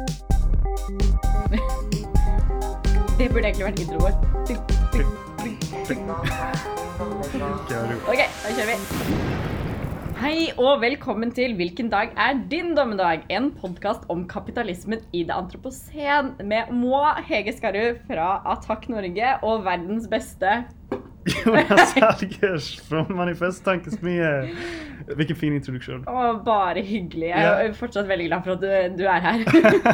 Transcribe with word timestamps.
Det 3.18 3.28
borde 3.28 3.40
egentligen 3.48 3.70
varit 3.70 3.80
introt. 3.80 4.02
Okej, 4.42 4.56
Ok, 8.08 8.18
då 8.48 8.54
kör 8.56 8.66
vi. 8.66 8.74
Hej 10.16 10.52
och 10.56 10.82
välkommen 10.82 11.30
till 11.30 11.54
Vilken 11.54 11.90
dag 11.90 12.12
är 12.16 12.34
din 12.34 12.74
Domedag? 12.74 13.24
En 13.28 13.50
podcast 13.50 14.00
om 14.06 14.28
kapitalismen 14.28 14.98
i 15.12 15.24
det 15.24 15.34
antropocen 15.34 16.32
med 16.44 16.72
Moa 16.72 17.12
Hege 17.26 17.52
Skarru 17.52 17.98
från 18.06 18.18
Attack 18.44 18.88
Norge 18.88 19.38
och 19.42 19.66
världens 19.66 20.10
bästa 20.10 20.62
Jonas 21.44 21.96
Algers 21.96 22.80
från 22.80 23.16
Manifest 23.16 23.64
Tankesmie. 23.64 24.56
Vilken 25.16 25.36
fin 25.36 25.54
introduktion. 25.56 26.04
Å, 26.08 26.42
bare 26.44 26.80
hyggelig. 26.86 27.28
Jeg 27.32 27.42
Ja. 27.44 27.54
er 27.64 27.72
fortsatt 27.72 28.06
veldig 28.08 28.26
glad 28.28 28.44
for 28.44 28.52
at 28.52 28.60
du, 28.60 28.96
du 28.96 29.04
er 29.08 29.20
her. 29.20 29.44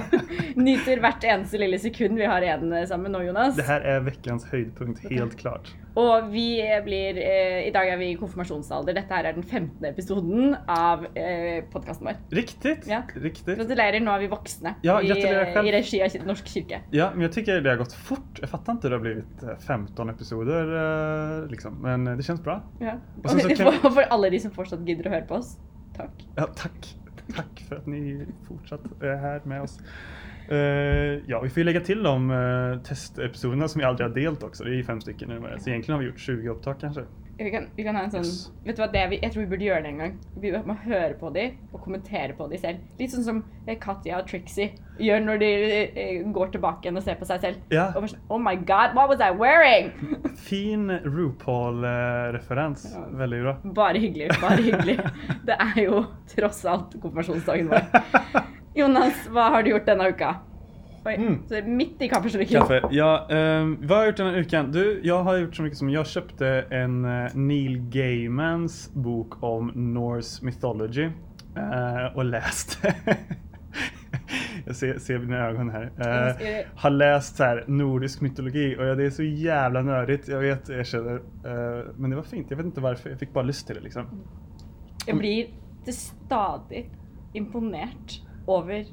Nyter 0.66 1.00
hvert 1.02 1.24
eneste 1.24 1.58
lille 1.60 1.78
sekund 1.78 2.18
vi 2.18 2.26
har 2.28 2.42
igjen 2.44 2.72
sammen 2.88 3.12
nå, 3.12 3.22
Jonas. 3.26 3.56
Det 3.56 3.62
här 3.68 3.80
är 3.80 4.00
veckans 4.00 4.44
höjdpunkt, 4.50 5.02
helt 5.10 5.36
klart. 5.38 5.72
Og 5.96 6.26
vi 6.28 6.60
blir 6.84 7.16
eh, 7.16 7.62
I 7.66 7.70
dag 7.72 7.88
er 7.88 7.96
vi 7.96 8.10
i 8.12 8.16
konfirmasjonsalder. 8.20 8.92
Dette 8.98 9.14
her 9.16 9.24
er 9.30 9.32
den 9.38 9.42
15. 9.48 9.84
episoden 9.88 10.56
av 10.68 11.06
eh, 11.16 11.62
podkasten 11.72 12.04
vår. 12.10 12.18
Riktigt, 12.36 12.84
Ja. 12.90 12.98
riktigt. 13.14 13.56
Gratulerer, 13.56 14.00
nå 14.04 14.12
er 14.12 14.18
vi 14.26 14.28
voksne. 14.28 14.74
Ja, 14.84 14.98
I. 15.00 15.08
I 15.16 15.72
regi 15.72 16.02
av 16.04 16.26
Norsk 16.28 16.46
kirke. 16.52 16.82
Ja, 16.92 17.10
men 17.14 17.22
jag 17.22 17.32
tycker 17.32 17.60
det 17.64 17.70
har 17.70 17.76
gått 17.80 17.92
fort. 17.96 18.40
Jag 18.40 18.50
fattar 18.50 18.72
inte 18.76 18.88
hur 18.88 18.90
det 18.90 18.96
har 18.96 19.02
blivit 19.06 19.42
eh, 19.42 19.56
15 19.66 20.10
episoder 20.10 20.74
eh, 20.82 21.48
liksom. 21.50 21.80
Men 21.82 22.06
eh, 22.06 22.16
det 22.16 22.22
känns 22.28 22.44
bra. 22.44 22.60
Ja. 22.80 22.98
Og 23.24 23.30
så- 23.30 23.38
så 23.38 23.48
kan- 23.56 23.92
for 23.92 24.02
alle 24.10 24.30
de 24.30 24.40
som 24.40 24.50
fortsatt 24.50 24.84
gidder 24.88 25.05
du 25.06 25.10
hörde 25.10 25.26
på 25.26 25.34
oss. 25.34 25.58
Tack. 25.96 26.28
Ja, 26.34 26.46
tack. 26.56 26.96
Tack 27.36 27.60
för 27.68 27.76
att 27.76 27.86
ni 27.86 28.26
fortsatt 28.48 29.02
är 29.02 29.16
här 29.16 29.40
med 29.44 29.62
oss. 29.62 29.80
Eh, 30.48 31.22
ja, 31.26 31.40
vi 31.40 31.48
får 31.48 31.58
ju 31.58 31.64
lägga 31.64 31.80
till 31.80 32.02
de 32.02 32.30
uh, 32.30 32.82
testepisoderna 32.82 33.68
som 33.68 33.78
vi 33.78 33.84
aldrig 33.84 34.08
har 34.08 34.14
delt 34.14 34.42
också. 34.42 34.64
Det 34.64 34.70
är 34.70 34.74
ju 34.74 34.84
fem 34.84 35.00
stycken 35.00 35.28
nu. 35.28 35.56
Så 35.58 35.70
egentligen 35.70 35.94
har 35.94 35.98
vi 35.98 36.06
gjort 36.06 36.20
20 36.20 36.48
upptag 36.48 36.80
kanske. 36.80 37.02
Vi 37.38 37.50
kan, 37.50 37.66
vi 37.76 37.84
kan 37.84 37.96
ha 37.96 38.02
en 38.02 38.10
sånn 38.10 38.24
Yes. 38.24 38.46
Vet 38.64 38.78
du 38.78 38.80
hva, 38.80 38.88
det 38.92 39.02
vi, 39.10 39.18
Jeg 39.20 39.32
tror 39.32 39.42
vi 39.42 39.50
burde 39.50 39.66
gjøre 39.66 39.82
det 39.84 39.90
en 39.90 39.98
gang. 40.00 40.14
Vi 40.40 40.52
må 40.66 40.76
høre 40.86 41.12
på 41.20 41.30
de 41.34 41.44
og 41.68 41.82
kommentere 41.84 42.32
på 42.36 42.46
de 42.48 42.60
selv. 42.60 42.80
Litt 43.00 43.12
sånn 43.12 43.26
som 43.26 43.42
eh, 43.66 43.76
Katja 43.80 44.22
og 44.22 44.30
Trixie 44.30 44.72
gjør 45.02 45.20
når 45.26 45.42
de 45.42 45.50
eh, 45.84 46.22
går 46.32 46.56
igjen 46.56 46.96
og 46.96 47.04
ser 47.04 47.20
på 47.20 47.28
seg 47.28 47.44
selv. 47.44 47.60
Ja. 47.74 47.90
Bare 47.92 48.08
sånn 48.08 48.24
Oh 48.32 48.40
my 48.40 48.56
god, 48.56 48.96
what 48.96 49.12
was 49.12 49.20
I 49.20 49.30
wearing? 49.36 49.92
Fin 50.48 50.88
RuPaul-referens. 51.04 52.88
Ja. 52.94 53.04
Väldigt 53.20 53.44
bra. 53.44 53.56
Bare 53.82 54.00
hyggelig. 54.00 54.32
Bare 54.40 54.62
hyggelig. 54.62 54.98
Det 55.48 55.60
er 55.60 55.80
jo 55.84 56.06
tross 56.32 56.64
alt 56.64 56.96
konfirmasjonsdagen 57.02 57.68
vår. 57.74 58.46
Jonas, 58.76 59.26
hva 59.32 59.48
har 59.54 59.62
du 59.62 59.70
gjort 59.70 59.86
denne 59.86 60.08
uka? 60.08 60.34
Oi, 61.06 61.14
Mm. 61.14 61.38
så 61.48 61.60
midt 61.66 62.02
i 62.02 62.08
kaffesluken. 62.08 62.60
Kaffe. 62.60 62.82
Ja, 62.90 63.26
ehm, 63.30 63.76
vad 63.80 63.90
har 63.98 64.04
jag 64.04 64.06
gjort 64.06 64.16
den 64.16 64.26
här 64.26 64.34
veckan? 64.34 64.72
Du, 64.72 65.00
jag 65.02 65.22
har 65.22 65.36
gjort 65.36 65.56
så 65.56 65.62
mycket 65.62 65.78
som 65.78 65.90
jag 65.90 66.06
köpte 66.06 66.64
en 66.70 67.04
eh, 67.04 67.30
Neil 67.34 67.78
Gaimans 67.78 68.90
bok 68.94 69.42
om 69.42 69.72
Norse 69.74 70.44
mythology 70.44 71.04
eh, 71.56 72.16
och 72.16 72.24
läst. 72.24 72.78
jag 74.66 74.76
ser, 74.76 74.98
ser 74.98 75.18
mina 75.18 75.36
ögon 75.46 75.70
här. 75.70 75.90
Jag 75.96 76.28
Eh, 76.28 76.34
ska- 76.34 76.68
har 76.76 76.90
läst 76.90 77.36
så 77.36 77.44
här 77.44 77.64
nordisk 77.66 78.20
mytologi 78.20 78.76
och 78.78 78.84
ja, 78.86 78.94
det 78.94 79.04
är 79.06 79.10
så 79.10 79.22
jävla 79.22 79.82
nördigt. 79.82 80.28
Jag 80.28 80.40
vet, 80.40 80.68
jag 80.68 80.86
känner. 80.86 81.20
Men 81.98 82.10
det 82.10 82.16
var 82.16 82.22
fint. 82.22 82.46
Jag 82.50 82.56
vet 82.56 82.66
inte 82.66 82.80
varför. 82.80 83.10
Jag 83.10 83.18
fick 83.18 83.32
bara 83.32 83.44
lust 83.44 83.66
till 83.66 83.76
det 83.76 83.82
liksom. 83.82 84.06
Jeg 85.06 85.16
blir 85.18 85.46
til 85.84 85.94
stadig 85.94 86.90
imponert 87.34 88.22
over 88.46 88.84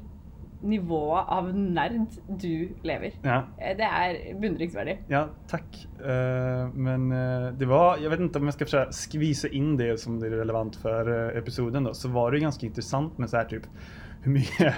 nivået 0.63 1.25
av 1.27 1.49
nerd 1.55 2.05
du 2.39 2.69
lever. 2.83 3.11
Ja. 3.21 3.41
Eh, 3.59 3.73
Det 3.77 3.83
er 3.85 4.39
beundringsverdig. 4.39 4.97
Ja, 5.09 5.25
tack. 5.47 5.87
Eh, 5.99 6.69
men 6.73 7.11
eh, 7.11 7.51
det 7.53 7.65
var, 7.65 7.97
jag 7.97 8.09
vet 8.09 8.19
inte 8.19 8.39
om 8.39 8.45
jag 8.45 8.53
ska 8.53 8.65
försöka 8.65 8.91
skvisa 8.91 9.47
in 9.47 9.77
det 9.77 9.99
som 9.99 10.19
det 10.19 10.27
är 10.27 10.31
relevant 10.31 10.75
för 10.75 11.37
episoden 11.37 11.83
då, 11.83 11.93
så 11.93 12.09
var 12.09 12.31
det 12.31 12.39
ganska 12.39 12.65
intressant 12.65 13.17
med 13.17 13.29
så 13.29 13.37
här 13.37 13.45
typ 13.45 13.63
hur 14.23 14.31
mycket, 14.31 14.73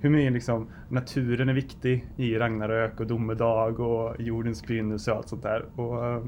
hur 0.00 0.10
mycket 0.10 0.32
liksom 0.32 0.68
naturen 0.88 1.48
är 1.48 1.54
viktig 1.54 2.04
i 2.16 2.34
Ragnarök 2.38 3.00
och 3.00 3.06
domedag 3.06 3.80
och 3.80 4.20
jordens 4.20 4.66
begynnelse 4.66 5.10
och 5.10 5.16
allt 5.16 5.28
sånt 5.28 5.42
där. 5.42 5.80
Och 5.80 6.22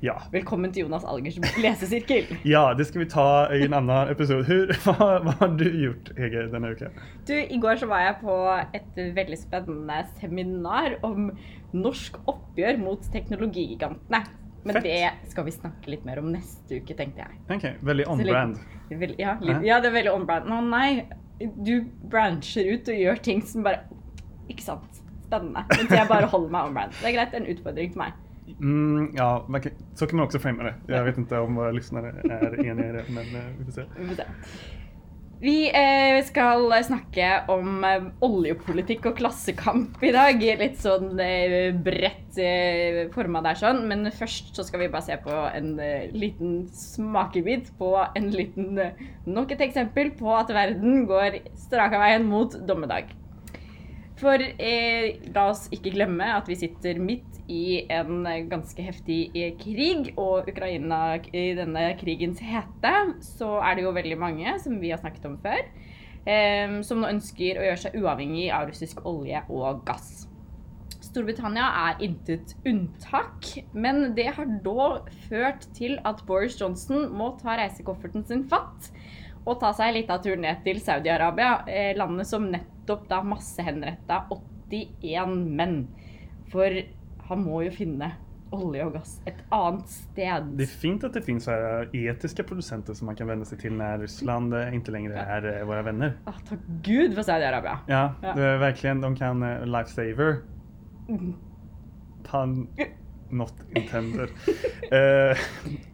ja. 0.00 0.14
Velkommen 0.32 0.72
til 0.72 0.86
Jonas 0.86 1.04
Algers 1.04 1.36
lesesirkel. 1.60 2.30
Ja, 2.48 2.74
det 2.74 2.86
ska 2.88 2.98
vi 3.02 3.06
ta 3.10 3.52
i 3.52 3.64
en 3.66 3.74
annan 3.76 4.08
episod. 4.08 4.44
Hur, 4.48 4.72
vad, 4.86 5.24
vad 5.24 5.34
har 5.34 5.48
du 5.60 5.66
gjort, 5.84 6.10
Hege, 6.16 6.46
denna 6.52 6.70
vecka? 6.72 6.88
Du, 7.26 7.34
I 7.36 7.58
går 7.60 7.76
så 7.76 7.88
var 7.90 8.04
jeg 8.06 8.18
på 8.22 8.36
et 8.76 9.00
veldig 9.16 9.38
spennende 9.38 9.98
seminar 10.20 10.96
om 11.06 11.30
norsk 11.76 12.16
oppgjør 12.30 12.80
mot 12.80 13.04
teknologigigantene. 13.12 14.22
Men 14.64 14.76
Fett. 14.76 14.84
det 14.84 15.30
skal 15.32 15.46
vi 15.46 15.52
snakke 15.54 15.92
litt 15.92 16.02
mer 16.04 16.20
om 16.20 16.32
neste 16.32 16.80
uke, 16.82 16.96
tenkte 16.96 17.24
jeg. 17.24 17.38
Okej, 17.48 17.76
väldigt 17.80 18.08
Så 18.08 18.16
litt- 18.20 18.26
on-brand. 18.28 18.58
Ja, 19.20 19.36
ja, 19.64 19.78
det 19.80 19.88
er 19.88 19.94
veldig 19.94 20.12
on-brand. 20.12 20.50
Å 20.52 20.58
nei, 20.64 21.06
du 21.40 21.86
brancher 22.10 22.72
ut 22.74 22.88
og 22.88 22.98
gjør 23.04 23.22
ting 23.24 23.40
som 23.46 23.64
bare 23.64 23.84
Ikke 24.50 24.64
sant? 24.64 24.98
Spennende. 25.28 25.62
Mens 25.76 25.92
jeg 25.94 26.08
bare 26.10 26.26
holder 26.26 26.50
meg 26.50 26.68
on-brand. 26.68 26.96
Det 26.98 27.14
det 27.14 27.28
er 27.28 27.36
en 27.38 27.46
utfordring 27.52 27.92
for 27.94 28.02
meg. 28.02 28.16
Mm, 28.60 29.12
ja, 29.14 29.44
man 29.48 29.60
kan, 29.60 29.72
så 29.94 30.06
kan 30.06 30.16
man 30.16 30.26
också 30.26 30.38
framea 30.38 30.64
det. 30.64 30.74
Ja. 30.86 30.96
Jag 30.96 31.04
vet 31.04 31.18
inte 31.18 31.38
om 31.38 31.54
våra 31.54 31.70
lyssnare 31.70 32.14
är 32.24 32.66
eniga 32.66 32.88
i 32.88 32.92
det, 32.92 33.04
men 33.08 33.24
eh, 33.36 33.50
vi 33.58 33.64
får 33.64 33.72
se. 33.72 33.84
Vi 33.98 34.08
får 34.08 34.14
se. 34.14 34.24
Vi 35.40 35.70
eh, 35.72 36.24
om 37.48 37.84
eh, 37.84 38.02
oljepolitikk 38.20 39.06
og 39.08 39.14
klassekamp 39.16 40.02
i 40.04 40.10
dag. 40.12 40.42
Litt 40.60 40.76
sånn 40.82 41.14
eh, 41.16 41.70
bredt 41.72 42.36
eh, 42.36 43.06
forma 43.14 43.40
der 43.46 43.56
sånn. 43.56 43.86
Men 43.88 44.04
først 44.12 44.52
så 44.52 44.66
skal 44.68 44.84
vi 44.84 44.90
bare 44.92 45.06
se 45.06 45.16
på 45.24 45.32
en 45.32 45.70
eh, 45.80 46.12
liten 46.12 46.66
smakebit 46.76 47.72
på 47.80 47.94
en 48.04 48.28
liten 48.34 48.76
eh, 48.84 49.00
Nok 49.24 49.56
et 49.56 49.64
eksempel 49.64 50.12
på 50.18 50.28
at 50.36 50.52
verden 50.52 51.06
går 51.08 51.40
straka 51.56 52.02
veien 52.02 52.28
mot 52.28 52.60
dommedag. 52.68 53.08
For 54.20 54.36
eh, 54.36 55.16
la 55.32 55.46
oss 55.48 55.64
ikke 55.72 55.94
glemme 55.94 56.26
at 56.34 56.48
vi 56.50 56.58
sitter 56.60 56.98
midt 57.00 57.38
i 57.50 57.86
en 57.90 58.26
ganska 58.50 58.50
ganske 58.52 58.84
heftig 58.84 59.20
eh, 59.34 59.54
krig, 59.58 60.12
og 60.20 60.48
Ukraina 60.50 61.16
i 61.32 61.50
denne 61.56 61.86
krigens 62.00 62.42
hete, 62.44 62.92
så 63.24 63.56
er 63.64 63.78
det 63.78 63.86
jo 63.86 63.94
veldig 63.96 64.18
mange, 64.20 64.58
som 64.60 64.76
vi 64.80 64.92
har 64.92 65.00
snakket 65.00 65.28
om 65.30 65.38
før, 65.40 65.62
eh, 66.28 66.80
som 66.86 67.00
nå 67.00 67.08
ønsker 67.14 67.58
å 67.60 67.64
gjøre 67.68 67.84
seg 67.86 67.96
uavhengig 68.00 68.50
av 68.52 68.68
russisk 68.68 69.00
olje 69.08 69.40
og 69.48 69.80
gass. 69.88 70.26
Storbritannia 71.00 71.64
er 71.88 72.04
intet 72.06 72.52
unntak, 72.68 73.48
men 73.72 74.12
det 74.14 74.28
har 74.36 74.52
da 74.62 74.90
ført 75.30 75.64
til 75.74 75.96
at 76.06 76.20
Boris 76.28 76.60
Johnson 76.60 77.08
må 77.16 77.32
ta 77.40 77.56
reisekofferten 77.58 78.22
sin 78.28 78.44
fatt 78.52 78.92
og 79.50 79.58
ta 79.60 79.72
seg 79.74 79.90
en 79.90 79.98
liten 79.98 80.22
tur 80.22 80.38
ned 80.40 80.62
til 80.64 80.78
Saudi-Arabia, 80.82 81.52
eh, 81.68 81.92
landet 81.98 82.26
som 82.30 82.46
nettopp 82.52 83.08
da 83.10 83.22
massehenretta 83.26 84.24
81 84.30 85.36
menn. 85.58 85.80
For 86.52 86.82
han 87.28 87.42
må 87.44 87.64
jo 87.66 87.70
finne 87.74 88.12
olje 88.50 88.82
og 88.82 88.94
gass 88.96 89.20
et 89.30 89.38
annet 89.54 89.88
sted. 89.88 90.46
Det 90.58 90.64
är 90.64 90.66
fint 90.66 91.04
att 91.04 91.14
det 91.14 91.22
finns 91.22 91.44
så 91.44 91.50
här 91.50 91.96
etiska 91.96 92.42
producenter 92.42 92.94
som 92.94 93.06
man 93.06 93.16
kan 93.16 93.26
vända 93.26 93.44
sig 93.44 93.58
till 93.58 93.72
när 93.72 93.98
Ryssland 93.98 94.54
eh, 94.54 94.74
inte 94.74 94.90
längre 94.90 95.18
är 95.18 95.60
eh, 95.60 95.66
våra 95.66 95.82
vänner. 95.82 96.12
Ah, 96.24 96.32
takk 96.48 96.58
Gud 96.82 97.14
for 97.14 97.22
Saudi-Arabia. 97.22 97.78
Ja, 97.86 98.14
Ja. 98.22 98.34
Verkligen, 98.34 99.00
de 99.00 99.16
kan 99.16 99.42
eh, 99.42 99.66
lifesaver. 99.66 100.36
Mm. 101.08 101.34
Not 103.30 103.54
intended. 103.76 104.28
eh, 104.90 105.36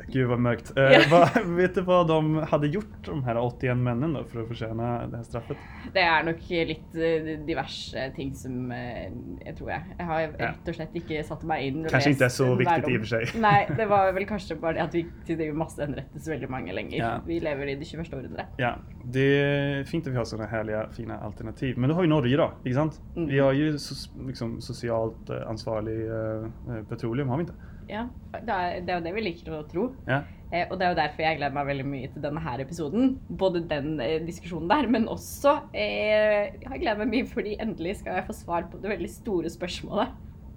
gud 0.09 0.29
vad 0.29 0.39
mörkt. 0.39 0.73
Eh, 0.77 0.83
Ja. 0.85 1.01
vad, 1.11 1.47
vet 1.57 1.75
du 1.75 1.81
vad 1.81 2.09
de 2.09 2.37
hade 2.37 2.67
gjort, 2.67 3.05
de 3.05 3.25
här 3.25 3.37
81 3.37 3.77
männen 3.77 4.13
då, 4.13 4.25
för 4.25 4.43
att 4.43 4.49
förtjäna 4.49 5.07
det 5.07 5.17
här 5.17 5.25
straffet? 5.25 5.57
Det 5.93 6.01
er 6.01 6.23
nok 6.25 6.41
litt 6.51 6.95
eh, 6.95 7.47
diverse 7.47 8.11
ting 8.17 8.35
som 8.35 8.71
eh, 8.73 9.11
jeg 9.47 9.57
tror 9.59 9.71
jeg 9.71 9.83
Jeg 9.99 10.07
har 10.07 10.33
rett 10.39 10.69
og 10.69 10.75
slett 10.75 10.95
ikke 10.97 11.23
satt 11.25 11.45
og 11.87 11.91
Kanskje 11.91 12.11
lest 12.11 12.21
ikke 12.21 12.25
er 12.25 12.29
så 12.35 12.47
hver 12.47 12.57
viktig 12.57 12.85
om- 12.85 12.91
i 12.93 12.97
og 12.97 13.01
for 13.07 13.13
seg. 13.13 13.41
Nei, 13.41 13.67
det 13.77 13.89
var 13.89 14.13
vel 14.13 14.27
kanskje 14.27 14.57
bare 14.61 14.75
det 14.75 14.83
at 14.83 14.95
vi 14.95 15.05
det 15.37 15.53
massehenrettes 15.55 16.29
veldig 16.29 16.51
mange 16.51 16.73
lenger. 16.73 16.99
Ja. 16.99 17.21
Vi 17.27 17.41
lever 17.41 17.67
i 17.69 17.75
det 17.75 17.85
21. 17.87 18.15
århundret. 18.15 18.47
Ja, 18.59 18.75
det 19.05 19.21
är 19.21 19.85
fint 19.85 20.07
att 20.07 20.13
vi 20.13 20.17
har 20.17 20.25
sådana 20.25 20.49
härliga 20.49 20.89
fina 20.97 21.19
alternativ. 21.19 21.79
Men 21.79 21.89
då 21.89 21.95
har 21.95 22.03
ju 22.03 22.09
Norge 22.09 22.37
då, 22.37 22.53
inte 22.65 22.75
sant? 22.75 23.01
Mm. 23.17 23.29
Vi 23.29 23.39
har 23.39 23.53
ju 23.53 23.79
so 23.79 23.95
liksom, 24.27 24.61
socialt 24.61 25.31
eh, 25.31 25.49
ansvarlig 25.49 26.07
eh, 26.07 26.77
eh, 26.77 26.85
petroleum, 27.27 27.31
har 27.31 27.37
vi 27.37 27.43
inte? 27.43 27.55
Ja, 27.89 28.09
det 28.33 28.51
er, 28.51 28.81
det 28.83 28.91
er 28.93 28.99
jo 28.99 29.05
det 29.05 29.15
vi 29.15 29.25
liker 29.29 29.55
å 29.55 29.63
tro. 29.71 29.87
Ja. 30.09 30.23
Eh, 30.53 30.67
og 30.71 30.79
det 30.79 30.87
er 30.87 30.93
jo 30.93 30.99
derfor 30.99 31.23
jeg 31.23 31.39
gleder 31.39 31.55
meg 31.55 31.71
veldig 31.71 31.87
mye 31.87 32.11
til 32.11 32.23
denne 32.23 32.43
her 32.43 32.61
episoden. 32.63 33.17
Både 33.39 33.63
den 33.71 34.01
eh, 34.03 34.19
diskusjonen 34.27 34.69
der, 34.71 34.91
men 34.91 35.09
også 35.11 35.57
eh, 35.75 36.55
Jeg 36.63 36.83
gleder 36.83 37.01
meg 37.03 37.11
mye 37.15 37.31
fordi 37.31 37.57
endelig 37.63 38.01
skal 38.01 38.21
jeg 38.21 38.29
få 38.29 38.37
svar 38.37 38.69
på 38.71 38.79
det 38.83 38.91
veldig 38.91 39.11
store 39.11 39.51
spørsmålet. 39.51 40.15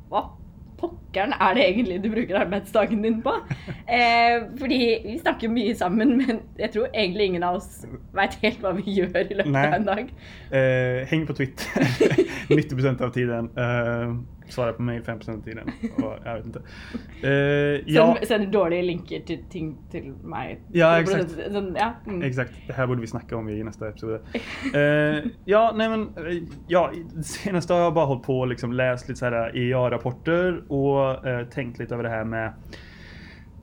Hva 0.10 0.28
pokkeren 0.80 1.34
er 1.36 1.58
det 1.58 1.64
egentlig 1.66 1.98
du 2.02 2.08
bruker 2.14 2.40
arbeidsdagen 2.40 3.04
din 3.06 3.22
på? 3.26 3.36
Eh, 3.90 4.44
fordi 4.60 4.78
vi 5.02 5.16
snakker 5.18 5.50
mye 5.50 5.74
sammen, 5.74 6.12
men 6.20 6.44
jeg 6.60 6.70
tror 6.76 6.92
egentlig 6.92 7.26
ingen 7.26 7.44
av 7.48 7.56
oss 7.58 7.88
veit 8.14 8.36
helt 8.44 8.62
hva 8.62 8.76
vi 8.78 9.00
gjør 9.00 9.24
i 9.24 9.38
løpet 9.40 9.50
Nej. 9.56 9.66
av 9.66 9.74
en 9.80 9.88
dag. 9.88 10.12
Eh, 10.54 11.00
häng 11.10 11.26
på 11.26 11.34
Twitter 11.40 11.90
90% 12.54 13.02
av 13.02 13.10
tiden. 13.16 13.50
Eh, 13.58 14.14
svara 14.54 14.74
på 14.74 14.82
mail 14.82 15.02
5% 15.02 15.38
av 15.38 15.42
tiden. 15.44 15.72
Och, 15.98 16.14
jag 16.26 16.36
vet 16.36 16.46
inte. 16.46 16.62
Eh, 17.24 17.32
ja, 17.86 18.16
Send, 18.16 18.28
sender 18.28 18.52
dårlige 18.52 18.82
linker 18.82 19.26
til 19.28 19.44
ting 19.50 19.78
til 19.92 20.14
meg. 20.24 20.64
Ja, 20.74 20.92
exakt. 21.00 21.36
Sånn, 21.52 21.74
ja. 21.78 21.94
mm. 22.08 22.22
exakt. 22.24 22.54
Det 22.68 22.74
här 22.74 22.88
borde 22.88 23.02
vi 23.02 23.08
snacka 23.08 23.38
om 23.38 23.50
i 23.50 23.64
nästa 23.64 23.90
episod. 23.90 24.20
Eh, 24.74 25.24
ja, 25.46 25.72
nej 25.76 25.90
men 25.90 26.02
eh, 26.18 26.44
ja, 26.68 26.92
senaste 27.24 27.74
har 27.74 27.82
jag 27.82 27.94
bara 27.94 28.06
hållit 28.06 28.24
på 28.24 28.40
och 28.40 28.48
liksom 28.48 28.74
läst 28.74 29.08
lite 29.08 29.20
så 29.20 29.26
här 29.26 29.58
EA-rapporter 29.58 30.72
och 30.72 31.28
eh, 31.28 31.48
tänkt 31.48 31.80
lite 31.80 31.94
över 31.94 32.04
det 32.04 32.10
här 32.10 32.24
med 32.24 32.54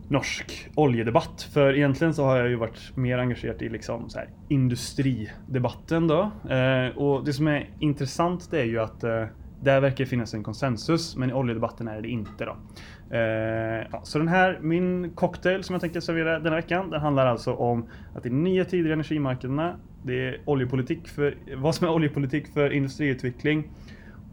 norsk 0.08 0.68
oljedebatt. 0.74 1.42
För 1.54 1.76
egentligen 1.76 2.14
så 2.14 2.24
har 2.24 2.36
jag 2.36 2.48
ju 2.48 2.56
varit 2.56 2.96
mer 2.96 3.18
engagerad 3.18 3.62
i 3.62 3.68
liksom 3.68 4.10
så 4.10 4.18
här 4.18 4.28
industridebatten 4.48 6.06
då. 6.08 6.30
Eh, 6.50 6.96
och 6.96 7.24
det 7.24 7.32
som 7.32 7.48
är 7.48 7.70
intressant 7.78 8.50
det 8.50 8.60
är 8.60 8.64
ju 8.64 8.80
att 8.80 9.04
eh, 9.04 9.24
där 9.66 9.80
verkar 9.80 9.96
det 10.04 10.06
finnas 10.06 10.34
en 10.34 10.42
konsensus, 10.42 11.16
men 11.16 11.30
i 11.30 11.32
oljedebatten 11.32 11.88
är 11.88 12.00
det 12.02 12.08
inte 12.08 12.44
då. 12.44 12.56
Eh, 13.16 13.86
ja, 13.92 14.00
så 14.04 14.18
den 14.18 14.28
här, 14.28 14.58
min 14.62 15.10
cocktail 15.14 15.64
som 15.64 15.74
jag 15.74 15.80
tänkte 15.80 16.00
servera 16.00 16.38
denna 16.38 16.56
veckan, 16.56 16.90
den 16.90 17.00
handlar 17.00 17.26
alltså 17.26 17.54
om 17.54 17.86
att 18.14 18.22
det 18.22 18.28
är 18.28 18.32
nya 18.32 18.64
tider 18.64 18.90
i 18.90 18.92
energimarknaderna. 18.92 19.76
Det 20.02 20.28
är 20.28 20.40
oljepolitik 20.44 21.08
för, 21.08 21.34
vad 21.56 21.74
som 21.74 21.86
är 21.86 21.90
oljepolitik 21.92 22.52
för 22.52 22.70
industriutveckling 22.70 23.68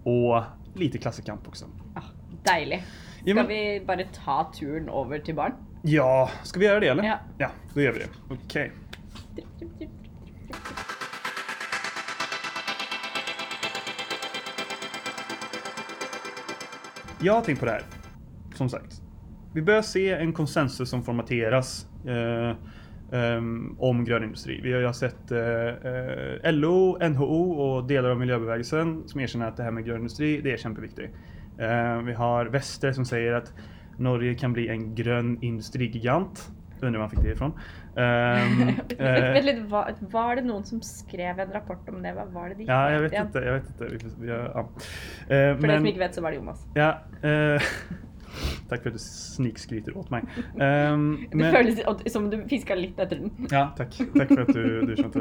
och 0.04 0.42
lite 0.76 0.98
klassekamp 0.98 1.48
också. 1.48 1.66
Ah, 1.96 2.02
deilig. 2.44 2.84
Ja, 3.26 3.34
Skal 3.34 3.36
men- 3.36 3.48
vi 3.48 3.82
bare 3.88 4.06
ta 4.26 4.52
turen 4.60 4.90
over 4.90 5.20
til 5.20 5.36
baren? 5.36 5.54
Ja, 5.82 6.30
ska 6.44 6.60
vi 6.60 6.66
göra 6.66 6.80
det 6.80 6.88
eller? 6.88 7.04
Ja. 7.04 7.18
Ja, 7.38 7.50
då 7.74 7.82
gör 7.82 7.92
vi 7.92 8.00
det. 8.00 8.10
Okej. 8.30 8.72
Jag 17.24 17.34
har 17.34 17.42
tänkt 17.42 17.60
på 17.60 17.66
det 17.66 17.72
här. 17.72 17.84
Som 18.56 18.70
sagt. 18.70 19.02
Vi 19.54 19.62
börjar 19.62 19.82
se 19.82 20.12
en 20.12 20.34
konsensus 20.34 20.90
som 20.90 21.04
formateras 21.04 21.88
eh, 22.06 22.56
ehm, 23.20 23.76
om 23.80 24.06
grön 24.06 24.24
industri. 24.24 24.62
Vi 24.64 24.74
har 24.74 24.82
ju 24.82 24.94
sett 24.94 25.32
eh, 25.32 25.40
eh, 25.40 26.54
LO, 26.54 26.98
NHO 27.10 27.52
och 27.52 27.88
delar 27.88 28.10
av 28.10 28.20
miljöbevägelsen 28.20 29.04
som 29.08 29.22
erkänner 29.22 29.48
att 29.48 29.58
det 29.58 29.64
här 29.64 29.72
med 29.72 29.86
grön 29.86 29.98
industri, 29.98 30.42
det 30.42 30.52
är 30.52 30.58
kämpeviktigt. 30.58 31.14
Eh, 31.58 32.02
vi 32.02 32.14
har 32.14 32.46
Väster 32.46 32.92
som 32.92 33.06
säger 33.06 33.34
att 33.34 33.54
Norge 33.98 34.36
kan 34.36 34.54
bli 34.54 34.68
en 34.68 34.96
grön 34.96 35.38
industrigigant. 35.42 36.52
Undrar 36.84 37.00
var 37.00 37.08
han 37.08 37.16
fick 37.16 37.24
det 37.24 37.32
ifrån. 37.32 37.54
Litt, 39.44 39.60
var, 39.70 39.92
var 40.14 40.36
det 40.36 40.46
noen 40.48 40.66
som 40.66 40.82
skrev 40.82 41.40
en 41.40 41.52
rapport 41.54 41.90
om 41.90 42.02
det? 42.04 42.14
Var 42.14 42.50
det 42.50 42.56
de 42.62 42.70
ja, 42.70 42.92
jag 42.92 43.02
vet 43.06 43.14
inte. 43.14 43.40
Jag 43.40 43.54
vet 43.54 43.70
inte. 43.70 43.86
Vi, 43.86 43.98
vi, 44.20 44.32
ja. 44.32 44.64
Eh, 45.28 45.56
For 45.58 45.68
dere 45.68 45.78
som 45.78 45.92
ikke 45.92 46.04
vet, 46.06 46.16
så 46.16 46.22
var 46.26 46.34
det 46.34 46.42
Jonas. 46.42 46.66
Ja, 46.76 46.90
eh, 47.24 47.62
tack 48.70 48.82
för 48.82 48.90
att 48.90 48.96
du 48.96 49.00
snikskryter 49.00 49.98
åt 49.98 50.10
mig. 50.10 50.24
Det 50.56 51.38
men- 51.38 51.54
føles 51.54 52.14
som 52.14 52.30
du 52.30 52.44
fiska 52.48 52.76
litt 52.76 53.00
etter 53.00 53.16
den. 53.16 53.48
Ja, 53.50 53.74
tack. 53.78 54.02
Tack 54.18 54.28
för 54.28 54.42
att 54.42 54.54
du, 54.54 54.82
du 54.82 54.96
kände 54.96 55.20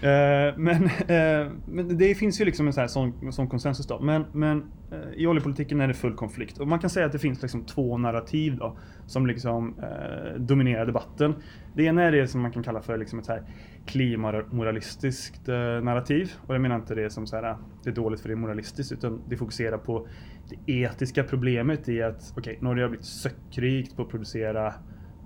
det. 0.00 0.48
Eh, 0.48 0.58
men, 0.58 0.84
eh, 0.84 1.52
men 1.66 1.98
det 1.98 2.14
finns 2.14 2.40
ju 2.40 2.44
liksom 2.44 2.66
en 2.66 2.72
sån, 2.72 2.80
här, 2.80 2.88
sån, 2.88 3.32
sån 3.32 3.48
konsensus 3.48 3.86
då. 3.86 4.00
Men, 4.00 4.24
men 4.32 4.64
eh, 4.92 4.98
i 5.16 5.26
oljepolitiken 5.26 5.80
är 5.80 5.88
det 5.88 5.94
full 5.94 6.14
konflikt. 6.14 6.58
Och 6.58 6.68
man 6.68 6.78
kan 6.78 6.90
säga 6.90 7.06
att 7.06 7.12
det 7.12 7.18
finns 7.18 7.42
liksom 7.42 7.64
två 7.64 7.98
narrativ 7.98 8.56
då 8.56 8.76
som 9.06 9.26
liksom 9.26 9.74
eh, 9.78 10.40
dominerar 10.40 10.86
debatten. 10.86 11.34
Det 11.74 11.82
ena 11.82 12.02
är 12.02 12.12
det 12.12 12.28
som 12.28 12.40
man 12.40 12.52
kan 12.52 12.62
kalla 12.62 12.80
för 12.82 12.98
liksom 12.98 13.18
ett 13.18 13.24
så 13.24 13.32
här 13.32 13.42
klimamoralistiskt 13.86 15.48
eh, 15.48 15.54
narrativ. 15.54 16.32
Och 16.46 16.54
jag 16.54 16.60
menar 16.60 16.76
inte 16.76 16.94
det 16.94 17.10
som 17.10 17.26
så 17.26 17.36
här, 17.36 17.56
det 17.84 17.90
är 17.90 17.94
dåligt 17.94 18.20
för 18.20 18.28
det 18.28 18.34
är 18.34 18.36
moralistiskt 18.36 18.92
utan 18.92 19.22
det 19.28 19.36
fokuserar 19.36 19.78
på 19.78 20.06
det 20.52 20.72
etiska 20.72 21.24
problemet 21.24 21.88
i 21.88 22.02
att 22.02 22.32
okej, 22.36 22.58
Norge 22.60 22.84
har 22.84 22.88
blivit 22.88 23.06
sökrikt 23.06 23.96
på 23.96 24.02
att 24.02 24.08
producera 24.08 24.74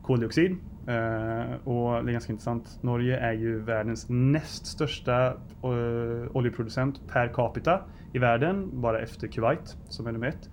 koldioxid. 0.02 0.50
Eh, 0.86 1.68
och 1.68 2.04
det 2.04 2.10
är 2.10 2.12
ganska 2.12 2.32
intressant. 2.32 2.78
Norge 2.82 3.16
är 3.16 3.32
ju 3.32 3.60
världens 3.60 4.06
näst 4.08 4.66
största 4.66 5.26
eh, 5.26 6.36
oljeproducent 6.36 7.08
per 7.08 7.28
capita 7.28 7.80
i 8.12 8.18
världen, 8.18 8.80
bara 8.80 9.00
efter 9.00 9.28
Kuwait 9.28 9.76
som 9.88 10.06
är 10.06 10.12
nummer 10.12 10.26
ett. 10.26 10.50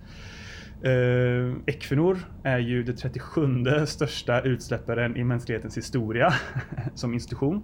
Uh, 0.86 1.56
Equinor 1.66 2.18
är 2.42 2.58
ju 2.58 2.82
det 2.82 2.92
37 2.92 3.64
största 3.86 4.40
utsläpparen 4.40 5.16
i 5.16 5.24
mänsklighetens 5.24 5.76
historia 5.76 6.34
som 6.94 7.14
institution. 7.14 7.62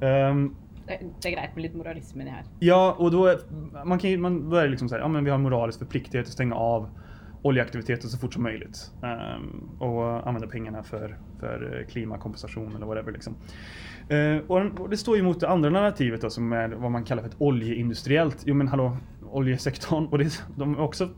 Ehm, 0.00 0.54
det, 0.86 0.92
är 0.92 0.98
grejt 0.98 1.36
greit 1.36 1.54
med 1.54 1.62
litt 1.62 1.74
moralismen 1.74 2.26
i 2.26 2.30
det 2.30 2.36
her. 2.36 2.44
Ja, 2.58 2.96
och 2.98 3.10
då, 3.10 3.26
är, 3.26 3.38
man 3.84 3.98
kan 3.98 4.10
ju, 4.10 4.18
man, 4.18 4.50
då 4.50 4.56
är 4.56 4.64
det 4.64 4.70
liksom 4.70 4.88
så 4.88 4.94
här, 4.94 5.02
ja 5.02 5.08
men 5.08 5.24
vi 5.24 5.30
har 5.30 5.34
en 5.34 5.42
moralisk 5.42 5.78
förpliktelse 5.78 6.28
att 6.28 6.32
stänga 6.32 6.54
av 6.54 6.88
oljeaktiviteten 7.42 8.10
så 8.10 8.18
fort 8.18 8.34
som 8.34 8.42
möjligt. 8.42 8.90
Um, 9.02 9.70
och 9.78 10.26
använda 10.28 10.48
pengarna 10.48 10.82
för, 10.82 11.18
för 11.40 11.78
eh, 11.80 11.86
klimatkompensation 11.86 12.76
eller 12.76 12.86
whatever 12.86 13.12
liksom. 13.12 13.36
Uh, 14.12 14.38
och, 14.46 14.80
och 14.80 14.90
det 14.90 14.96
står 14.96 15.16
ju 15.16 15.22
mot 15.22 15.40
det 15.40 15.48
andra 15.48 15.70
narrativet 15.70 16.20
då, 16.20 16.30
som 16.30 16.52
är 16.52 16.68
vad 16.68 16.90
man 16.90 17.04
kallar 17.04 17.22
för 17.22 17.28
ett 17.28 17.36
oljeindustriellt. 17.38 18.42
Jo 18.44 18.54
men 18.54 18.68
hallå, 18.68 18.96
oljesektorn. 19.30 20.06
Och 20.06 20.18
det, 20.18 20.44
de 20.56 20.74
är 20.74 20.80
också 20.80 21.08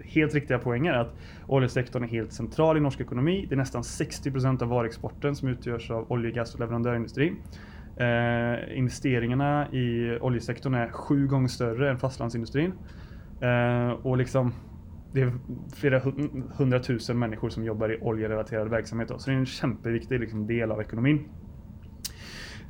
helt 0.00 0.34
riktiga 0.34 0.58
poänger 0.58 0.92
att 0.92 1.16
oljesektorn 1.46 2.04
är 2.04 2.08
helt 2.08 2.32
central 2.32 2.76
i 2.76 2.80
norsk 2.80 3.00
ekonomi. 3.00 3.46
Det 3.48 3.54
är 3.54 3.56
nästan 3.56 3.84
60 3.84 4.30
procent 4.30 4.62
av 4.62 4.68
varuexporten 4.68 5.36
som 5.36 5.48
utgörs 5.48 5.90
av 5.90 6.12
olje, 6.12 6.30
gas 6.30 6.54
och 6.54 6.60
leverandörindustri. 6.60 7.32
Eh, 8.00 8.78
investeringarna 8.78 9.72
i 9.72 10.18
oljesektorn 10.20 10.74
är 10.74 10.88
sju 10.88 11.26
gånger 11.26 11.48
större 11.48 11.90
än 11.90 11.98
fastlandsindustrin. 11.98 12.72
Eh, 13.40 13.90
och 13.90 14.16
liksom 14.16 14.52
det 15.12 15.20
är 15.20 15.32
flera 15.74 16.00
hundratusen 16.56 17.18
människor 17.18 17.50
som 17.50 17.64
jobbar 17.64 17.92
i 17.92 17.98
oljerelaterad 18.00 18.68
verksamhet. 18.68 19.08
Då, 19.08 19.18
så 19.18 19.30
det 19.30 19.36
är 19.36 19.38
en 19.38 19.46
kämpeviktig 19.46 20.20
liksom, 20.20 20.46
del 20.46 20.70
av 20.70 20.80
ekonomin. 20.80 21.28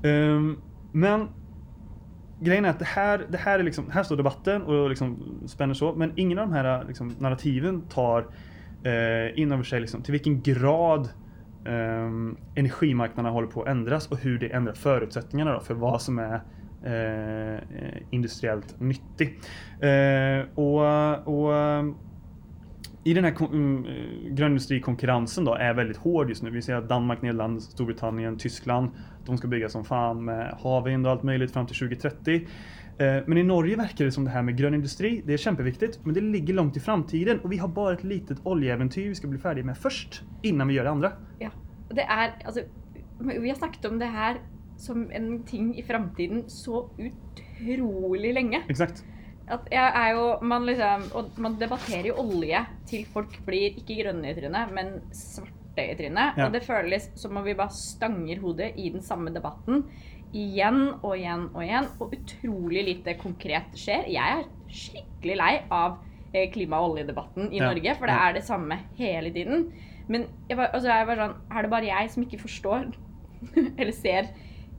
Eh, 0.03 0.41
men 0.93 1.29
grejen 2.41 2.65
är 2.65 2.71
att 2.71 2.79
det 2.79 2.85
här, 2.85 3.27
det 3.31 3.39
här, 3.39 3.59
är 3.59 3.63
liksom, 3.63 3.91
här 3.91 4.03
står 4.03 4.17
debatten 4.17 4.63
och 4.63 4.89
liksom 4.89 5.39
spänner 5.47 5.75
så, 5.75 5.95
men 5.95 6.13
ingen 6.17 6.39
av 6.39 6.49
de 6.49 6.55
här 6.55 6.85
liksom, 6.85 7.15
narrativen 7.19 7.83
tar 7.83 8.27
eh, 8.83 9.39
in 9.39 9.53
över 9.53 9.63
sig 9.63 9.81
liksom, 9.81 10.03
till 10.03 10.13
vilken 10.13 10.43
grad 10.43 11.09
Ehm, 11.69 12.37
energimarknaderna 12.55 13.31
håller 13.31 13.49
på 13.49 13.63
att 13.63 13.69
ändras 13.69 14.07
och 14.07 14.19
hur 14.19 14.39
det 14.39 14.47
ändrar 14.47 14.75
förutsättningarna 14.75 15.53
då, 15.53 15.61
för 15.61 15.75
vad 15.75 16.03
som 16.03 16.19
är 16.19 16.41
eh, 16.85 17.63
industriellt 18.11 18.81
nyttig. 18.81 19.39
Eh, 19.81 20.47
och, 20.55 21.29
och 21.29 21.55
i 23.05 23.15
den 23.15 23.25
här 23.25 23.35
mm, 23.53 23.85
eh, 23.85 24.33
grönindustrikonkurrensen 24.35 25.45
då 25.45 25.55
är 25.55 25.75
väldigt 25.75 25.97
hård 25.97 26.29
just 26.29 26.43
nu. 26.43 26.51
Vi 26.51 26.63
ser 26.63 26.75
att 26.75 26.89
Danmark, 26.89 27.23
Nederländerna, 27.23 27.61
Storbritannien, 27.61 28.39
Tyskland, 28.39 28.91
de 29.27 29.39
ska 29.39 29.49
bygga 29.49 29.69
som 29.69 29.85
fan 29.85 30.25
med 30.25 30.57
havvind 30.63 31.07
och 31.07 31.13
allt 31.13 31.23
möjligt 31.23 31.53
fram 31.53 31.67
till 31.67 31.77
2030. 31.77 32.47
Eh, 32.99 33.23
Men 33.27 33.39
i 33.39 33.43
Norge 33.43 33.77
verkar 33.77 34.05
det 34.05 34.13
som 34.13 34.25
det 34.25 34.31
här 34.31 34.43
med 34.43 34.57
grön 34.57 34.75
industri, 34.75 35.23
det 35.27 35.33
är 35.33 35.37
kämpeviktigt, 35.37 36.01
men 36.05 36.15
det 36.15 36.21
ligger 36.21 36.55
långt 36.55 36.77
i 36.77 36.81
framtiden 36.81 37.41
och 37.41 37.53
vi 37.53 37.57
har 37.57 37.69
bara 37.69 37.93
ett 37.93 38.05
litet 38.05 38.39
oljeäventyr 38.43 39.09
vi 39.09 39.15
ska 39.15 39.27
bli 39.29 39.39
färdiga 39.39 39.65
med 39.65 39.79
först, 39.79 40.23
innan 40.43 40.69
vi 40.69 40.75
gör 40.75 40.85
det 40.85 40.91
andra. 40.91 41.13
Ja. 41.39 41.51
Det 41.91 42.03
er 42.03 42.33
Altså, 42.45 42.63
vi 43.21 43.49
har 43.49 43.57
snakket 43.57 43.85
om 43.85 43.99
det 43.99 44.07
her 44.07 44.37
som 44.77 45.11
en 45.11 45.43
ting 45.43 45.79
i 45.79 45.83
framtiden 45.83 46.45
så 46.49 46.91
utrolig 46.99 48.35
lenge. 48.35 48.63
Exakt. 48.69 49.05
At 49.49 49.61
jeg 49.73 49.93
er 49.95 50.11
jo 50.15 50.39
man 50.43 50.67
liksom, 50.67 51.03
Og 51.15 51.25
man 51.39 51.57
debatterer 51.61 52.07
jo 52.07 52.15
olje 52.19 52.67
til 52.87 53.07
folk 53.13 53.41
blir 53.47 53.79
ikke 53.79 54.03
grønne 54.03 54.31
i 54.31 54.35
trynet, 54.35 54.75
men 54.75 55.01
svarte 55.13 55.87
i 55.93 55.97
trynet. 55.97 56.37
Ja. 56.37 56.47
Og 56.47 56.53
det 56.53 56.63
føles 56.63 57.11
som 57.17 57.37
om 57.37 57.45
vi 57.45 57.55
bare 57.55 57.71
stanger 57.71 58.41
hodet 58.41 58.73
i 58.77 58.91
den 58.91 59.03
samme 59.03 59.31
debatten 59.35 59.85
igjen 60.37 60.81
og 61.03 61.15
igjen 61.17 61.47
og 61.55 61.63
igjen. 61.65 61.89
Og 62.01 62.15
utrolig 62.17 62.85
lite 62.87 63.15
konkret 63.21 63.75
skjer. 63.79 64.09
Jeg 64.13 64.41
er 64.41 64.47
skikkelig 64.69 65.37
lei 65.41 65.53
av 65.73 65.99
eh, 66.35 66.51
klima- 66.53 66.81
og 66.83 66.97
oljedebatten 66.97 67.53
i 67.53 67.59
Ja. 67.61 67.71
Norge, 67.71 67.95
for 67.99 68.07
det 68.11 68.17
er 68.17 68.33
det 68.37 68.45
samme 68.45 68.81
hele 68.99 69.31
tiden. 69.33 69.71
Men 70.09 70.27
jeg 70.49 70.57
var, 70.57 70.71
altså 70.73 70.89
jeg 70.89 71.07
var 71.07 71.17
sånn, 71.17 71.35
er 71.53 71.63
det 71.63 71.71
bare 71.71 71.89
jeg 71.91 72.11
som 72.11 72.23
ikke 72.25 72.41
forstår 72.41 72.87
eller 73.79 73.93
ser 73.93 74.31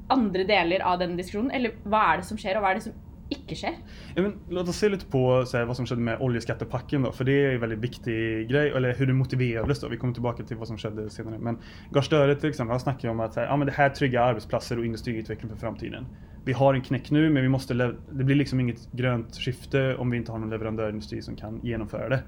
andre 0.09 0.43
deler 0.49 0.81
av 0.85 0.99
den 0.99 1.15
diskusjonen? 1.17 1.51
Eller 1.53 1.75
hva 1.85 2.13
er 2.13 2.21
det 2.21 2.25
som 2.29 2.37
skjer, 2.37 2.57
og 2.57 2.65
hva 2.65 2.71
er 2.73 2.79
det 2.79 2.87
som 2.87 2.93
ikke 3.29 3.55
skjer? 3.55 3.75
Ja, 4.15 4.21
men, 4.21 4.33
låt 4.49 4.69
oss 4.69 4.77
se 4.77 4.89
lite 4.89 5.05
på 5.05 5.45
så 5.45 5.57
här, 5.57 5.65
vad 5.65 5.75
som 5.75 5.85
skedde 5.85 6.01
med 6.01 6.21
oljeskattepacken 6.21 7.01
då, 7.01 7.11
för 7.11 7.23
det 7.23 7.45
är 7.45 7.53
en 7.53 7.59
väldigt 7.59 7.79
viktig 7.79 8.49
grej, 8.49 8.69
eller 8.69 8.95
hur 8.95 9.07
det 9.07 9.13
motiverades 9.13 9.79
då. 9.79 9.87
Vi 9.87 9.97
kommer 9.97 10.13
tillbaka 10.13 10.43
till 10.43 10.57
vad 10.57 10.67
som 10.67 10.77
skedde 10.77 11.09
senare. 11.09 11.39
Men 11.39 11.57
Gahr 11.91 12.35
till 12.35 12.49
exempel, 12.49 12.71
han 12.71 12.79
snackar 12.79 13.07
ju 13.07 13.11
om 13.11 13.19
att 13.19 13.33
så 13.33 13.39
här, 13.39 13.47
ja, 13.47 13.57
men 13.57 13.67
det 13.67 13.73
här 13.73 13.89
tryggar 13.89 14.21
arbetsplatser 14.21 14.79
och 14.79 14.85
industriutveckling 14.85 15.49
för 15.51 15.57
framtiden. 15.57 16.05
Vi 16.45 16.53
har 16.53 16.73
en 16.73 16.81
knäck 16.81 17.11
nu, 17.11 17.29
men 17.29 17.43
vi 17.43 17.49
måste 17.49 17.73
det 17.73 18.23
blir 18.23 18.35
liksom 18.35 18.59
inget 18.59 18.91
grönt 18.91 19.35
skifte 19.35 19.95
om 19.95 20.09
vi 20.09 20.17
inte 20.17 20.31
har 20.31 20.39
någon 20.39 20.49
leverantörindustri 20.49 21.21
som 21.21 21.35
kan 21.35 21.59
genomföra 21.63 22.09
det. 22.09 22.23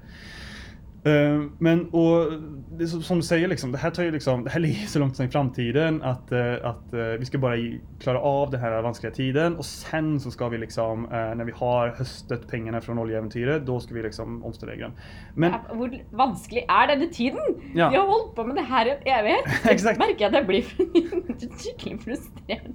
Eh, 1.04 1.42
men 1.58 1.88
och 1.88 2.32
det 2.78 2.84
är 2.84 2.86
som 2.86 3.16
du 3.16 3.22
säger, 3.22 3.48
liksom, 3.48 3.72
det 3.72 3.78
här 3.78 3.90
tar 3.90 4.02
ju 4.02 4.10
liksom, 4.10 4.44
det 4.44 4.50
här 4.50 4.60
ligger 4.60 4.86
så 4.86 4.98
långt 4.98 5.20
i 5.20 5.28
framtiden 5.28 6.02
att, 6.02 6.32
eh, 6.32 6.54
att 6.62 6.92
eh, 6.94 7.00
vi 7.18 7.24
ska 7.24 7.38
bara 7.38 7.56
klara 8.00 8.20
av 8.20 8.50
den 8.50 8.60
här 8.60 8.82
vanskliga 8.82 9.12
tiden 9.12 9.56
och 9.56 9.64
sen 9.64 10.20
så 10.20 10.30
ska 10.30 10.48
vi 10.48 10.58
liksom, 10.58 11.02
när 11.10 11.44
vi 11.44 11.52
har 11.52 11.88
höstet 11.88 12.48
pengarna 12.48 12.80
från 12.80 12.98
oljeäventyret, 12.98 13.66
då 13.66 13.80
ska 13.80 13.94
vi 13.94 14.02
liksom 14.02 14.44
omställa 14.44 14.74
den. 14.74 14.92
Men 15.34 15.52
Ja, 15.52 15.74
Hvor 15.74 16.02
vanskelig 16.10 16.62
er 16.68 16.86
denne 16.86 17.06
tiden? 17.12 17.40
Ja. 17.74 17.90
Vi 17.90 17.96
har 17.96 18.06
holdt 18.06 18.34
på 18.36 18.44
med 18.44 18.56
det 18.56 18.62
her 18.62 18.86
i 18.86 18.90
en 18.90 19.18
evighet. 19.18 19.44
Exakt. 19.64 19.98
Jeg 19.98 20.08
merker 20.08 20.26
at 20.26 20.34
jeg 20.34 20.46
blir 20.46 20.62
skikkelig 21.62 22.00
frustrert. 22.00 22.70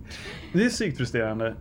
Det 0.54 0.66
är 0.66 0.70
psykt 0.70 0.98
frustrerande. 0.98 1.56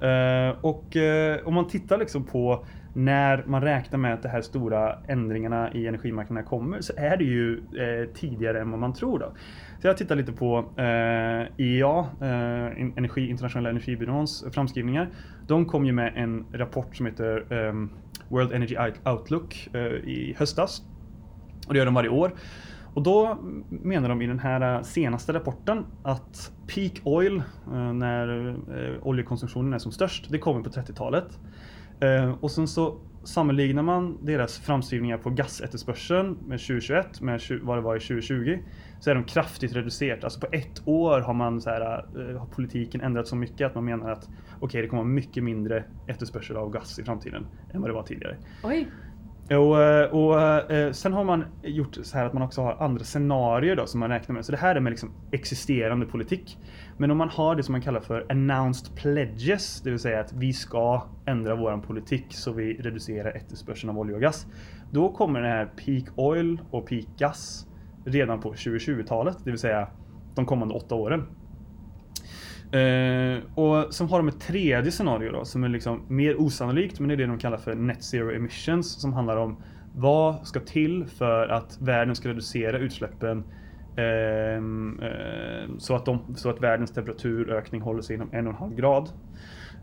Och 0.63 0.97
om 1.45 1.55
man 1.55 1.69
tittar 1.69 1.99
liksom 1.99 2.25
på 2.25 2.67
när 2.97 3.45
man 3.47 3.63
räknar 3.63 3.99
med 3.99 4.15
att 4.15 4.23
de 4.23 4.29
här 4.29 4.41
stora 4.41 4.99
ändringarna 5.09 5.73
i 5.73 5.87
energimarknaden 5.87 6.45
kommer 6.45 6.81
så 6.81 6.93
är 6.97 7.17
det 7.17 7.25
ju 7.25 7.57
eh, 7.57 8.09
tidigare 8.15 8.61
än 8.61 8.71
vad 8.71 8.81
man 8.81 8.93
tror. 8.93 9.19
Då. 9.19 9.33
Så 9.81 9.87
jag 9.87 9.97
tittar 9.97 10.17
lite 10.17 10.33
på 10.33 10.59
eh, 10.77 11.65
IEA, 11.67 12.07
eh, 12.21 12.97
Energi, 12.97 13.29
Internationella 13.29 13.71
energibyråns 13.71 14.45
framskrivningar. 14.53 15.09
De 15.47 15.65
kom 15.65 15.87
ju 15.87 15.93
med 15.93 16.13
en 16.17 16.45
rapport 16.53 16.97
som 16.97 17.07
heter 17.07 17.45
eh, 17.51 17.75
World 18.29 18.53
Energy 18.53 18.77
Outlook 19.05 19.69
eh, 19.73 19.81
i 19.83 20.35
höstas. 20.39 20.83
Och 21.67 21.73
det 21.73 21.79
gör 21.79 21.87
de 21.87 21.95
varje 21.95 22.11
år. 22.11 22.33
Och 22.95 23.03
då 23.03 23.39
menar 23.69 24.09
de 24.09 24.23
i 24.23 24.27
den 24.27 24.39
här 24.39 24.77
eh, 24.77 24.83
senaste 24.83 25.33
rapporten 25.33 25.85
att 26.03 26.53
peak 26.75 26.93
oil, 27.05 27.43
eh, 27.73 27.93
när 27.93 28.49
eh, 28.49 29.07
oljekonsumtionen 29.07 29.73
är 29.73 29.79
som 29.79 29.93
störst, 29.93 30.31
det 30.31 30.39
kommer 30.39 30.63
på 30.63 30.71
30-talet. 30.71 31.39
Eh, 32.01 32.35
Och 32.41 32.51
sen 32.51 32.69
så 32.69 32.97
sammanlignar 33.25 33.83
man 33.83 34.19
deras 34.25 34.59
framskrivningar 34.59 35.19
på 35.19 35.31
gasefterspörseln 35.31 36.39
med 36.47 36.59
2021 36.59 37.21
med 37.21 37.41
vad 37.63 37.79
det 37.79 37.83
var 37.83 37.97
i 37.97 38.01
2020 38.01 38.59
så 39.01 39.11
är 39.11 39.15
de 39.15 39.25
kraftigt 39.25 39.73
reducerat. 39.77 40.25
Alltså 40.25 40.41
på 40.41 40.47
ett 40.53 40.83
år 40.85 41.21
har 41.21 41.35
man 41.35 41.61
så 41.61 41.71
här, 41.71 41.81
eh, 42.31 42.39
har 42.39 42.47
politiken 42.47 43.01
ändrat 43.01 43.27
så 43.29 43.37
mycket 43.37 43.67
att 43.67 43.75
man 43.75 43.85
menar 43.85 44.11
att 44.11 44.29
okej, 44.61 44.83
det 44.83 44.89
kommer 44.89 45.03
vara 45.03 45.13
mycket 45.13 45.45
mindre 45.45 45.85
efterspörsel 46.07 46.57
av 46.57 46.71
gas 46.71 46.99
i 46.99 47.05
framtiden 47.05 47.47
än 47.73 47.81
vad 47.81 47.91
det 47.91 47.95
var 47.95 48.03
tidigare. 48.03 48.37
Och, 49.51 49.83
eh, 49.83 50.11
och 50.11 50.41
eh, 50.71 50.93
sen 50.93 51.13
har 51.13 51.25
man 51.25 51.45
gjort 51.63 51.99
så 52.03 52.19
här 52.19 52.27
att 52.27 52.33
man 52.33 52.43
också 52.43 52.63
har 52.63 52.77
andra 52.81 53.05
scenarier 53.05 53.77
då 53.77 53.87
som 53.87 54.01
man 54.01 54.09
räknar 54.11 54.35
med. 54.35 54.45
Så 54.45 54.53
det 54.53 54.59
här 54.59 54.77
är 54.77 54.81
med 54.81 54.91
liksom 54.91 55.11
existerande 55.31 56.07
politik. 56.07 56.59
Men 56.99 57.11
om 57.11 57.19
man 57.19 57.29
har 57.29 57.57
det 57.57 57.63
som 57.63 57.73
man 57.73 57.83
kallar 57.83 58.01
för 58.01 58.27
announced 58.29 58.97
pledges, 58.97 59.81
det 59.81 59.91
vill 59.91 59.99
säga 59.99 60.21
att 60.21 60.33
vi 60.33 60.53
ska 60.53 61.03
ändra 61.27 61.55
vår 61.55 61.79
politik 61.79 62.25
så 62.29 62.53
vi 62.53 62.75
reducerar 62.75 63.31
efterspörseln 63.31 63.91
av 63.91 63.99
olja 63.99 64.15
och 64.15 64.23
gas. 64.23 64.47
Då 64.91 65.09
kommer 65.09 65.41
den 65.41 65.51
här 65.51 65.67
peak 65.67 66.05
oil 66.19 66.61
och 66.71 66.89
peak 66.89 67.05
gas 67.19 67.67
redan 68.05 68.41
på 68.41 68.53
2020-talet, 68.53 69.37
det 69.45 69.51
vill 69.51 69.61
säga 69.61 69.89
de 70.35 70.47
kommande 70.47 70.75
åtta 70.75 70.95
åren. 70.95 71.27
Uh, 72.75 73.43
och 73.55 73.95
sen 73.95 74.09
har 74.09 74.19
de 74.19 74.29
ett 74.29 74.41
tredje 74.41 74.93
scenario 74.93 75.33
då 75.33 75.45
som 75.45 75.65
är 75.65 75.69
liksom 75.69 76.03
mer 76.09 76.41
osannolikt 76.41 77.01
men 77.01 77.09
det 77.09 77.15
är 77.15 77.17
det 77.17 77.27
de 77.27 77.39
kallar 77.39 77.59
för 77.59 77.75
net 77.75 78.05
zero 78.05 78.35
emissions 78.35 79.01
som 79.01 79.13
handlar 79.13 79.37
om 79.37 79.57
vad 79.95 80.47
ska 80.47 80.61
till 80.61 81.07
för 81.07 81.49
att 81.49 81.79
världen 81.81 82.17
ska 82.17 82.29
reducera 82.29 82.79
utsläppen 82.79 83.45
Ehm, 83.97 85.01
eh, 85.03 85.77
så, 85.79 85.95
att 85.95 86.05
de, 86.05 86.35
så 86.37 86.51
att 86.51 86.63
världens 86.63 86.93
temperaturökning 86.93 87.81
håller 87.81 88.03
sig 88.03 88.17
inom 88.17 88.29
en 88.33 88.47
och 88.47 88.53
en 88.53 88.59
halv 88.59 88.75
grad. 88.75 89.11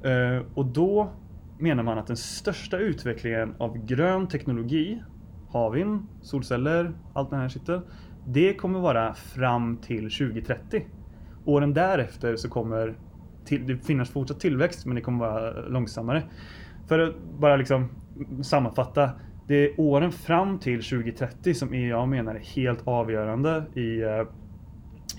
Eh, 0.03 0.45
och 0.53 0.65
då 0.65 1.11
menar 1.59 1.83
man 1.83 1.97
att 1.97 2.07
den 2.07 2.17
största 2.17 2.77
utvecklingen 2.77 3.55
av 3.57 3.85
grön 3.85 4.27
teknologi, 4.27 5.03
havvind, 5.51 6.07
solceller, 6.21 6.91
allt 7.13 7.29
det 7.29 7.35
här 7.35 7.49
sitter, 7.49 7.81
det 8.27 8.53
kommer 8.53 8.79
vara 8.79 9.13
fram 9.13 9.77
till 9.77 10.03
2030. 10.03 10.85
Åren 11.45 11.73
därefter 11.73 12.35
så 12.35 12.49
kommer 12.49 12.95
till, 13.45 13.67
det 13.67 13.77
finnas 13.77 14.09
fortsatt 14.09 14.39
tillväxt 14.39 14.85
men 14.85 14.95
det 14.95 15.01
kommer 15.01 15.19
vara 15.19 15.51
långsammare. 15.51 16.23
För 16.87 16.99
att 16.99 17.15
bara 17.39 17.55
liksom 17.55 17.89
sammanfatta. 18.43 19.09
Det 19.47 19.55
är 19.55 19.79
åren 19.79 20.11
fram 20.11 20.59
till 20.59 20.83
2030 20.83 21.53
som 21.53 21.73
jag 21.87 22.07
menar 22.07 22.35
är 22.35 22.39
helt 22.39 22.87
avgörande 22.87 23.63
i, 23.73 24.01
eh, 24.01 24.23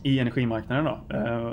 i 0.02 0.18
energimarknaden. 0.18 0.84
Då. 0.84 1.16
Eh, 1.16 1.46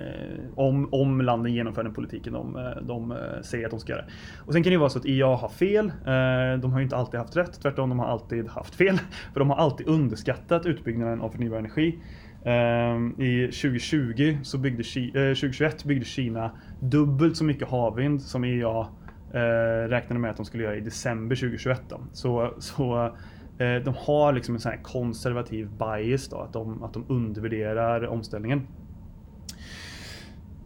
eh, 0.00 0.40
om, 0.54 0.88
om 0.92 1.20
landen 1.20 1.54
genomför 1.54 1.82
den 1.82 1.94
politiken 1.94 2.32
de, 2.32 2.72
de 2.82 3.16
säger 3.42 3.64
att 3.64 3.70
de 3.70 3.80
ska 3.80 3.92
göra. 3.92 4.04
Och 4.46 4.52
Sen 4.52 4.62
kan 4.62 4.70
det 4.72 4.78
vara 4.78 4.88
så 4.90 4.98
att 4.98 5.06
IEA 5.06 5.26
har 5.36 5.48
fel. 5.48 5.92
De 6.60 6.72
har 6.72 6.80
inte 6.80 6.96
alltid 6.96 7.20
haft 7.20 7.36
rätt. 7.36 7.60
Tvärtom, 7.62 7.88
de 7.88 7.98
har 7.98 8.06
alltid 8.06 8.48
haft 8.48 8.74
fel. 8.74 8.98
För 9.32 9.40
de 9.40 9.50
har 9.50 9.56
alltid 9.56 9.88
underskattat 9.88 10.66
utbyggnaden 10.66 11.20
av 11.20 11.28
förnybar 11.30 11.58
energi. 11.58 11.98
I 13.18 13.46
2020 13.46 14.38
så 14.42 14.58
byggde 14.58 14.82
Ki- 14.82 15.16
eh, 15.16 15.34
2021 15.34 15.84
byggde 15.84 16.04
Kina 16.04 16.50
dubbelt 16.80 17.36
så 17.36 17.44
mycket 17.44 17.68
havvind 17.68 18.22
som 18.22 18.44
IEA 18.44 18.86
eh, 19.32 19.88
räknade 19.88 20.20
med 20.20 20.30
att 20.30 20.36
de 20.36 20.46
skulle 20.46 20.62
göra 20.62 20.76
i 20.76 20.80
december 20.80 21.36
2021. 21.36 21.82
Då. 21.88 22.00
Så, 22.12 22.54
så 22.58 23.04
eh, 23.58 23.74
de 23.84 23.94
har 23.98 24.32
liksom 24.32 24.54
en 24.54 24.60
sån 24.60 24.72
här 24.72 24.82
konservativ 24.82 25.68
bias 25.78 26.28
då, 26.28 26.36
att 26.36 26.52
de, 26.52 26.82
att 26.82 26.92
de 26.92 27.04
undervärderar 27.08 28.06
omställningen. 28.06 28.66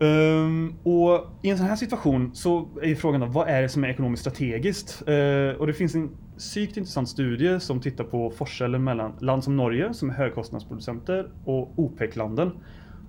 Um, 0.02 0.74
och 0.82 1.26
I 1.42 1.50
en 1.50 1.58
sån 1.58 1.66
här 1.66 1.76
situation 1.76 2.30
så 2.34 2.68
är 2.82 2.94
frågan 2.94 3.20
då, 3.20 3.26
vad 3.26 3.48
är 3.48 3.62
det 3.62 3.68
som 3.68 3.84
är 3.84 3.88
ekonomiskt 3.88 4.20
strategiskt? 4.20 5.02
Uh, 5.08 5.50
och 5.50 5.66
det 5.66 5.72
finns 5.72 5.94
en 5.94 6.10
psykt 6.38 6.76
intressant 6.76 7.08
studie 7.08 7.60
som 7.60 7.80
tittar 7.80 8.04
på 8.04 8.30
forskellen 8.30 8.84
mellan 8.84 9.12
land 9.20 9.44
som 9.44 9.56
Norge, 9.56 9.94
som 9.94 10.10
är 10.10 10.14
högkostnadsproducenter, 10.14 11.30
och 11.44 11.78
OPEC-landen. 11.78 12.48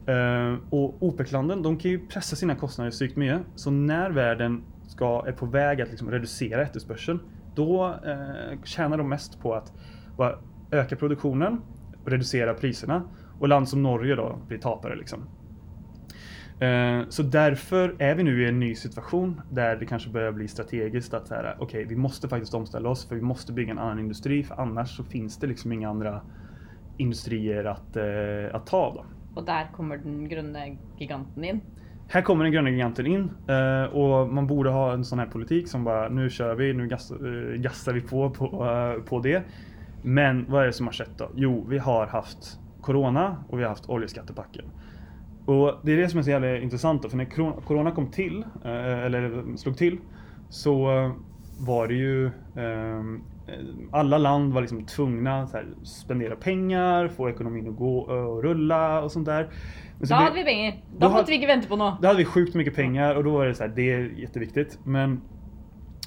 Uh, 0.09 0.57
och 0.69 1.03
OPEC-landen 1.03 1.63
de 1.63 1.77
kan 1.77 1.91
ju 1.91 2.07
pressa 2.07 2.35
sina 2.35 2.55
kostnader 2.55 2.91
psykt 2.91 3.15
mycket. 3.15 3.41
Så 3.55 3.71
när 3.71 4.11
världen 4.11 4.63
ska, 4.91 5.23
är 5.27 5.31
på 5.31 5.45
väg 5.45 5.81
att 5.81 5.89
liksom 5.89 6.11
reducera 6.11 6.61
efterspörseln, 6.61 7.19
då 7.55 7.87
eh, 8.05 8.61
tjänar 8.63 8.97
de 8.97 9.09
mest 9.09 9.41
på 9.41 9.53
att 9.53 9.73
bara 10.17 10.35
öka 10.71 10.95
produktionen, 10.95 11.61
och 12.03 12.11
reducera 12.11 12.53
priserna. 12.53 13.03
Och 13.39 13.47
land 13.47 13.69
som 13.69 13.83
Norge 13.83 14.15
då 14.15 14.39
blir 14.47 14.57
tapare. 14.57 14.95
Liksom. 14.95 15.19
Eh, 16.59 17.09
Så 17.09 17.23
därför 17.23 17.95
är 17.99 18.15
vi 18.15 18.23
nu 18.23 18.43
i 18.43 18.47
en 18.47 18.59
ny 18.59 18.75
situation 18.75 19.41
där 19.51 19.75
det 19.75 19.85
kanske 19.85 20.09
börjar 20.09 20.31
bli 20.31 20.47
strategiskt 20.47 21.13
att 21.13 21.27
så 21.27 21.33
här, 21.33 21.85
vi 21.87 21.95
måste 21.95 22.27
faktiskt 22.27 22.53
omställa 22.53 22.89
oss 22.89 23.07
för 23.07 23.15
vi 23.15 23.21
måste 23.21 23.53
bygga 23.53 23.71
en 23.71 23.79
annan 23.79 23.99
industri 23.99 24.43
för 24.43 24.55
annars 24.55 24.97
så 24.97 25.03
finns 25.03 25.37
det 25.37 25.47
liksom 25.47 25.71
inga 25.71 25.89
andra 25.89 26.21
industrier 26.97 27.65
att, 27.65 27.95
eh, 27.95 28.55
att 28.55 28.67
ta 28.67 28.77
av. 28.77 29.05
Då. 29.35 29.41
där 29.41 29.71
kommer 29.75 29.97
den 29.97 30.29
gröna 30.29 30.59
giganten 30.97 31.43
in. 31.43 31.61
Här 32.13 32.21
kommer 32.21 32.43
den 32.43 32.53
gröna 32.53 32.69
giganten 32.69 33.05
in 33.07 33.31
eh, 33.47 33.83
och 33.83 34.33
man 34.33 34.47
borde 34.47 34.69
ha 34.69 34.93
en 34.93 35.05
sån 35.05 35.19
här 35.19 35.25
politik 35.25 35.67
som 35.67 35.83
bara 35.83 36.09
nu 36.09 36.29
kör 36.29 36.55
vi, 36.55 36.73
nu 36.73 36.87
gas, 36.87 37.11
eh, 37.11 37.61
gassar 37.61 37.93
vi 37.93 38.01
på 38.01 38.29
på, 38.29 38.45
eh, 38.45 39.03
på 39.03 39.19
det. 39.19 39.43
Men 40.01 40.45
vad 40.49 40.61
är 40.61 40.65
det 40.65 40.73
som 40.73 40.85
har 40.87 40.93
skett 40.93 41.17
då? 41.17 41.29
Jo, 41.35 41.65
vi 41.69 41.77
har 41.77 42.07
haft 42.07 42.59
Corona 42.81 43.43
och 43.49 43.59
vi 43.59 43.63
har 43.63 43.69
haft 43.69 43.89
oljeskattepacken. 43.89 44.65
Och 45.45 45.75
det 45.83 45.91
är 45.91 45.97
det 45.97 46.09
som 46.09 46.19
är 46.19 46.23
så 46.23 46.29
jävla 46.29 46.57
intressant 46.57 47.03
då, 47.03 47.09
för 47.09 47.17
när 47.17 47.61
Corona 47.61 47.91
kom 47.91 48.07
till, 48.07 48.45
eh, 48.65 48.99
eller 48.99 49.43
slog 49.57 49.77
till, 49.77 49.97
så 50.49 50.85
var 51.59 51.87
det 51.87 51.93
ju 51.93 52.31
alla 53.91 54.17
land 54.17 54.53
var 54.53 54.61
liksom 54.61 54.85
tvungna 54.85 55.41
att 55.41 55.55
spendera 55.83 56.35
pengar, 56.35 57.07
få 57.07 57.29
ekonomin 57.29 57.69
att 57.69 57.75
gå 57.75 57.97
och 57.99 58.43
rulla 58.43 59.01
och 59.01 59.11
sånt 59.11 59.25
där. 59.25 59.43
Men 59.43 60.07
blev- 60.07 60.17
hadde 60.17 60.35
vi 60.35 60.43
penger. 60.43 60.71
Da 60.71 60.77
Da 60.99 61.07
had- 61.07 61.13
måtte 61.17 61.31
vi 61.31 61.35
ikke 61.37 61.47
vente 61.47 61.67
på 61.67 61.75
noe. 61.75 61.97
då 62.01 62.07
hade 62.07 62.17
vi 62.17 62.25
sjukt 62.25 62.55
mycket 62.55 62.75
pengar 62.75 63.15
och 63.15 63.23
då 63.23 63.31
var 63.31 63.45
det 63.45 63.55
så 63.55 63.63
här, 63.63 63.71
det 63.75 63.91
är 63.91 63.99
jätteviktigt. 64.17 64.79
Men, 64.83 65.21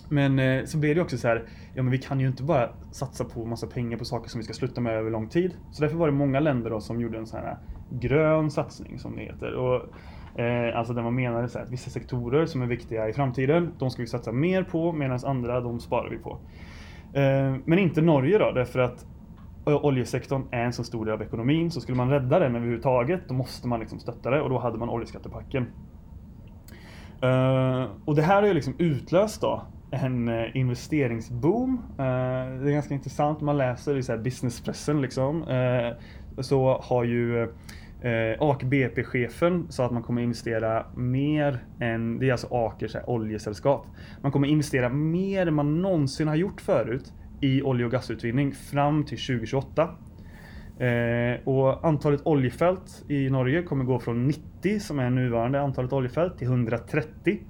men 0.08 0.38
eh, 0.38 0.64
så 0.64 0.78
blev 0.78 0.94
det 0.94 1.00
också 1.02 1.18
så 1.18 1.28
här, 1.28 1.44
ja 1.74 1.82
men 1.82 1.90
vi 1.90 1.98
kan 1.98 2.20
ju 2.20 2.26
inte 2.26 2.42
bara 2.42 2.68
satsa 2.90 3.24
på 3.24 3.44
massa 3.44 3.66
pengar 3.66 3.98
på 3.98 4.04
saker 4.04 4.30
som 4.30 4.38
vi 4.38 4.44
ska 4.44 4.52
sluta 4.54 4.80
med 4.80 4.94
över 4.94 5.10
lång 5.10 5.28
tid. 5.28 5.56
Så 5.72 5.82
därför 5.82 5.96
var 5.96 6.06
det 6.06 6.12
många 6.12 6.40
länder 6.40 6.70
då 6.70 6.80
som 6.80 7.00
gjorde 7.00 7.18
en 7.18 7.26
sån 7.26 7.40
här 7.40 7.56
grön 7.90 8.50
satsning 8.50 8.98
som 8.98 9.16
det 9.16 9.22
heter. 9.22 9.54
Och, 9.54 9.74
eh, 10.40 10.78
alltså 10.78 10.92
där 10.94 11.02
man 11.02 11.14
menade 11.14 11.48
så 11.48 11.58
att 11.58 11.70
vissa 11.70 11.90
sektorer 11.90 12.46
som 12.46 12.62
är 12.62 12.66
viktiga 12.66 13.08
i 13.08 13.12
framtiden, 13.12 13.72
de 13.78 13.90
ska 13.90 14.02
vi 14.02 14.06
satsa 14.08 14.32
mer 14.32 14.62
på 14.62 14.92
medan 14.92 15.18
andra, 15.24 15.60
de 15.60 15.80
sparar 15.80 16.10
vi 16.10 16.18
på. 16.18 16.38
Eh, 17.14 17.56
men 17.64 17.78
inte 17.78 18.02
Norge 18.02 18.38
då, 18.38 18.52
därför 18.52 18.78
att 18.78 19.06
oljesektorn 19.66 20.42
är 20.50 20.64
en 20.64 20.72
så 20.72 20.84
stor 20.84 21.04
del 21.04 21.14
av 21.14 21.22
ekonomin, 21.22 21.70
så 21.70 21.80
skulle 21.80 21.96
man 21.96 22.10
rädda 22.10 22.38
den 22.38 22.56
överhuvudtaget, 22.56 23.28
då 23.28 23.34
måste 23.34 23.68
man 23.68 23.80
liksom 23.80 23.98
stötta 23.98 24.30
det 24.30 24.40
och 24.40 24.50
då 24.50 24.58
hade 24.58 24.78
man 24.78 24.88
oljeskattepacken. 24.88 25.66
Eh, 27.22 27.86
och 28.04 28.14
det 28.14 28.22
här 28.22 28.40
har 28.40 28.48
ju 28.48 28.54
liksom 28.54 28.74
utlöst 28.78 29.40
då 29.40 29.62
en 29.90 30.28
eh, 30.28 30.56
investeringsboom. 30.56 31.82
Det 31.96 32.02
är 32.02 32.72
ganska 32.72 32.94
intressant, 32.94 33.40
man 33.40 33.56
läser 33.56 33.96
i 33.96 34.02
så 34.02 34.16
businesspressen 34.16 35.02
liksom. 35.02 35.44
Så 36.40 36.80
har 36.82 37.04
ju 37.04 37.48
eh, 38.04 38.42
Aker 38.42 38.66
BP-chefen 38.66 39.66
sa 39.70 39.86
att 39.86 39.92
man 39.92 40.02
kommer 40.02 40.22
investera 40.22 40.86
mer 40.96 41.64
än, 41.80 42.18
det 42.18 42.28
är 42.28 42.32
alltså 42.32 42.48
Akers 42.50 42.90
så 42.90 42.98
här, 42.98 43.10
oljesällskap. 43.10 43.86
Man 44.22 44.32
kommer 44.32 44.48
investera 44.48 44.88
mer 44.88 45.46
än 45.46 45.54
man 45.54 45.82
någonsin 45.82 46.28
har 46.28 46.34
gjort 46.34 46.60
förut 46.60 47.12
i 47.40 47.62
olje 47.62 47.86
och 47.86 47.92
gasutvinning 47.92 48.52
fram 48.52 49.04
till 49.04 49.18
2028. 49.18 49.90
Eh, 50.78 51.48
och 51.48 51.86
antalet 51.86 52.20
oljefält 52.24 53.04
i 53.08 53.30
Norge 53.30 53.62
kommer 53.62 53.84
gå 53.84 53.98
från 53.98 54.26
90 54.26 54.80
som 54.80 54.98
är 54.98 55.10
nuvarande 55.10 55.60
antalet 55.60 55.92
oljefält 55.92 56.38
till 56.38 56.46
130. 56.46 57.40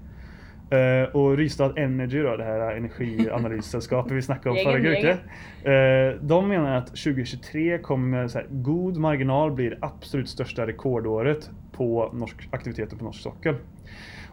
Eh, 0.74 1.08
och 1.16 1.36
Rystad 1.36 1.78
Energy 1.78 2.22
då, 2.22 2.36
det 2.36 2.44
här 2.44 2.76
energianalyssällskapet 2.76 4.12
vi 4.12 4.22
snackade 4.22 4.50
om 4.50 4.64
förra 4.64 4.90
veckan. 4.90 5.18
Eh, 5.64 6.20
de 6.20 6.48
menar 6.48 6.76
att 6.76 6.86
2023 6.86 7.78
kommer 7.78 8.28
så 8.28 8.38
här, 8.38 8.46
god 8.50 8.96
marginal 8.96 9.52
bli 9.52 9.68
det 9.68 9.78
absolut 9.80 10.28
största 10.28 10.66
rekordåret 10.66 11.50
på 11.72 12.10
norsk 12.12 12.48
aktiviteter 12.50 12.96
på 12.96 13.04
norsk 13.04 13.22
sockel. 13.22 13.54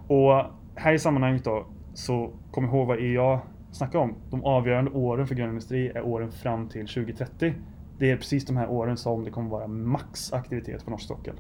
Och 0.08 0.46
här 0.76 0.94
i 0.94 1.00
sammanhanget 1.00 1.44
då 1.44 1.66
så 1.94 2.32
kom 2.52 2.66
ihåg 2.66 2.88
vad 2.88 3.00
EA 3.00 3.40
snackar 3.72 4.00
om. 4.00 4.16
De 4.30 4.44
avgörande 4.44 4.92
åren 4.92 5.28
för 5.28 5.36
grön 5.36 5.50
industri 5.50 5.88
är 5.88 6.02
åren 6.02 6.32
fram 6.32 6.70
till 6.70 6.88
2030. 6.88 7.54
Det 8.00 8.12
är 8.12 8.18
precis 8.18 8.46
de 8.46 8.58
här 8.58 8.70
åren 8.70 8.98
som 8.98 9.24
det 9.24 9.32
kommer 9.32 9.50
vara 9.50 9.68
max 9.68 10.34
aktivitet 10.34 10.86
på 10.86 10.92
norsk 10.92 11.08
sockel. 11.08 11.36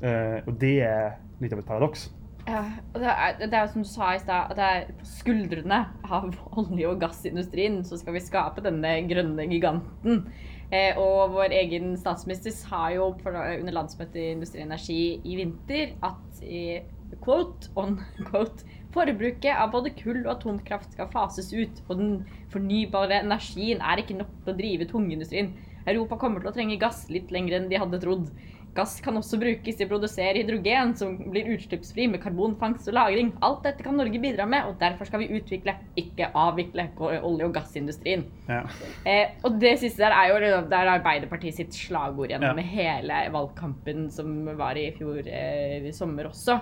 Eh, 0.00 0.44
och 0.46 0.52
det 0.52 0.80
är 0.80 1.18
lite 1.38 1.54
av 1.54 1.58
ett 1.58 1.66
paradox. 1.66 2.10
Ja, 2.44 2.60
det 2.92 3.08
er, 3.08 3.36
det 3.40 3.56
er 3.56 3.62
jo 3.64 3.70
som 3.72 3.84
du 3.84 3.88
sa 3.88 4.10
i 4.12 4.20
stad, 4.20 4.50
at 4.52 4.58
det 4.58 4.64
er 4.68 4.88
på 4.98 5.06
skuldrene 5.08 5.78
av 6.04 6.34
olje- 6.60 6.90
og 6.90 6.98
gassindustrien 7.00 7.78
så 7.88 7.96
skal 7.96 8.18
vi 8.18 8.24
skape 8.24 8.64
denne 8.64 8.90
grønne 9.08 9.46
giganten. 9.48 10.26
Eh, 10.68 10.98
og 11.00 11.32
vår 11.36 11.54
egen 11.56 11.94
statsminister 12.00 12.52
sa 12.52 12.88
jo 12.92 13.12
på, 13.16 13.32
under 13.32 13.76
landsmøtet 13.78 14.20
i 14.20 14.30
Industri 14.34 14.60
og 14.60 14.68
Energi 14.68 15.00
i 15.24 15.38
vinter 15.40 15.94
at 16.04 16.44
i, 16.44 16.82
quote 17.24 17.70
on 17.80 17.96
quote 18.28 18.66
forbruket 18.94 19.54
av 19.56 19.72
både 19.72 19.94
kull 19.96 20.20
og 20.22 20.34
atomkraft 20.36 20.92
skal 20.94 21.08
fases 21.14 21.48
ut, 21.54 21.80
og 21.88 21.96
den 21.98 22.12
fornybare 22.52 23.22
energien 23.24 23.80
er 23.80 24.02
ikke 24.02 24.18
nok 24.20 24.34
til 24.44 24.52
å 24.52 24.58
drive 24.58 24.90
tungindustrien. 24.92 25.54
Europa 25.84 26.20
kommer 26.20 26.40
til 26.40 26.52
å 26.52 26.54
trenge 26.56 26.80
gass 26.80 27.06
litt 27.12 27.32
lenger 27.34 27.58
enn 27.58 27.70
de 27.72 27.80
hadde 27.80 28.00
trodd. 28.04 28.28
Gass 28.74 28.96
kan 29.00 29.14
også 29.18 29.38
brukes 29.38 29.76
til 29.78 29.86
å 29.86 29.90
produsere 29.92 30.40
hydrogen 30.40 30.94
som 30.98 31.14
blir 31.30 31.52
utslippsfri 31.54 32.08
med 32.10 32.22
karbonfangst 32.24 32.88
og 32.90 32.96
-lagring. 32.96 33.30
Alt 33.40 33.62
dette 33.62 33.84
kan 33.84 33.96
Norge 33.96 34.18
bidra 34.18 34.46
med, 34.46 34.66
og 34.66 34.78
derfor 34.80 35.06
skal 35.06 35.20
vi 35.20 35.28
utvikle, 35.38 35.76
ikke 35.96 36.32
avvikle 36.34 36.88
olje- 36.98 37.44
og 37.44 37.54
gassindustrien. 37.54 38.24
Ja. 38.48 38.62
Eh, 39.06 39.30
og 39.44 39.60
det 39.60 39.78
siste 39.78 40.02
der 40.02 40.12
er 40.12 40.28
jo 40.28 40.40
det 40.68 40.72
er 40.72 40.98
Arbeiderpartiet 40.98 41.54
sitt 41.54 41.72
slagord 41.72 42.30
gjennom 42.30 42.58
Ja. 42.58 42.62
hele 42.62 43.30
valgkampen 43.30 44.10
som 44.10 44.56
var 44.56 44.74
i 44.76 44.90
fjor 44.90 45.22
eh, 45.26 45.86
i 45.86 45.92
sommer 45.92 46.24
også. 46.24 46.60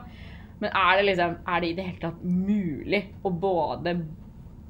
Men 0.61 0.71
er 0.75 0.97
det 0.97 1.07
liksom 1.07 1.37
Er 1.47 1.61
det 1.61 1.69
i 1.69 1.75
det 1.75 1.85
hele 1.85 2.01
tatt 2.01 2.25
mulig 2.25 3.05
å 3.25 3.31
både 3.31 4.05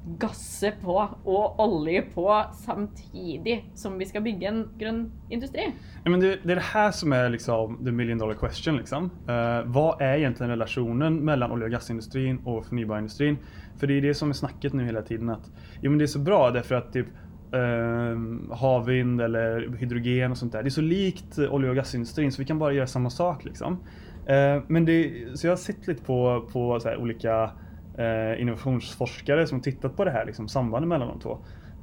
gasse 0.05 0.73
på 0.81 0.95
og 1.25 1.59
olje 1.63 2.01
på 2.13 2.25
samtidig 2.59 3.71
som 3.75 3.95
vi 3.99 4.05
skal 4.05 4.23
bygge 4.25 4.47
en 4.49 4.63
grønn 4.79 5.03
industri? 5.31 5.69
Ja, 6.03 6.11
men 6.11 6.19
det, 6.19 6.39
det 6.43 6.51
är 6.51 6.55
det 6.55 6.61
här 6.73 6.91
som 6.91 7.13
är 7.13 7.29
liksom 7.29 7.85
the 7.85 7.91
million 7.91 8.17
dollar 8.17 8.33
question. 8.33 8.77
Liksom. 8.77 9.03
Uh, 9.03 9.61
vad 9.65 10.01
är 10.01 10.17
egentligen 10.17 10.49
relationen 10.49 11.15
mellan 11.15 11.51
olje 11.51 11.65
och 11.65 11.71
gasindustrin 11.71 12.37
och 12.45 12.65
förnybarindustrin? 12.65 13.37
För 13.77 13.87
det 13.87 13.97
är 13.97 14.01
det 14.01 14.13
som 14.13 14.29
är 14.29 14.33
snacket 14.33 14.73
nu 14.73 14.85
hela 14.85 15.01
tiden 15.01 15.29
att 15.29 15.51
ja, 15.81 15.89
men 15.89 15.99
det 15.99 16.05
är 16.05 16.07
så 16.07 16.19
bra 16.19 16.51
därför 16.51 16.75
att 16.75 16.93
typ 16.93 17.07
Uh, 17.55 18.53
havvind 18.53 19.21
eller 19.21 19.77
hydrogen 19.77 20.31
och 20.31 20.37
sånt 20.37 20.51
där. 20.51 20.63
Det 20.63 20.67
är 20.67 20.69
så 20.69 20.81
likt 20.81 21.39
olje 21.39 21.69
och 21.69 21.75
gasindustrin 21.75 22.31
så 22.31 22.41
vi 22.41 22.45
kan 22.45 22.59
bara 22.59 22.73
göra 22.73 22.87
samma 22.87 23.09
sak. 23.09 23.45
Liksom. 23.45 23.73
Uh, 23.73 24.63
men 24.67 24.85
det, 24.85 25.13
så 25.33 25.47
jag 25.47 25.51
har 25.51 25.57
sett 25.57 25.87
lite 25.87 26.03
på, 26.03 26.49
på 26.53 26.79
olika 26.97 27.51
eh, 27.97 28.41
innovationsforskare 28.41 29.47
som 29.47 29.61
tittat 29.61 29.95
på 29.95 30.05
det 30.05 30.11
här 30.11 30.25
liksom, 30.25 30.47
sambandet 30.47 30.87
mellan 30.87 31.07
de 31.07 31.19
två. 31.19 31.31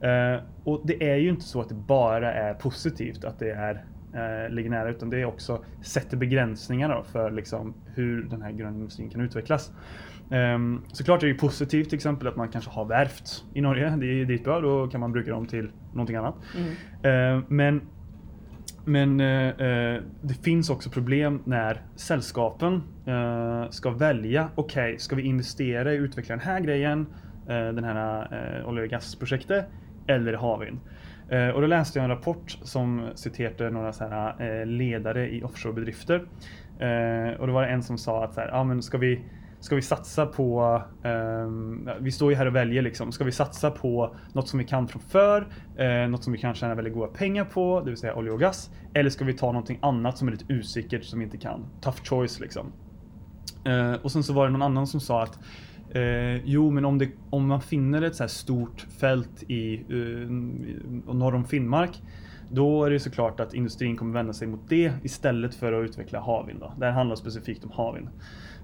Eh, 0.06 0.40
och 0.64 0.82
det 0.84 1.10
är 1.10 1.16
ju 1.16 1.28
inte 1.28 1.44
så 1.44 1.60
att 1.60 1.68
det 1.68 1.74
bara 1.74 2.32
är 2.32 2.54
positivt 2.54 3.24
att 3.24 3.38
det 3.38 3.50
är 3.50 3.84
eh, 4.14 4.54
ligger 4.54 4.70
nära 4.70 4.90
utan 4.90 5.10
det 5.10 5.20
är 5.20 5.24
också 5.24 5.64
sätter 5.82 6.16
begränsningar 6.16 6.88
då 6.88 7.02
för 7.02 7.30
liksom, 7.30 7.74
hur 7.94 8.22
den 8.22 8.42
här 8.42 8.50
gröna 8.50 8.76
industrin 8.76 9.10
kan 9.10 9.20
utvecklas. 9.20 9.72
Um, 10.30 10.84
såklart 10.92 11.22
är 11.22 11.26
det 11.26 11.32
ju 11.32 11.38
positivt 11.38 11.88
till 11.88 11.96
exempel 11.96 12.28
att 12.28 12.36
man 12.36 12.48
kanske 12.48 12.70
har 12.70 12.84
värft 12.84 13.44
i 13.54 13.60
Norge. 13.60 13.96
Det 13.96 14.06
är 14.06 14.24
ditbra, 14.24 14.60
då 14.60 14.88
kan 14.88 15.00
man 15.00 15.12
bruka 15.12 15.30
dem 15.30 15.46
till 15.46 15.70
någonting 15.92 16.16
annat. 16.16 16.34
Eh, 17.02 17.40
men 17.48 17.80
men 18.84 19.20
eh, 19.20 19.48
eh, 19.48 20.02
det 20.22 20.34
finns 20.42 20.70
också 20.70 20.90
problem 20.90 21.42
när 21.44 21.82
sällskapen 21.96 22.82
Eh, 23.10 23.70
ska 23.70 23.90
välja, 23.90 24.48
okej, 24.54 24.98
ska 24.98 25.16
vi 25.16 25.22
investera 25.22 25.94
i 25.94 25.96
att 25.96 26.00
utveckla 26.00 26.36
den 26.36 26.44
här 26.44 26.60
grejen, 26.60 27.06
eh, 27.48 27.68
den 27.68 27.84
här 27.84 28.28
eh, 28.32 28.68
olje 28.68 28.82
och 28.82 28.90
gasprojektet, 28.90 29.66
eller 30.06 30.34
havvind? 30.34 30.80
Eh, 31.28 31.48
och 31.48 31.60
då 31.60 31.66
läste 31.66 31.98
jag 31.98 32.04
en 32.04 32.10
rapport 32.10 32.58
som 32.62 33.08
citerade 33.14 33.70
några 33.70 33.92
så 33.92 34.04
här, 34.04 34.60
eh, 34.60 34.66
ledare 34.66 35.30
i 35.30 35.42
offshorebedrifter. 35.42 36.14
Eh, 36.78 37.40
och 37.40 37.46
då 37.46 37.52
var 37.52 37.62
det 37.62 37.68
en 37.68 37.82
som 37.82 37.98
sa 37.98 38.24
att 38.24 38.34
så 38.34 38.40
här, 38.40 38.50
ah, 38.52 38.64
men 38.64 38.82
ska 38.82 38.98
vi 38.98 39.20
Ska 39.62 39.74
vi 39.74 39.82
satsa 39.82 40.26
på, 40.26 40.82
ehm, 41.02 41.90
vi 42.00 42.10
står 42.10 42.30
ju 42.30 42.36
här 42.36 42.46
och 42.46 42.56
väljer 42.56 42.82
liksom, 42.82 43.12
ska 43.12 43.24
vi 43.24 43.32
satsa 43.32 43.70
på 43.70 44.14
något 44.32 44.48
som 44.48 44.58
vi 44.58 44.64
kan 44.64 44.88
från 44.88 45.02
för, 45.02 45.48
eh, 45.76 46.08
något 46.08 46.24
som 46.24 46.32
vi 46.32 46.38
kan 46.38 46.54
tjäna 46.54 46.74
väldigt 46.74 46.94
goda 46.94 47.06
pengar 47.06 47.44
på, 47.44 47.80
det 47.80 47.90
vill 47.90 47.96
säga 47.96 48.14
olja 48.14 48.32
och 48.32 48.40
gas, 48.40 48.70
eller 48.94 49.10
ska 49.10 49.24
vi 49.24 49.32
ta 49.32 49.46
någonting 49.46 49.78
annat 49.82 50.18
som 50.18 50.28
är 50.28 50.32
lite 50.32 50.52
usikkert 50.52 51.04
som 51.04 51.18
vi 51.18 51.24
inte 51.24 51.38
kan? 51.38 51.66
Tough 51.80 51.98
choice 52.04 52.40
liksom. 52.40 52.72
Eh, 53.64 53.92
och 53.92 54.12
sen 54.12 54.22
så 54.22 54.32
var 54.32 54.46
det 54.46 54.52
någon 54.52 54.62
annan 54.62 54.86
som 54.86 55.00
sa 55.00 55.22
att 55.22 55.38
eh, 55.90 56.36
jo, 56.44 56.70
men 56.70 56.84
om, 56.84 56.98
det, 56.98 57.10
om 57.30 57.46
man 57.46 57.60
finner 57.60 58.02
ett 58.02 58.16
så 58.16 58.22
här 58.22 58.28
stort 58.28 58.86
fält 59.00 59.42
i 59.42 59.74
eh, 59.74 60.30
norr 61.14 61.34
om 61.34 61.44
Finnmark, 61.44 62.02
då 62.50 62.84
är 62.84 62.90
det 62.90 63.00
såklart 63.00 63.40
att 63.40 63.54
industrin 63.54 63.96
kommer 63.96 64.12
vända 64.12 64.32
sig 64.32 64.48
mot 64.48 64.68
det 64.68 64.92
istället 65.02 65.54
för 65.54 65.72
att 65.72 65.88
utveckla 65.88 66.20
havvind. 66.20 66.62
Det 66.78 66.86
här 66.86 66.92
handlar 66.92 67.16
specifikt 67.16 67.64
om 67.64 67.70
havvind. 67.70 68.08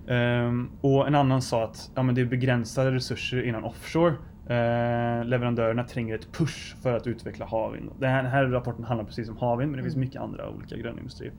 Ehm, 0.09 0.71
och 0.81 1.07
en 1.07 1.15
annan 1.15 1.43
sa 1.43 1.65
att 1.65 1.91
ja, 1.95 2.03
men 2.03 2.15
det 2.15 2.21
är 2.21 2.25
begränsade 2.25 2.91
resurser 2.91 3.43
innan 3.43 3.65
offshore. 3.65 4.15
Eh, 4.49 5.25
leverantörerna 5.25 5.85
tränger 5.85 6.15
ett 6.15 6.33
push 6.33 6.77
för 6.83 6.93
att 6.93 7.07
utveckla 7.07 7.47
havvind. 7.47 7.91
Den 7.99 8.11
här, 8.11 8.23
den 8.23 8.33
här 8.33 8.45
rapporten 8.45 8.85
handlar 8.85 9.05
precis 9.05 9.29
om 9.29 9.37
havvind, 9.37 9.71
men 9.71 9.77
det 9.79 9.83
finns 9.83 9.97
mycket 9.97 10.21
andra 10.21 10.51
olika 10.51 10.77
gröna 10.77 10.99
industrier. 10.99 11.33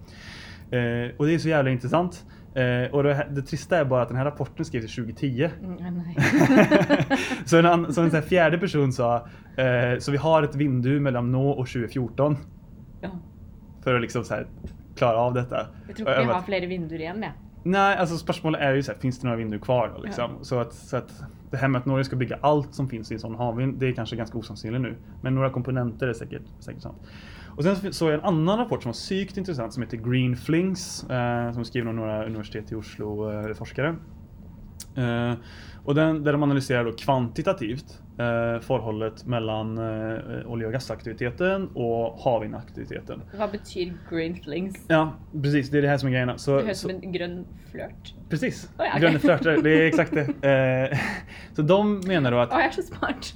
Eh, 0.72 1.12
och 1.18 1.26
det 1.26 1.34
är 1.34 1.40
så 1.40 1.50
jävla 1.50 1.72
intressant. 1.72 2.26
Eh, 2.58 2.92
och 2.92 3.04
det, 3.04 3.28
det 3.32 3.42
trista 3.42 3.78
är 3.78 3.86
bara 3.86 4.02
att 4.02 4.08
den 4.08 4.18
här 4.18 4.26
rapporten 4.26 4.66
skrevs 4.66 4.96
2010. 4.96 5.50
Mm, 5.64 5.78
så 7.46 7.58
en, 7.58 7.66
ann- 7.66 7.94
så 7.94 8.02
en 8.02 8.12
här 8.12 8.22
fjärde 8.22 8.58
person 8.58 8.94
sa, 8.94 9.16
eh, 9.58 10.00
så 10.00 10.12
vi 10.12 10.18
har 10.18 10.44
ett 10.44 10.56
vindu 10.56 11.00
mellan 11.00 11.32
nå 11.32 11.50
och 11.50 11.68
2014 11.68 12.38
Ja. 13.02 13.10
för 13.84 13.96
att 13.96 14.02
liksom 14.02 14.24
så 14.24 14.34
här 14.34 14.48
klara 14.96 15.18
av 15.18 15.34
detta. 15.34 15.68
Jeg 15.88 15.96
tror 15.96 16.10
jag 16.10 16.20
vi 16.20 16.34
har 16.34 16.42
flere 16.42 16.66
vinduer 16.66 17.00
igjen, 17.00 17.22
jeg. 17.24 17.32
Nej, 17.64 17.98
alltså 17.98 18.18
spörsmålet 18.18 18.62
är 18.62 18.74
ju 18.74 18.84
så 18.84 18.92
här, 18.92 19.00
finns 19.00 19.20
det 19.20 19.28
några 19.28 19.38
vinduer 19.38 19.60
kvar 19.60 19.92
då, 19.96 20.02
liksom? 20.04 20.32
Så, 20.42 20.60
att, 20.60 20.74
så 20.74 20.98
att 20.98 21.24
det 21.52 21.58
här 21.58 21.68
med 21.68 21.80
att 21.80 21.86
Norge 21.86 22.04
ska 22.06 22.16
bygga 22.16 22.38
allt 22.42 22.74
som 22.74 22.90
finns 22.90 23.12
i 23.12 23.14
en 23.14 23.20
sån 23.20 23.36
havvind, 23.36 23.80
det 23.80 23.88
är 23.88 23.92
kanske 23.94 24.16
ganska 24.16 24.38
osannolikt 24.38 24.82
nu. 24.82 24.96
Men 25.22 25.36
några 25.36 25.50
komponenter 25.50 26.08
är 26.08 26.14
säkert, 26.14 26.42
säkert 26.60 26.82
sant. 26.82 26.98
Och 27.58 27.64
sen 27.64 27.94
såg 27.94 28.10
jag 28.10 28.20
en 28.20 28.26
annan 28.26 28.58
rapport 28.58 28.84
som 28.84 28.90
var 28.90 28.94
sykt 28.94 29.38
intressant 29.38 29.74
som 29.74 29.84
heter 29.84 29.98
Green 29.98 30.36
Flings, 30.36 31.04
eh, 31.04 31.52
som 31.52 31.60
är 31.60 31.64
skriven 31.64 31.88
av 31.88 31.96
några 31.96 32.26
universitet 32.26 32.72
i 32.72 32.76
Oslo 32.76 33.32
eh, 33.32 33.54
forskare. 33.54 33.96
Eh, 34.98 35.34
och 35.84 35.96
den, 35.96 36.24
där 36.24 36.32
de 36.32 36.44
analyserar 36.44 36.86
då 36.86 36.92
kvantitativt 36.92 38.02
eh, 38.12 38.62
förhållet 38.62 39.26
mellan 39.26 39.78
eh, 39.78 40.52
olje 40.52 40.68
och 40.68 40.74
gasaktiviteten 40.74 41.68
och 41.68 42.20
havvindaktiviteten. 42.20 43.22
Hva 43.34 43.48
betyr 43.48 43.94
green 44.10 44.36
flings? 44.36 44.76
Ja, 44.88 45.14
precis. 45.42 45.70
Det 45.70 45.78
är 45.78 45.82
det 45.82 45.88
här 45.88 45.98
som 45.98 46.08
är 46.08 46.12
grejerna. 46.12 46.38
Så, 46.38 46.58
Det 46.58 46.64
høres 46.64 46.80
så, 46.80 46.90
som 46.90 47.00
en 47.04 47.12
grønn 47.12 47.46
flørt. 47.72 48.14
Precis. 48.30 48.70
Oj, 48.78 48.88
okej. 48.90 49.02
Gröna 49.02 49.20
flörtar, 49.20 49.58
det 49.64 49.70
är 49.70 49.88
exakt 49.88 50.14
det. 50.14 50.28
Eh, 50.92 51.00
så 51.56 51.62
de 51.62 52.00
menar 52.00 52.32
då 52.32 52.38
att... 52.40 52.54
Å, 52.54 52.60
jeg 52.60 52.68
er 52.68 52.72
så 52.72 52.82
smart. 52.82 53.34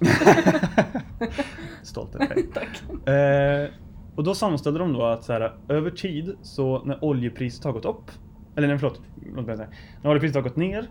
Stolt 1.83 2.15
över 2.15 2.35
dig. 2.35 2.43
Takk. 2.53 2.83
Eh, 3.07 3.90
och 4.21 4.25
då 4.25 4.35
sammanställde 4.35 4.79
de 4.79 4.93
då 4.93 5.03
att 5.03 5.23
så 5.23 5.33
här, 5.33 5.53
över 5.67 5.91
tid, 5.91 6.35
så 6.41 6.85
när 6.85 7.03
oljepriset 7.03 7.63
har 7.63 7.71
gått 7.71 7.85
upp, 7.85 8.11
eller 8.55 8.67
nej, 8.67 8.77
förlåt, 8.77 9.01
låt 9.35 9.45
mig 9.45 9.57
säga, 9.57 9.69
när 10.01 10.09
oljepriset 10.09 10.35
har 10.35 10.41
gått 10.41 10.55
ner, 10.55 10.87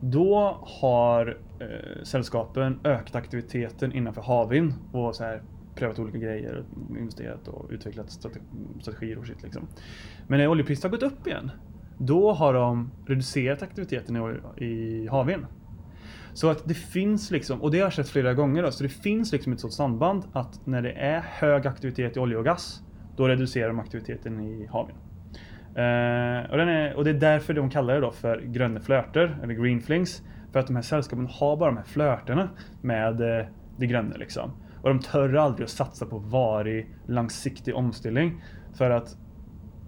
då 0.00 0.58
har 0.80 1.38
eh, 1.60 2.02
sällskapen 2.04 2.80
ökat 2.84 3.14
aktiviteten 3.14 3.92
innanför 3.92 4.22
havvind 4.22 4.74
och 4.92 5.16
så 5.16 5.24
här, 5.24 5.42
prövat 5.74 5.98
olika 5.98 6.18
grejer, 6.18 6.64
investerat 6.98 7.48
och 7.48 7.70
utvecklat 7.70 8.06
strate- 8.06 8.80
strategier 8.80 9.18
och 9.18 9.26
shit 9.26 9.42
liksom. 9.42 9.68
Men 10.28 10.38
när 10.38 10.48
oljepriset 10.48 10.84
har 10.84 10.90
gått 10.90 11.02
upp 11.02 11.26
igen, 11.26 11.50
då 11.98 12.32
har 12.32 12.54
de 12.54 12.90
reducerat 13.06 13.62
aktiviteten 13.62 14.40
i, 14.56 14.64
i 14.64 15.08
havvind. 15.08 15.46
Så 16.34 16.50
att 16.50 16.68
det 16.68 16.74
finns 16.74 17.30
liksom, 17.30 17.62
och 17.62 17.70
det 17.70 17.78
har 17.78 17.84
jag 17.84 17.92
sett 17.92 18.08
flera 18.08 18.34
gånger 18.34 18.62
då, 18.62 18.70
så 18.70 18.82
det 18.82 18.88
finns 18.88 19.32
liksom 19.32 19.52
ett 19.52 19.60
sådant 19.60 19.74
samband 19.74 20.24
att 20.32 20.66
när 20.66 20.82
det 20.82 20.92
är 20.92 21.20
hög 21.20 21.66
aktivitet 21.66 22.16
i 22.16 22.20
olja 22.20 22.38
och 22.38 22.44
gas, 22.44 22.82
då 23.16 23.28
reducerar 23.28 23.68
de 23.68 23.78
aktiviteten 23.80 24.40
i 24.40 24.66
haven. 24.66 24.94
Uh, 25.76 26.50
och, 26.50 26.56
den 26.56 26.68
är, 26.68 26.94
och 26.96 27.04
det 27.04 27.10
är 27.10 27.14
därför 27.14 27.54
de 27.54 27.70
kallar 27.70 27.94
det 27.94 28.00
då 28.00 28.10
för 28.10 28.40
gröna 28.40 28.80
flörter, 28.80 29.38
eller 29.42 29.54
green 29.54 29.80
flings. 29.80 30.22
För 30.52 30.60
att 30.60 30.66
de 30.66 30.76
här 30.76 30.82
sällskapen 30.82 31.26
har 31.26 31.56
bara 31.56 31.70
de 31.70 31.76
här 31.76 31.84
flörterna 31.84 32.48
med 32.80 33.20
uh, 33.20 33.46
det 33.76 33.86
gröna 33.86 34.16
liksom. 34.16 34.50
Och 34.82 34.88
de 34.88 35.00
törr 35.00 35.36
aldrig 35.36 35.64
att 35.64 35.70
satsa 35.70 36.06
på 36.06 36.18
varig, 36.18 36.90
långsiktig 37.06 37.74
omställning. 37.76 38.42
För 38.74 38.90
att, 38.90 39.16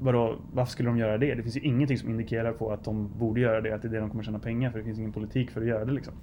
vadå, 0.05 0.37
varför 0.53 0.73
skulle 0.73 0.89
de 0.89 0.99
göra 0.99 1.19
det? 1.19 1.35
Det 1.35 1.43
finns 1.43 1.57
ju 1.57 1.61
ingenting 1.61 1.99
som 1.99 2.11
indikerar 2.11 2.53
på 2.53 2.73
att 2.73 2.85
de 2.85 3.19
borde 3.19 3.41
göra 3.41 3.61
det, 3.61 3.75
att 3.75 3.83
det 3.83 3.89
är 3.89 3.93
det 3.93 4.01
de 4.01 4.11
kommer 4.11 4.25
tjäna 4.25 4.39
pengar 4.39 4.71
för. 4.71 4.79
Det 4.79 4.85
finns 4.85 4.99
ingen 4.99 5.13
politik 5.13 5.51
för 5.51 5.61
att 5.61 5.67
göra 5.67 5.85
det 5.85 5.93
liksom. 5.93 6.15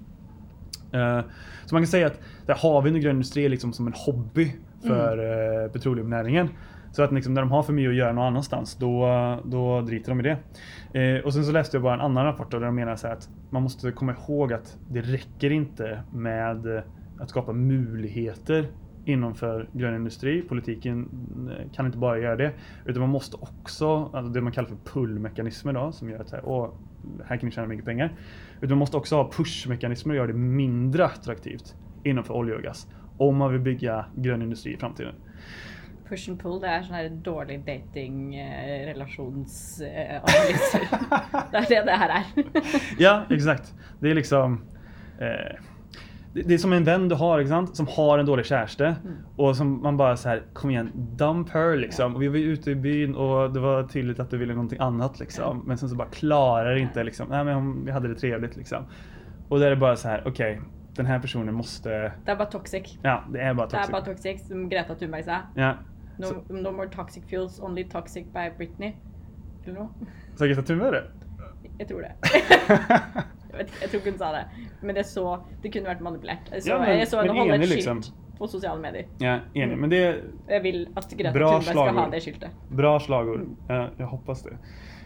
Eh, 0.91 1.21
Så 1.65 1.75
man 1.75 1.81
kan 1.81 1.87
säga 1.87 2.07
att 2.07 2.19
där 2.45 2.55
havvind 2.55 2.95
och 2.95 3.01
grön 3.01 3.15
industri 3.15 3.45
är 3.45 3.49
liksom 3.49 3.73
som 3.73 3.87
en 3.87 3.93
hobby 3.95 4.51
för 4.87 5.17
mm. 5.17 5.71
petroleumnäringen. 5.71 6.49
Så 6.91 7.03
att 7.03 7.11
liksom 7.11 7.33
när 7.33 7.41
de 7.41 7.51
har 7.51 7.63
för 7.63 7.73
mycket 7.73 7.89
att 7.89 7.95
göra 7.95 8.13
någon 8.13 8.25
annanstans, 8.25 8.75
då, 8.75 9.07
då 9.45 9.81
driter 9.81 10.09
de 10.09 10.19
i 10.19 10.23
det. 10.23 10.37
Eh, 10.99 11.25
och 11.25 11.33
sen 11.33 11.43
så 11.45 11.51
läste 11.51 11.77
jag 11.77 11.83
bara 11.83 11.93
en 11.93 12.01
annan 12.01 12.25
rapport 12.25 12.51
där 12.51 12.59
de 12.59 12.75
menar 12.75 12.95
så 12.95 13.07
att 13.07 13.29
man 13.49 13.63
måste 13.63 13.91
komma 13.91 14.15
ihåg 14.27 14.53
att 14.53 14.77
det 14.89 15.01
räcker 15.01 15.51
inte 15.51 16.01
med 16.13 16.83
att 17.19 17.29
skapa 17.29 17.53
möjligheter 17.53 18.67
inom 19.05 19.35
för 19.35 19.69
grön 19.73 19.95
industri. 19.95 20.41
Politiken 20.41 21.09
eh, 21.51 21.71
kan 21.71 21.85
inte 21.85 21.97
bara 21.97 22.19
göra 22.19 22.35
det. 22.35 22.53
Utan 22.85 23.01
man 23.01 23.09
måste 23.09 23.37
också, 23.37 24.09
alltså 24.13 24.31
det 24.31 24.41
man 24.41 24.53
kallar 24.53 24.69
för 24.69 24.77
pullmekanismer 24.93 25.73
då, 25.73 25.91
som 25.91 26.09
gör 26.09 26.19
att 26.19 26.29
så 26.29 26.35
här, 26.35 26.45
Åh, 26.45 26.69
här 27.25 27.37
kan 27.37 27.49
ni 27.49 27.55
tjäna 27.55 27.67
mycket 27.67 27.85
pengar. 27.85 28.13
Utan 28.61 28.69
man 28.69 28.77
måste 28.77 28.97
också 28.97 29.15
ha 29.15 29.31
pushmekanismer 29.31 30.13
och 30.13 30.17
göra 30.17 30.27
det 30.27 30.33
mindre 30.33 31.05
attraktivt 31.05 31.75
inom 32.03 32.23
för 32.23 32.33
olja 32.33 32.55
och 32.55 32.61
gas. 32.61 32.87
Om 33.17 33.37
man 33.37 33.51
vill 33.51 33.61
bygga 33.61 34.05
grön 34.15 34.41
industri 34.41 34.73
i 34.73 34.77
framtiden. 34.77 35.15
Push 36.09 36.29
and 36.29 36.41
pull, 36.41 36.57
det 36.59 36.67
er 36.67 36.81
sånn 36.83 36.95
her 36.97 37.05
dårlig 37.23 37.61
dating 37.63 38.35
eh, 38.35 38.81
relasjonsanalyser. 38.89 40.81
det 41.53 41.61
er 41.61 41.67
det 41.69 41.77
det 41.87 41.95
her 42.01 42.11
er. 42.17 42.25
Ja, 42.99 43.13
exakt. 43.31 43.73
Det 44.01 44.11
är 44.11 44.15
liksom 44.15 44.57
eh, 45.21 45.55
det, 46.33 46.41
det 46.41 46.53
är 46.53 46.57
som 46.57 46.73
en 46.73 46.83
vän 46.83 47.09
du 47.09 47.15
har, 47.15 47.39
exakt, 47.39 47.75
som 47.75 47.87
har 47.87 48.19
en 48.19 48.25
dålig 48.25 48.45
kärste 48.45 48.95
och 49.35 49.57
som 49.57 49.81
man 49.81 49.97
bara 49.97 50.17
så 50.17 50.29
här, 50.29 50.43
kom 50.53 50.69
igen, 50.69 50.91
dump 50.95 51.49
her 51.49 51.75
liksom. 51.77 52.15
Och 52.15 52.21
vi 52.21 52.27
var 52.27 52.37
ute 52.37 52.71
i 52.71 52.75
byn 52.75 53.15
och 53.15 53.53
det 53.53 53.59
var 53.59 53.83
tydligt 53.83 54.19
att 54.19 54.29
du 54.29 54.37
ville 54.37 54.53
någonting 54.53 54.79
annat 54.79 55.19
liksom. 55.19 55.63
Men 55.65 55.77
sen 55.77 55.89
så 55.89 55.95
bara 55.95 56.07
klarar 56.07 56.75
inte 56.75 57.03
liksom. 57.03 57.27
Nej 57.29 57.43
men 57.43 57.85
vi 57.85 57.91
hade 57.91 58.07
det 58.07 58.15
trevligt 58.15 58.55
liksom. 58.55 58.85
Och 59.49 59.59
där 59.59 59.65
är 59.65 59.69
det 59.69 59.75
bara 59.75 59.95
så 59.95 60.07
här, 60.07 60.23
okej, 60.27 60.61
den 60.95 61.05
här 61.05 61.19
personen 61.19 61.53
måste, 61.53 61.89
Det 62.25 62.31
er 62.31 62.35
bare 62.35 62.51
toxic. 62.51 62.97
ja 63.01 63.23
det 63.33 63.39
är 63.41 63.53
bara 63.53 63.67
Det 63.67 63.75
er 63.75 63.77
toxic. 63.79 63.91
bare 63.91 64.05
toxic, 64.05 64.47
som 64.47 64.69
Greta 64.69 64.95
Thunberg 64.95 65.23
sa. 65.23 65.37
Ja. 65.55 65.73
No, 66.17 66.25
Så- 66.25 66.53
no 66.53 66.71
more 66.71 66.89
toxic 66.89 67.23
fuels, 67.29 67.59
only 67.59 67.83
toxic 67.89 68.25
by 68.33 68.49
Britney. 68.57 68.91
Eller 69.65 69.79
noe. 69.79 69.87
Så 70.35 70.45
Greta 70.45 70.61
Thunberg 70.61 70.91
det? 70.91 71.03
Jeg 71.79 71.87
tror 71.87 72.01
det. 72.01 72.11
jeg, 73.51 73.57
vet, 73.65 73.71
jeg 73.81 73.89
tror 73.89 73.99
ikke 73.99 74.11
hun 74.11 74.17
sa 74.19 74.31
det. 74.31 74.45
Men 74.81 74.95
det 74.95 75.05
så 75.05 75.39
Det 75.63 75.71
kunne 75.73 75.85
vært 75.89 76.01
manipulert. 76.01 76.51
Jeg 76.51 76.63
så, 76.63 76.69
Ja, 76.69 76.79
men- 76.79 76.99
jeg 76.99 77.07
så 77.07 77.21
henne 77.21 77.33
holde 77.37 77.53
et 77.53 77.59
enig, 77.61 77.67
skilt 77.67 77.85
liksom. 77.85 78.01
på 78.37 78.47
sosiale 78.47 78.81
medier. 78.81 79.05
Ja, 79.19 79.39
enig. 79.55 79.77
Men 79.77 79.89
det 79.89 79.97
är 79.99 80.21
Jeg 80.49 80.63
vil 80.63 80.87
at 80.97 81.09
Greta 81.17 81.31
Thunberg 81.33 81.63
skal 81.63 81.93
ha 81.95 82.09
det 82.09 82.21
skiltet. 82.23 82.49
Bra 82.69 82.99
slagord. 82.99 83.45
Ja, 83.69 83.89
jag 83.97 84.07
hoppas 84.07 84.43
det. 84.43 84.57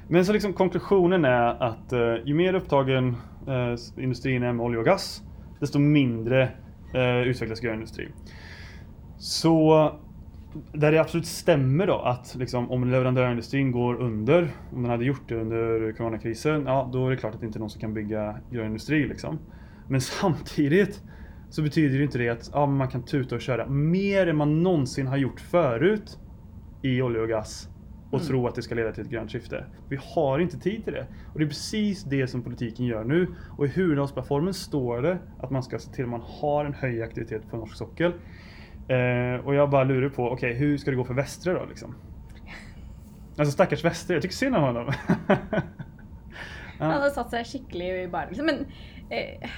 Men 0.09 0.25
så 0.25 0.33
liksom 0.33 0.53
konklusionen 0.53 1.25
är 1.25 1.63
att 1.63 1.93
eh, 1.93 2.15
ju 2.25 2.33
mer 2.33 2.53
upptagen 2.53 3.15
eh, 3.47 3.75
industrin 4.03 4.43
är 4.43 4.53
med 4.53 4.65
olja 4.65 4.79
och 4.79 4.85
gas, 4.85 5.23
desto 5.59 5.79
mindre 5.79 6.43
eh, 6.93 7.21
utvecklas 7.27 7.59
grön 7.59 7.73
industri. 7.75 8.07
Så 9.17 9.91
där 10.73 10.91
det 10.91 11.01
absolut 11.01 11.25
stämmer 11.25 11.87
då 11.87 11.99
att 11.99 12.35
liksom, 12.39 12.71
om 12.71 12.89
leverantörindustrin 12.89 13.71
går 13.71 13.95
under, 13.95 14.51
om 14.73 14.81
den 14.81 14.91
hade 14.91 15.05
gjort 15.05 15.29
det 15.29 15.35
under 15.35 15.91
coronakrisen, 15.91 16.63
ja 16.65 16.89
då 16.93 17.07
är 17.07 17.11
det 17.11 17.17
klart 17.17 17.33
att 17.33 17.39
det 17.39 17.45
inte 17.45 17.57
är 17.57 17.59
någon 17.59 17.69
som 17.69 17.81
kan 17.81 17.93
bygga 17.93 18.39
grön 18.51 18.65
industri 18.65 19.07
liksom. 19.07 19.39
Men 19.87 20.01
samtidigt 20.21 21.03
så 21.49 21.61
betyder 21.61 21.97
det 21.97 22.03
inte 22.03 22.17
det 22.17 22.29
att 22.29 22.49
ja, 22.53 22.65
man 22.65 22.87
kan 22.87 23.03
tuta 23.03 23.35
och 23.35 23.41
köra 23.41 23.67
mer 23.67 24.27
än 24.27 24.37
man 24.37 24.63
någonsin 24.63 25.07
har 25.07 25.17
gjort 25.17 25.39
förut 25.39 26.19
i 26.81 27.01
olja 27.01 27.21
och 27.21 27.29
gas 27.29 27.69
och 28.11 28.19
Mm. 28.19 28.27
tro 28.27 28.47
att 28.47 28.55
det 28.55 28.61
ska 28.61 28.75
leda 28.75 28.91
till 28.91 29.03
ett 29.03 29.09
grönt 29.09 29.31
skifte. 29.31 29.65
Vi 29.89 29.99
har 30.01 30.39
inte 30.39 30.59
tid 30.59 30.83
till 30.83 30.93
det. 30.93 31.07
Och 31.33 31.39
det 31.39 31.45
är 31.45 31.47
precis 31.47 32.03
det 32.03 32.27
som 32.27 32.41
politiken 32.41 32.85
gör 32.85 33.03
nu. 33.03 33.27
Och 33.57 33.65
i 33.65 33.69
huvudavsplattformen 33.69 34.53
står 34.53 35.01
det 35.01 35.17
att 35.39 35.51
man 35.51 35.63
ska 35.63 35.79
se 35.79 35.91
till 35.91 36.03
att 36.03 36.09
man 36.09 36.21
har 36.25 36.65
en 36.65 36.73
hög 36.73 37.01
aktivitet 37.01 37.49
på 37.49 37.57
norsk 37.57 37.77
sockel. 37.77 38.13
Eh, 38.87 39.45
och 39.45 39.55
jag 39.55 39.69
bara 39.69 39.83
lurar 39.83 40.09
på, 40.09 40.29
okej 40.29 40.53
hur 40.53 40.77
ska 40.77 40.91
det 40.91 40.97
gå 40.97 41.03
för 41.03 41.13
Västre 41.13 41.53
då 41.53 41.65
liksom? 41.65 41.95
Alltså 43.37 43.51
stackars 43.51 43.83
Västre, 43.85 44.13
jag 44.13 44.21
tycker 44.21 44.35
synd 44.35 44.55
om 44.55 44.63
honom. 44.63 44.93
Han 46.79 46.91
hadde 46.91 47.11
satt 47.15 47.31
seg 47.31 47.47
skikkelig 47.47 47.87
i 48.03 48.07
bar, 48.11 48.27
liksom. 48.29 48.45
Men 48.49 48.65
eh, 49.09 49.49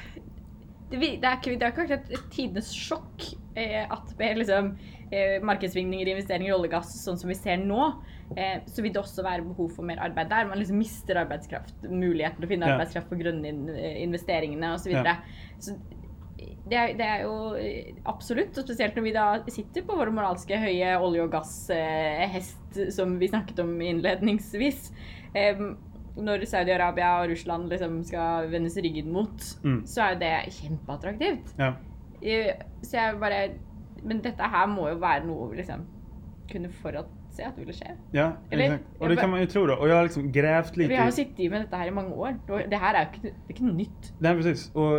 det, 0.92 0.98
det 1.00 1.32
ikke, 1.34 1.56
det 1.58 1.66
er 1.66 1.72
ikke 1.74 1.84
akkurat 1.84 2.12
et 2.14 2.28
tidenes 2.34 2.70
sjokk 2.74 3.26
eh, 3.58 3.84
at 3.90 4.14
med 4.20 4.38
liksom, 4.42 4.70
eh, 5.12 5.38
markedssvingninger 5.46 6.08
i 6.08 6.14
investeringer 6.14 6.52
i 6.52 6.56
olje 6.56 6.70
og 6.70 6.76
gass, 6.78 6.94
sånn 7.04 7.18
som 7.20 7.32
vi 7.34 7.38
ser 7.38 7.58
nå, 7.64 7.90
eh, 8.38 8.62
så 8.70 8.86
vil 8.86 8.94
det 8.96 9.02
også 9.02 9.26
være 9.26 9.46
behov 9.50 9.74
for 9.76 9.90
mer 9.90 10.00
arbeid 10.06 10.30
der. 10.32 10.48
Man 10.50 10.62
liksom 10.62 10.78
mister 10.80 11.20
arbeidskraft, 11.24 11.74
muligheten 11.90 12.38
til 12.40 12.48
å 12.50 12.54
finne 12.54 12.70
Ja. 12.70 12.78
arbeidskraft 12.78 13.10
på 13.12 13.20
grunn 13.20 13.42
av 13.44 13.76
investeringene 14.08 14.74
osv. 14.78 14.86
Så, 14.88 14.94
Ja. 14.94 15.02
videre. 15.02 15.18
så 15.60 15.76
det 16.38 16.78
er, 16.78 16.94
det 17.00 17.06
er 17.08 17.22
jo 17.24 17.56
eh, 17.58 17.94
absolutt, 18.06 18.58
og 18.58 18.66
spesielt 18.68 18.96
når 18.98 19.04
vi 19.08 19.14
da 19.16 19.26
sitter 19.50 19.86
på 19.88 19.96
vår 19.98 20.12
moralske 20.14 20.58
høye 20.62 20.94
olje- 21.02 21.24
og 21.24 21.32
gasshest, 21.34 22.80
som 22.96 23.18
vi 23.20 23.30
snakket 23.32 23.60
om 23.64 23.76
innledningsvis. 23.82 24.92
Eh, 25.34 25.58
når 26.18 26.46
Saudi-Arabia 26.50 27.12
og 27.22 27.30
Russland 27.32 27.70
liksom 27.70 28.00
skal 28.08 28.48
vendes 28.50 28.78
ryggen 28.82 29.12
mot, 29.14 29.38
Mm. 29.64 29.84
så 29.86 30.02
er 30.02 30.14
jo 30.14 30.20
det 30.20 30.54
kjempeattraktivt. 30.60 31.54
ja. 31.60 31.74
Eh, 32.22 32.56
Så 32.82 32.92
jeg 32.98 33.20
bare 33.20 33.50
Men 34.04 34.22
dette 34.22 34.42
her 34.44 34.68
må 34.68 34.90
jo 34.90 34.96
være 35.00 35.26
noe 35.26 35.50
vi 35.50 35.58
liksom 35.58 35.86
kunne 36.52 36.70
forutse 37.38 37.46
at 37.46 37.56
det 37.56 37.66
ville 37.66 37.74
skje. 37.74 37.96
Ja, 38.12 38.32
Eller- 38.50 38.64
exakt. 38.64 38.84
Och 39.00 39.10
det 39.10 39.16
kan 39.16 39.30
man 39.30 39.40
ju 39.40 39.46
tro 39.46 39.66
då. 39.66 39.76
Och 39.76 39.90
jag 39.90 39.96
har 39.96 40.04
liksom 40.04 40.32
grävt 40.32 40.78
lite 40.78 40.90
Vi 40.90 40.96
har 40.96 41.12
sittet 41.12 41.52
med 41.52 41.62
dette 41.62 41.78
her 41.78 41.88
i 41.88 41.92
mange 41.92 42.14
år. 42.14 42.34
Og 42.50 42.62
Det 42.70 42.80
jo 42.80 43.02
ikke, 43.02 43.36
det 43.48 43.62
noe 43.62 43.74
nytt. 43.74 44.14
Nej 44.20 44.36
precis, 44.36 44.72
och 44.76 44.98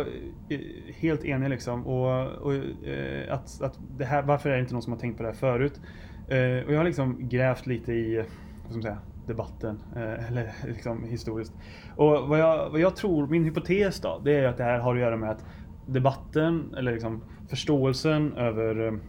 eh, 0.49 0.59
helt 1.01 1.25
enig 1.25 1.49
liksom. 1.49 1.87
Och, 1.87 2.27
och 2.41 2.53
eh, 2.53 3.33
att, 3.33 3.61
att 3.61 3.79
det 3.97 4.05
här, 4.05 4.21
varför 4.21 4.49
är 4.49 4.53
det 4.53 4.59
inte 4.59 4.73
någon 4.73 4.81
som 4.81 4.93
har 4.93 4.99
tänkt 4.99 5.17
på 5.17 5.23
det 5.23 5.29
här 5.29 5.35
förut? 5.35 5.81
Eh, 6.27 6.65
och 6.67 6.73
jag 6.73 6.77
har 6.77 6.83
liksom 6.83 7.29
grävt 7.29 7.67
lite 7.67 7.93
i, 7.93 8.17
vad 8.17 8.25
ska 8.65 8.73
man 8.73 8.81
säga, 8.81 8.97
debatten, 9.27 9.79
eller 9.95 10.51
liksom 10.67 11.03
historiskt. 11.03 11.53
Och 11.95 12.27
vad 12.27 12.39
jag, 12.39 12.69
vad 12.69 12.79
jag 12.79 12.95
tror, 12.95 13.27
min 13.27 13.43
hypotes 13.43 14.01
då, 14.01 14.21
det 14.23 14.35
är 14.35 14.47
att 14.47 14.57
det 14.57 14.63
här 14.63 14.79
har 14.79 14.95
att 14.95 15.01
göra 15.01 15.17
med 15.17 15.29
att 15.29 15.45
debatten, 15.85 16.75
eller 16.77 16.91
liksom 16.91 17.23
förståelsen 17.49 18.33
över 18.33 18.99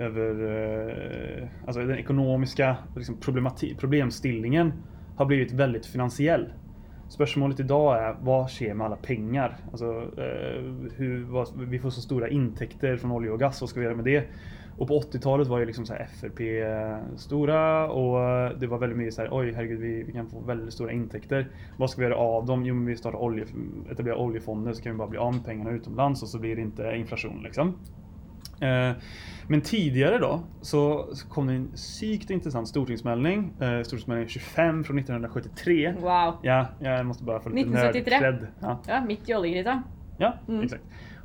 över 0.00 1.42
eh, 1.42 1.48
alltså 1.66 1.80
den 1.80 1.98
ekonomiska 1.98 2.76
liksom 2.96 3.16
problemstillningen 3.78 4.72
har 5.16 5.26
blivit 5.26 5.52
väldigt 5.52 5.86
finansiell. 5.86 6.52
Spörsmålet 7.08 7.60
idag 7.60 7.98
är 7.98 8.16
vad 8.20 8.50
sker 8.50 8.74
med 8.74 8.86
alla 8.86 8.96
pengar? 8.96 9.56
Alltså, 9.70 9.86
eh, 10.16 10.62
hur, 10.96 11.24
vad, 11.24 11.48
vi 11.56 11.78
får 11.78 11.90
så 11.90 12.00
stora 12.00 12.28
intäkter 12.28 12.96
från 12.96 13.12
olja 13.12 13.32
och 13.32 13.40
gas, 13.40 13.60
vad 13.60 13.70
ska 13.70 13.80
vi 13.80 13.86
göra 13.86 13.96
med 13.96 14.04
det? 14.04 14.24
Och 14.78 14.88
på 14.88 15.00
80-talet 15.00 15.48
var 15.48 15.58
ju 15.58 15.64
liksom 15.64 15.86
så 15.86 15.92
här 15.92 16.08
FRP 16.20 16.40
eh, 16.40 17.16
stora 17.16 17.90
och 17.90 18.18
det 18.58 18.66
var 18.66 18.78
väldigt 18.78 18.98
mycket 18.98 19.14
så 19.14 19.22
här, 19.22 19.28
oj 19.32 19.52
herregud 19.52 19.80
vi, 19.80 20.02
vi 20.02 20.12
kan 20.12 20.26
få 20.26 20.40
väldigt 20.40 20.74
stora 20.74 20.92
intäkter. 20.92 21.48
Vad 21.76 21.90
ska 21.90 22.00
vi 22.00 22.06
göra 22.06 22.16
av 22.16 22.46
dem? 22.46 22.66
Jo 22.66 22.74
men 22.74 22.86
vi 22.86 22.96
startar 22.96 23.18
olje, 23.18 23.44
etablerar 23.90 24.16
oljefonder 24.16 24.72
så 24.72 24.82
kan 24.82 24.92
vi 24.92 24.98
bara 24.98 25.08
bli 25.08 25.18
av 25.18 25.34
med 25.34 25.44
pengarna 25.44 25.70
utomlands 25.70 26.22
och 26.22 26.28
så 26.28 26.38
blir 26.38 26.56
det 26.56 26.62
inte 26.62 26.94
inflation 26.96 27.42
liksom. 27.42 27.74
Eh, 28.60 28.92
Men 29.48 29.60
tidigare 29.60 30.18
då 30.18 30.40
så 30.60 31.08
kom 31.28 31.46
det 31.46 31.52
en 31.52 31.70
sykt 31.76 32.30
intressant 32.30 32.68
stortingsmelding. 32.68 33.52
Eh, 33.60 33.82
Stortingsmelding 33.82 34.28
25 34.28 34.84
från 34.84 34.98
1973. 34.98 35.92
Wow. 36.00 36.34
Ja, 36.42 36.66
jag 36.80 37.06
måste 37.06 37.24
bara 37.24 37.40
få 37.40 37.48
lite 37.48 37.60
1973. 37.70 38.20
nördcred. 38.20 38.46
Ja, 38.60 38.80
Ja, 38.88 39.04
midt 39.04 39.28
i 39.28 39.34
oljekrisa. 39.34 39.82
ja 40.18 40.34
Mm. 40.48 40.60
exakt. 40.64 40.82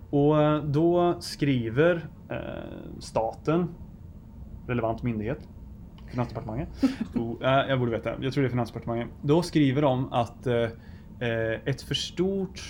Och 0.10 0.41
eh, 0.41 0.63
då 0.63 1.17
skriver 1.19 2.06
eh, 2.30 2.38
staten, 3.00 3.67
relevant 4.67 5.04
myndighet, 5.04 5.39
Finansdepartementet. 6.08 6.84
oh, 7.15 7.38
eh, 7.60 7.69
jag 7.69 7.80
borde 7.80 7.91
veta, 7.91 8.13
jag 8.21 8.34
tror 8.34 8.41
det 8.43 8.48
är 8.48 8.52
Finansdepartementet. 8.52 9.15
Då 9.21 9.41
skriver 9.41 9.82
de 9.82 10.13
att 10.13 10.48
eh, 10.48 10.56
eh, 11.19 11.60
ett 11.65 11.82
för 11.82 11.95
stort 11.95 12.62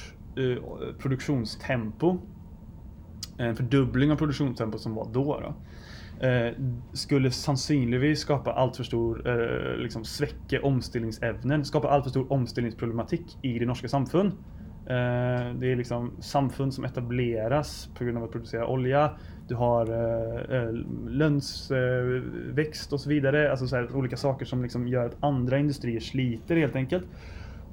produktionstempo 0.99 2.17
en 3.37 3.55
fördubbling 3.55 4.11
av 4.11 4.15
produktionstempot 4.15 4.81
som 4.81 4.95
var 4.95 5.09
då, 5.13 5.39
då 5.39 5.55
eh, 6.27 6.53
skulle 6.93 7.31
sannolikt 7.31 8.19
skapa 8.19 8.53
allt 8.53 8.77
för 8.77 8.83
stor 8.83 9.29
eh, 9.29 9.77
liksom 9.77 10.05
sväcke 10.05 10.59
omställningsävnen, 10.59 11.65
skapa 11.65 11.89
allt 11.89 12.03
för 12.03 12.09
stor 12.09 12.33
omställningsproblematik 12.33 13.37
i 13.41 13.59
det 13.59 13.65
norska 13.65 13.87
samfund. 13.87 14.31
Eh, 14.87 15.53
det 15.55 15.71
är 15.71 15.75
liksom 15.75 16.11
samfund 16.19 16.73
som 16.73 16.85
etableras 16.85 17.89
på 17.97 18.03
grund 18.03 18.17
av 18.17 18.23
att 18.23 18.31
producera 18.31 18.67
olja. 18.67 19.11
Du 19.47 19.55
har 19.55 19.89
eh, 19.89 20.57
eh, 20.57 20.73
lönsväxt 21.07 22.91
eh, 22.91 22.93
och 22.93 22.99
så 23.01 23.09
vidare. 23.09 23.51
Alltså 23.51 23.67
så 23.67 23.75
här, 23.75 23.95
olika 23.95 24.17
saker 24.17 24.45
som 24.45 24.63
liksom 24.63 24.87
gör 24.87 25.05
att 25.05 25.23
andra 25.23 25.57
industrier 25.57 25.99
sliter 25.99 26.55
helt 26.55 26.75
enkelt. 26.75 27.07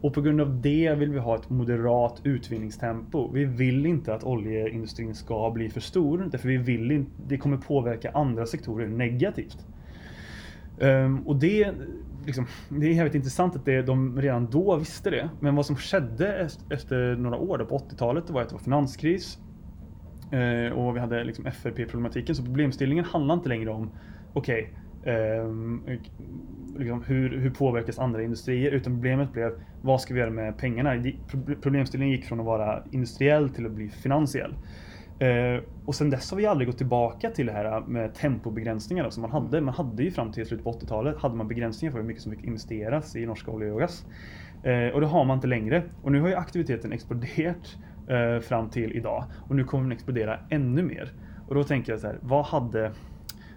Och 0.03 0.15
på 0.15 0.21
grund 0.21 0.41
av 0.41 0.61
det 0.61 0.95
vill 0.95 1.11
vi 1.11 1.19
ha 1.19 1.37
ett 1.37 1.51
moderat 1.51 2.21
utvinningstempo. 2.25 3.31
Vi 3.33 3.45
vill 3.45 3.87
inte 3.87 4.15
att 4.15 4.25
oljeindustrin 4.25 5.15
ska 5.15 5.51
bli 5.51 5.71
för 5.71 5.81
stor, 5.81 6.29
därför 6.31 6.49
vi 6.49 6.57
vill 6.57 6.91
inte, 6.91 7.11
det 7.27 7.39
kommer 7.39 7.57
påverka 7.57 8.11
andra 8.11 8.47
sektorer 8.47 8.89
negativt. 8.89 9.67
Um, 10.79 11.27
och 11.27 11.37
det, 11.37 11.73
liksom, 12.27 12.47
det 12.69 12.87
är 12.87 12.93
jävligt 12.93 13.15
intressant 13.15 13.57
att 13.57 13.65
det, 13.65 13.83
de 13.83 14.21
redan 14.21 14.51
då 14.51 14.77
visste 14.77 15.11
det. 15.11 15.31
Men 15.41 15.57
vad 15.57 15.67
som 15.67 15.77
skedde 15.77 16.49
efter 16.71 17.17
några 17.17 17.37
år 17.37 17.59
då, 17.59 17.67
på 17.67 17.79
80-talet 17.79 18.31
var 18.31 18.43
att 18.43 18.49
det 18.49 18.55
var 18.55 18.63
finanskris. 18.63 19.39
Uh, 20.33 20.73
och 20.73 20.97
vi 20.97 21.01
hade 21.01 21.25
liksom 21.25 21.47
FRP-problematiken. 21.47 22.35
Så 22.35 22.45
problemställningen 22.45 23.05
handlar 23.05 23.35
inte 23.35 23.49
längre 23.49 23.71
om, 23.71 23.91
okej, 24.33 24.63
okay, 24.63 24.82
eh, 25.03 25.49
liksom, 26.79 27.03
hur, 27.07 27.39
hur 27.39 27.51
påverkas 27.51 27.99
andra 27.99 28.23
industrier? 28.23 28.71
Utan 28.71 28.93
problemet 28.93 29.33
blev, 29.33 29.53
vad 29.83 30.01
ska 30.01 30.15
vi 30.15 30.21
göra 30.21 30.31
med 30.31 30.59
pengarna? 30.59 31.05
Problemställningen 31.63 32.17
gick 32.17 32.25
från 32.25 32.41
att 32.41 32.47
vara 32.47 32.83
industriell 32.91 33.49
till 33.49 33.67
att 33.67 33.73
bli 33.73 33.89
finansiell. 33.89 34.55
Eh, 35.19 35.63
och 35.85 35.95
sen 35.95 36.11
dess 36.11 36.31
har 36.31 36.39
vi 36.39 36.47
aldrig 36.47 36.69
gått 36.69 36.79
tillbaka 36.79 37.31
till 37.31 37.47
det 37.47 37.53
här 37.53 37.81
med 37.81 38.15
tempobegränsningar 38.15 39.11
som 39.11 39.23
man 39.23 39.31
hade. 39.31 39.61
Man 39.61 39.75
hade 39.75 40.03
ju 40.03 40.11
fram 40.11 40.33
till 40.33 40.47
slutet 40.47 40.65
på 40.65 40.73
80-talet 40.73 41.19
hade 41.19 41.35
man 41.35 41.49
begränsningar 41.49 41.93
för 41.93 41.99
hur 41.99 42.07
mycket 42.07 42.23
som 42.23 42.33
fick 42.33 42.45
investeras 42.45 43.17
i 43.17 43.27
norska 43.27 43.51
olja 43.51 43.73
och 43.73 43.81
gas. 43.81 44.07
Eh, 44.63 44.95
och 44.95 45.01
det 45.01 45.07
har 45.07 45.25
man 45.25 45.37
inte 45.37 45.47
längre. 45.47 45.83
Och 46.03 46.13
nu 46.13 46.21
har 46.21 46.29
ju 46.29 46.35
aktiviteten 46.35 46.93
exploderat 46.93 47.77
eh, 48.09 48.41
fram 48.41 48.71
till 48.71 48.93
idag. 48.93 49.25
Och 49.49 49.57
nu 49.57 49.65
kommer 49.65 49.85
den 49.85 49.93
explodera 49.93 50.39
ännu 50.51 50.83
mer. 50.83 51.13
Och 51.49 51.55
då 51.55 51.65
tänker 51.65 51.93
jag 51.93 52.01
så 52.01 52.07
här, 52.07 52.19
vad 52.23 52.45
hade 52.45 52.93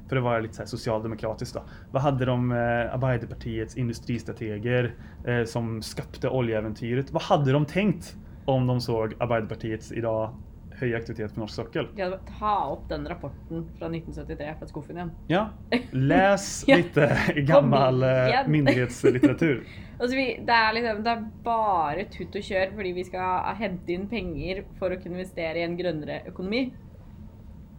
för 0.09 0.15
att 0.15 0.23
vara 0.23 0.39
lite 0.39 0.55
så 0.55 0.65
socialdemokratiskt 0.65 1.55
då. 1.55 1.63
Vad 1.91 2.01
hade 2.01 2.25
de 2.25 2.51
eh, 2.51 2.57
Arbeiderpartiets 2.93 3.77
industristrateger 3.77 4.95
eh, 5.25 5.43
som 5.43 5.81
skapte 5.81 6.29
oljeäventyret? 6.29 7.11
Vad 7.11 7.23
hade 7.23 7.51
de 7.51 7.65
tänkt 7.65 8.15
om 8.45 8.67
de 8.67 8.81
såg 8.81 9.13
Arbeiderpartiets 9.19 9.91
idag 9.91 10.33
höja 10.79 10.97
aktivitet 10.97 11.33
på 11.33 11.39
norsk 11.39 11.53
sockel. 11.53 11.87
Ja, 11.95 12.19
ta 12.39 12.77
upp 12.77 12.89
den 12.89 13.07
rapporten 13.07 13.69
från 13.77 13.95
1973 13.95 14.53
från 14.59 14.67
skuffen 14.67 14.95
igen. 14.95 15.11
Ja, 15.27 15.49
läs 15.91 16.67
lite 16.67 17.17
gammal 17.35 18.05
myndighetslitteratur. 18.47 19.67
alltså 19.99 20.15
vi, 20.15 20.43
det, 20.45 20.51
är 20.51 20.73
liksom, 20.73 21.03
det 21.03 21.09
är 21.09 21.29
bara 21.43 22.03
tut 22.03 22.35
och 22.35 22.43
kör 22.43 22.71
för 22.71 22.93
vi 22.93 23.03
ska 23.03 23.41
hämta 23.41 23.91
in 23.91 24.09
pengar 24.09 24.63
för 24.79 24.91
att 24.91 25.03
kunna 25.03 25.15
investera 25.15 25.57
i 25.57 25.63
en 25.63 25.77
grönare 25.77 26.21
ekonomi. 26.27 26.73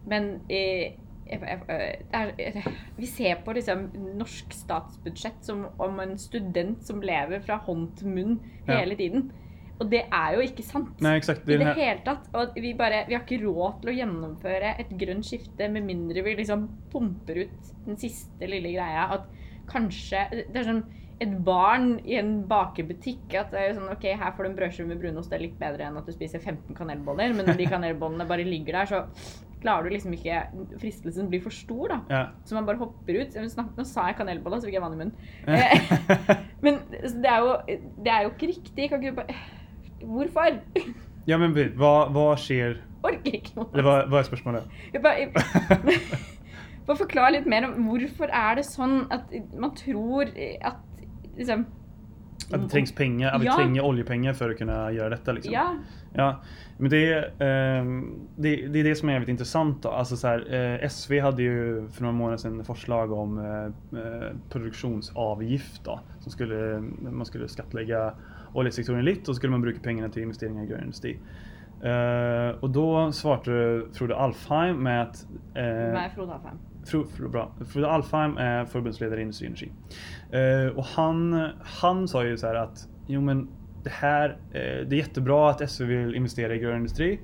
Men 0.05 0.29
eh, 0.33 0.93
er, 1.29 2.69
vi 2.97 3.09
ser 3.09 3.41
på 3.45 3.55
liksom 3.57 3.87
norsk 4.17 4.53
statsbudsjett 4.53 5.43
som 5.45 5.65
om 5.77 5.99
en 6.03 6.15
student 6.21 6.85
som 6.85 7.01
lever 7.03 7.43
från 7.45 7.59
hånd 7.67 7.97
till 7.97 8.07
mun 8.07 8.39
ja. 8.65 8.77
hela 8.77 8.95
tiden. 8.95 9.29
Og 9.77 9.89
det 9.91 10.03
er 10.09 10.33
jo 10.33 10.41
ikke 10.41 10.65
sant. 10.65 11.01
Nei, 11.05 11.17
exakt, 11.19 11.43
det 11.45 11.59
I 11.59 11.61
det 11.61 11.73
hele 11.77 12.01
tatt. 12.05 12.29
Og 12.37 12.55
vi, 12.57 12.73
bare, 12.77 13.03
vi 13.09 13.13
har 13.13 13.25
ikke 13.25 13.43
råd 13.43 13.81
til 13.81 13.91
å 13.91 13.97
gjennomføre 13.99 14.73
et 14.81 14.93
grønt 14.97 15.27
skifte 15.27 15.67
med 15.69 15.85
mindre 15.85 16.23
vi 16.25 16.37
liksom 16.39 16.65
pumper 16.93 17.43
ut 17.43 17.73
den 17.85 17.99
siste 18.01 18.49
lille 18.49 18.73
greia. 18.73 19.05
At 19.13 19.27
kanskje 19.69 20.23
Det 20.31 20.63
er 20.63 20.71
sånn 20.71 20.87
et 21.17 21.33
barn 21.41 21.95
i 22.05 22.17
en 22.19 22.43
bakebutikk 22.49 23.33
at 23.39 23.49
det 23.53 23.61
er 23.61 23.71
sånn, 23.73 23.89
ok, 23.89 24.03
her 24.19 24.33
får 24.37 24.45
du 24.45 24.49
en 24.51 24.57
brødskive 24.59 24.89
med 24.91 24.99
brunost, 25.01 25.31
det 25.31 25.39
er 25.39 25.45
litt 25.47 25.55
bedre 25.57 25.87
enn 25.87 25.97
at 25.97 26.05
du 26.05 26.13
spiser 26.13 26.43
15 26.43 26.77
kanelboller. 26.77 27.33
Men 27.33 27.49
når 27.49 27.57
de 27.57 27.69
kanelbollene 27.71 28.27
bare 28.29 28.45
ligger 28.45 28.77
der, 28.77 28.91
så 28.91 29.46
klarer 29.67 29.87
du 29.87 29.93
liksom 29.95 30.15
ikke 30.15 30.41
Fristelsen 30.79 31.29
blir 31.31 31.43
for 31.43 31.55
stor, 31.55 31.91
da. 31.91 31.99
Ja. 32.09 32.23
Så 32.47 32.55
man 32.55 32.67
bare 32.67 32.79
hopper 32.81 33.21
ut. 33.21 33.37
Nå 33.77 33.85
sa 33.87 34.07
jeg 34.09 34.19
kanelbolle, 34.21 34.61
så 34.61 34.69
fikk 34.69 34.79
jeg 34.79 34.85
vann 34.85 34.95
i 34.95 35.01
munnen. 35.01 35.15
men 36.65 36.79
det 36.93 37.31
er, 37.31 37.43
jo, 37.43 37.79
det 38.03 38.13
er 38.13 38.25
jo 38.25 38.33
ikke 38.33 38.51
riktig. 38.53 38.89
Kan 38.89 39.03
ikke 39.03 39.11
du 39.11 39.21
bare 39.21 39.39
Hvorfor? 39.97 40.59
Ja, 41.27 41.39
men 41.41 41.55
vad, 41.75 42.13
vad 42.13 42.37
sker? 42.39 42.77
Orker 43.03 43.33
ikke. 43.33 43.65
Eller 43.73 43.83
vad, 43.83 44.09
vad 44.09 44.19
är 44.19 44.23
spørsmålet? 44.23 44.63
Jeg 44.93 45.01
bare, 45.01 45.13
jeg, 45.19 45.31
bare 46.87 46.97
forklar 46.97 47.33
litt 47.33 47.49
mer 47.49 47.65
om 47.67 47.89
hvorfor 47.89 48.29
er 48.29 48.59
det 48.59 48.65
sånn 48.69 48.99
at 49.13 49.33
man 49.57 49.73
tror 49.75 50.29
at 50.61 51.01
liksom 51.37 51.65
Att 52.53 52.61
det 52.61 52.69
trängs 52.69 52.91
pengar, 52.95 53.31
att 53.31 53.41
vi 53.41 53.45
ja. 53.45 53.55
tränger 53.57 53.81
oljepengar 53.81 54.33
för 54.33 54.49
att 54.49 54.57
kunna 54.57 54.91
göra 54.91 55.09
detta 55.09 55.31
liksom. 55.31 55.53
Ja. 55.53 55.75
Ja. 56.17 56.41
Men 56.77 56.89
det, 56.89 57.17
eh, 57.17 57.85
det, 58.35 58.67
det 58.67 58.79
är 58.79 58.83
det 58.83 58.95
som 58.95 59.09
är 59.09 59.13
jävligt 59.13 59.29
intressant 59.29 59.83
då. 59.83 59.89
Alltså 59.89 60.17
så 60.17 60.27
här, 60.27 60.53
eh, 60.53 60.89
SV 60.89 61.19
hade 61.19 61.43
ju 61.43 61.87
för 61.87 62.01
några 62.01 62.15
månader 62.15 62.37
sedan 62.37 62.65
förslag 62.65 63.11
om 63.11 63.37
eh, 63.37 63.99
eh 63.99 64.31
produktionsavgift 64.49 65.83
då. 65.83 65.99
Som 66.19 66.31
skulle, 66.31 66.83
man 67.01 67.25
skulle 67.25 67.47
skattlägga 67.47 68.13
oljesektorn 68.53 69.01
lite 69.01 69.21
och 69.21 69.25
så 69.25 69.33
skulle 69.33 69.51
man 69.51 69.61
bruka 69.61 69.79
pengarna 69.83 70.09
till 70.09 70.23
investeringar 70.23 70.63
i 70.63 70.67
grön 70.67 70.81
industri. 70.81 71.19
Uh, 71.83 72.59
och 72.59 72.69
då 72.69 73.11
svarade 73.11 73.85
Frode 73.93 74.15
Alfheim 74.15 74.83
med 74.83 75.01
att... 75.01 75.27
Uh, 75.29 75.63
Nej, 75.93 76.11
Frode 76.15 76.33
Alfheim. 76.33 76.57
Fro, 76.85 77.05
Fro, 77.05 77.29
bra. 77.29 77.51
Frode 77.65 77.89
Alfheim 77.89 78.37
är 78.37 78.65
förbundsledare 78.65 79.19
i 79.19 79.21
Industri 79.21 79.47
och 79.47 79.49
Energi. 79.49 79.71
Uh, 80.67 80.77
och 80.77 80.85
han, 80.85 81.49
han 81.63 82.07
sa 82.07 82.25
ju 82.25 82.37
så 82.37 82.47
här 82.47 82.55
att 82.55 82.87
jo 83.07 83.21
men 83.21 83.47
det 83.87 83.93
här, 83.93 84.29
uh, 84.29 84.35
det 84.87 84.95
är 84.95 84.97
jättebra 84.97 85.49
att 85.49 85.69
SV 85.69 85.83
vill 85.85 86.15
investera 86.15 86.55
i 86.55 86.59
grön 86.59 86.77
industri. 86.77 87.19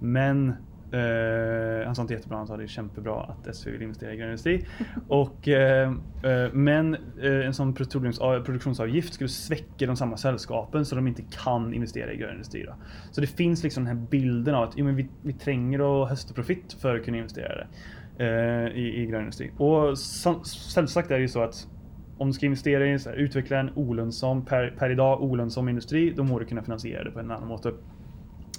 Men 0.00 0.54
Uh, 0.94 1.86
han 1.86 1.94
sa 1.94 2.02
inte 2.02 2.14
jättebra, 2.14 2.38
han 2.38 2.46
sa 2.46 2.56
det 2.56 2.62
är 2.62 2.66
kämpebra 2.66 3.22
att 3.22 3.56
SV 3.56 3.70
vill 3.70 3.82
investera 3.82 4.12
i 4.12 4.16
grön 4.16 4.28
industri. 4.28 4.66
Och, 5.08 5.48
uh, 5.48 5.54
uh, 5.54 6.52
men 6.52 6.96
en 7.22 7.54
sån 7.54 7.74
produktionsavgift 7.74 9.14
skulle 9.14 9.28
sväcka 9.28 9.86
de 9.86 9.96
samma 9.96 10.16
sällskapen 10.16 10.84
så 10.84 10.96
de 10.96 11.06
inte 11.06 11.22
kan 11.44 11.74
investera 11.74 12.12
i 12.12 12.16
grön 12.16 12.32
industri. 12.32 12.62
Då. 12.62 12.74
Så 13.10 13.20
det 13.20 13.26
finns 13.26 13.62
liksom 13.62 13.84
den 13.84 13.96
här 13.96 14.06
bilden 14.06 14.54
av 14.54 14.62
att 14.62 14.72
jo, 14.76 14.84
men 14.84 14.96
vi, 14.96 15.08
vi 15.22 15.32
tränger 15.32 16.02
att 16.02 16.10
hösta 16.10 16.34
profit 16.34 16.76
för 16.80 16.96
att 16.96 17.04
kunna 17.04 17.16
investera 17.16 17.66
det, 18.16 18.70
i, 18.74 19.02
i 19.02 19.06
grön 19.06 19.20
industri. 19.20 19.50
Och 19.56 19.96
självsagt 20.74 21.10
är 21.10 21.14
det 21.14 21.20
ju 21.20 21.28
så 21.28 21.42
att 21.42 21.68
om 22.18 22.26
du 22.26 22.32
ska 22.32 22.46
investera 22.46 22.86
i, 22.86 22.94
att 22.94 23.06
här, 23.06 23.12
utveckla 23.12 23.58
en 23.58 23.70
olönsam, 23.74 24.44
per, 24.44 24.74
per 24.78 24.90
idag 24.90 25.22
olönsam 25.22 25.68
industri, 25.68 26.10
då 26.16 26.24
må 26.24 26.38
du 26.38 26.44
kunna 26.44 26.62
finansiera 26.62 27.04
det 27.04 27.10
på 27.10 27.20
en 27.20 27.30
annan 27.30 27.48
måte. 27.48 27.72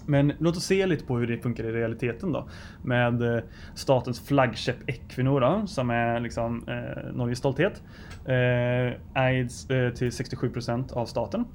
Men 0.08 0.34
låt 0.40 0.58
oss 0.58 0.64
se 0.64 0.86
lite 0.86 1.06
på 1.06 1.18
hur 1.18 1.28
det 1.28 1.38
funkar 1.38 1.64
i 1.64 1.72
realiteten 1.72 2.32
då. 2.32 2.48
Med 2.84 3.22
eh, 3.22 3.44
statens 3.76 4.28
flaggskepp 4.28 4.90
Equinor 4.90 5.42
då, 5.42 5.68
som 5.68 5.90
är 5.90 6.20
liksom 6.20 6.64
eh, 6.68 7.14
Norges 7.14 7.40
stolthet. 7.40 7.84
Eh, 8.26 9.24
ägs 9.24 9.70
eh, 9.70 9.94
till 9.94 10.10
67% 10.10 10.94
av 10.94 11.06
staten. 11.06 11.46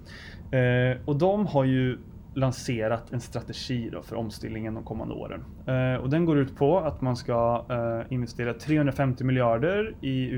Eh, 0.53 0.99
och 1.05 1.17
de 1.17 1.47
har 1.47 1.65
ju 1.65 1.99
lanserat 2.35 3.13
en 3.13 3.21
strategi 3.21 3.93
för 4.03 4.17
omställningen 4.17 4.75
de 4.75 4.85
kommande 4.85 5.15
åren. 5.15 5.45
Eh, 5.67 6.01
och 6.03 6.11
den 6.11 6.25
går 6.25 6.39
ut 6.39 6.57
på 6.57 6.79
att 6.79 7.01
man 7.01 7.17
ska 7.17 7.65
eh, 7.71 8.13
investera 8.13 8.55
350 8.55 9.25
miljarder 9.25 9.95
i 10.01 10.29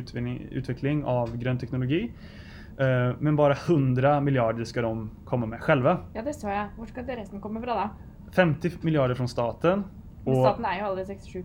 utveckling 0.51 1.05
av 1.05 1.37
grön 1.37 1.59
teknologi. 1.59 2.13
Eh, 2.79 3.17
men 3.19 3.37
bara 3.37 3.53
100 3.53 4.21
miljarder 4.21 4.65
ska 4.65 4.83
de 4.83 5.11
komma 5.25 5.47
med 5.47 5.61
själva. 5.61 5.99
Ja, 6.15 6.23
det 6.23 6.35
sa 6.35 6.51
jag. 6.51 6.67
Var 6.79 6.87
ska 6.87 7.03
det 7.03 7.17
resten 7.17 7.41
komma 7.41 7.61
ifrån 7.61 7.77
då? 7.77 7.91
50 8.33 8.71
miljarder 8.81 9.15
från 9.15 9.29
staten. 9.29 9.85
Men 10.25 10.37
staten 10.37 10.65
är 10.65 10.77
ju 10.77 10.83
aldrig 10.83 11.07
67 11.07 11.45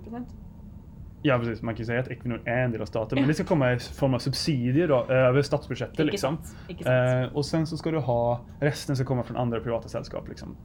Ja 1.21 1.39
precis, 1.39 1.61
man 1.61 1.75
kan 1.75 1.79
ju 1.79 1.85
säga 1.85 1.99
att 1.99 2.07
Equinor 2.07 2.41
är 2.45 2.63
en 2.63 2.71
del 2.71 2.81
av 2.81 2.85
staten. 2.85 3.19
Men 3.19 3.27
det 3.27 3.33
ska 3.33 3.43
komma 3.43 3.73
i 3.73 3.79
form 3.79 4.13
av 4.13 4.19
subsidier 4.19 4.87
då, 4.87 5.05
över 5.05 5.41
statsbudgeten. 5.41 6.07
Liksom. 6.07 6.37
Eh, 6.85 7.35
och 7.35 7.45
sen 7.45 7.67
så 7.67 7.77
ska 7.77 7.91
du 7.91 7.97
ha, 7.97 8.45
resten 8.59 8.95
ska 8.95 9.05
komma 9.05 9.23
från 9.23 9.37
andra 9.37 9.59
privata 9.59 9.87
sällskap. 9.87 10.27
Liksom. 10.27 10.55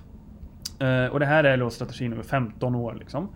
Eh, 0.81 1.07
och 1.07 1.21
det 1.21 1.27
här 1.27 1.45
är 1.45 1.57
då 1.57 1.71
strategin 1.71 2.13
över 2.13 2.23
15 2.23 2.75
år. 2.75 2.97
Liksom. 2.99 3.29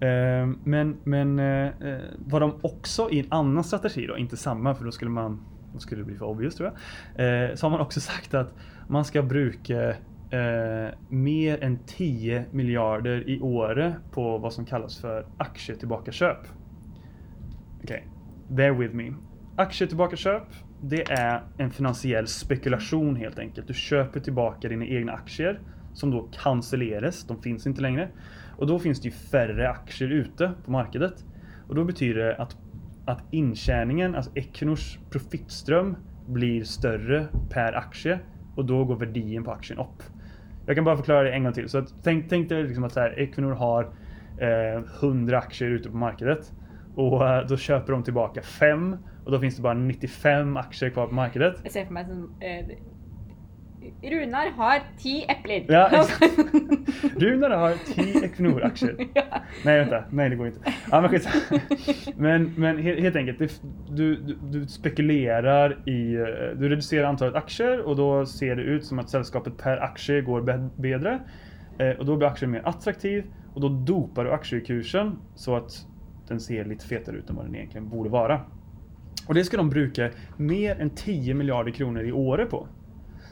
Eh, 0.00 0.46
men 0.64 0.96
men 1.04 1.38
eh, 1.38 1.66
eh, 1.66 1.98
vad 2.18 2.42
de 2.42 2.54
också 2.62 3.10
i 3.10 3.20
en 3.20 3.26
annan 3.28 3.64
strategi 3.64 4.06
då, 4.06 4.18
inte 4.18 4.36
samma 4.36 4.74
för 4.74 4.84
då 4.84 4.92
skulle 4.92 5.10
man 5.10 5.40
då 5.72 5.78
skulle 5.78 6.00
det 6.00 6.04
bli 6.04 6.16
för 6.16 6.26
obvious 6.26 6.54
tror 6.56 6.72
jag. 7.16 7.50
Eh, 7.50 7.54
så 7.54 7.66
har 7.66 7.70
man 7.70 7.80
också 7.80 8.00
sagt 8.00 8.34
att 8.34 8.54
man 8.88 9.04
ska 9.04 9.22
bruka 9.22 9.94
eh, 10.30 10.94
mer 11.08 11.64
än 11.64 11.78
10 11.86 12.44
miljarder 12.50 13.28
i 13.28 13.40
året 13.40 13.94
på 14.10 14.38
vad 14.38 14.52
som 14.52 14.64
kallas 14.64 15.00
för 15.00 15.26
aktietillbakaköp. 15.36 16.38
Okej, 17.82 17.84
okay. 17.84 18.00
bear 18.56 18.72
with 18.72 18.94
me. 18.94 19.12
Aktietillbakaköp, 19.56 20.42
det 20.82 21.10
är 21.10 21.42
en 21.58 21.70
finansiell 21.70 22.26
spekulation 22.26 23.16
helt 23.16 23.38
enkelt. 23.38 23.66
Du 23.66 23.74
köper 23.74 24.20
tillbaka 24.20 24.68
dina 24.68 24.84
egna 24.84 25.12
aktier 25.12 25.60
som 25.94 26.10
då 26.10 26.28
cancelleras, 26.42 27.26
de 27.26 27.42
finns 27.42 27.66
inte 27.66 27.80
längre. 27.80 28.08
Och 28.56 28.66
då 28.66 28.78
finns 28.78 29.00
det 29.00 29.08
ju 29.08 29.14
färre 29.14 29.68
aktier 29.70 30.10
ute 30.10 30.52
på 30.64 30.70
marknaden. 30.70 31.12
Och 31.68 31.74
då 31.74 31.84
betyder 31.84 32.24
det 32.24 32.36
att 32.36 32.56
att 33.08 33.24
intjäningen, 33.30 34.14
alltså 34.14 34.30
Equinors 34.34 34.98
profitström 35.10 35.96
blir 36.26 36.64
större 36.64 37.28
per 37.50 37.72
aktie 37.72 38.20
och 38.56 38.64
då 38.64 38.84
går 38.84 38.96
värdien 38.96 39.44
på 39.44 39.52
aktien 39.52 39.78
upp. 39.78 40.02
Jag 40.68 40.74
kan 40.76 40.84
bara 40.84 40.96
förklara 40.96 41.22
det 41.22 41.30
en 41.30 41.44
gång 41.44 41.52
till. 41.52 41.68
Så 41.68 41.78
att, 41.78 41.94
tänk, 42.02 42.28
tänk 42.28 42.48
dig 42.48 42.62
liksom 42.62 42.84
att 42.84 42.92
så 42.92 43.00
här, 43.00 43.18
Equinor 43.18 43.52
har 43.52 43.82
eh, 44.38 44.82
100 45.02 45.38
aktier 45.38 45.70
ute 45.70 45.90
på 45.90 45.96
marknaden 45.96 46.38
och 46.94 47.28
eh, 47.28 47.46
då 47.46 47.56
köper 47.56 47.92
de 47.92 48.02
tillbaka 48.02 48.42
5 48.42 48.96
och 49.24 49.32
då 49.32 49.40
finns 49.40 49.56
det 49.56 49.62
bara 49.62 49.74
95 49.74 50.56
aktier 50.56 50.90
kvar 50.90 51.06
på 51.06 51.14
marknaden. 51.14 51.54
Jag 51.62 51.72
ser 51.72 51.84
för 51.84 51.92
mig 51.92 52.04
som 52.04 52.34
eh, 52.40 52.66
Runar 54.02 54.50
har 54.50 54.80
ti 54.98 55.24
epler. 55.28 55.64
Ja, 55.68 55.88
exakt. 55.92 56.38
Runar 57.16 57.50
har 57.50 57.74
10 57.94 58.24
Equinor-aktier. 58.24 58.96
Ja. 59.14 59.22
Nej 59.64 59.78
vänta, 59.78 60.04
nej 60.10 60.30
det 60.30 60.36
går 60.36 60.46
inte. 60.46 60.60
Ja, 60.90 61.00
men, 61.00 61.10
skitsamma. 61.10 61.60
men, 62.16 62.54
men 62.56 62.78
helt, 62.78 63.16
enkelt, 63.16 63.38
det, 63.38 63.60
du, 63.90 64.16
du, 64.16 64.34
du 64.34 64.66
spekulerar 64.66 65.88
i, 65.88 66.14
eh, 66.14 66.58
du 66.58 66.68
reducerar 66.68 67.08
antalet 67.08 67.34
aktier 67.34 67.80
och 67.80 67.96
då 67.96 68.26
ser 68.26 68.56
det 68.56 68.62
ut 68.62 68.84
som 68.84 68.98
att 68.98 69.10
sällskapet 69.10 69.56
per 69.58 69.76
aktie 69.76 70.20
går 70.20 70.40
bättre. 70.76 71.20
Eh, 71.78 71.90
och 71.90 72.06
då 72.06 72.16
blir 72.16 72.28
aktien 72.28 72.50
mer 72.50 72.62
attraktiv 72.64 73.24
och 73.54 73.60
då 73.60 73.68
dopar 73.68 74.24
du 74.24 74.32
aktiekursen 74.32 75.18
så 75.34 75.56
att 75.56 75.86
den 76.28 76.40
ser 76.40 76.64
lite 76.64 76.86
fetare 76.86 77.16
ut 77.16 77.30
än 77.30 77.36
vad 77.36 77.44
den 77.44 77.54
egentligen 77.54 77.88
borde 77.88 78.10
vara. 78.10 78.40
Och 79.28 79.34
det 79.34 79.44
ska 79.44 79.56
de 79.56 79.70
bruka 79.70 80.10
mer 80.36 80.80
än 80.80 80.90
10 80.90 81.34
miljarder 81.34 81.72
kronor 81.72 82.02
i 82.02 82.12
året 82.12 82.50
på. 82.50 82.68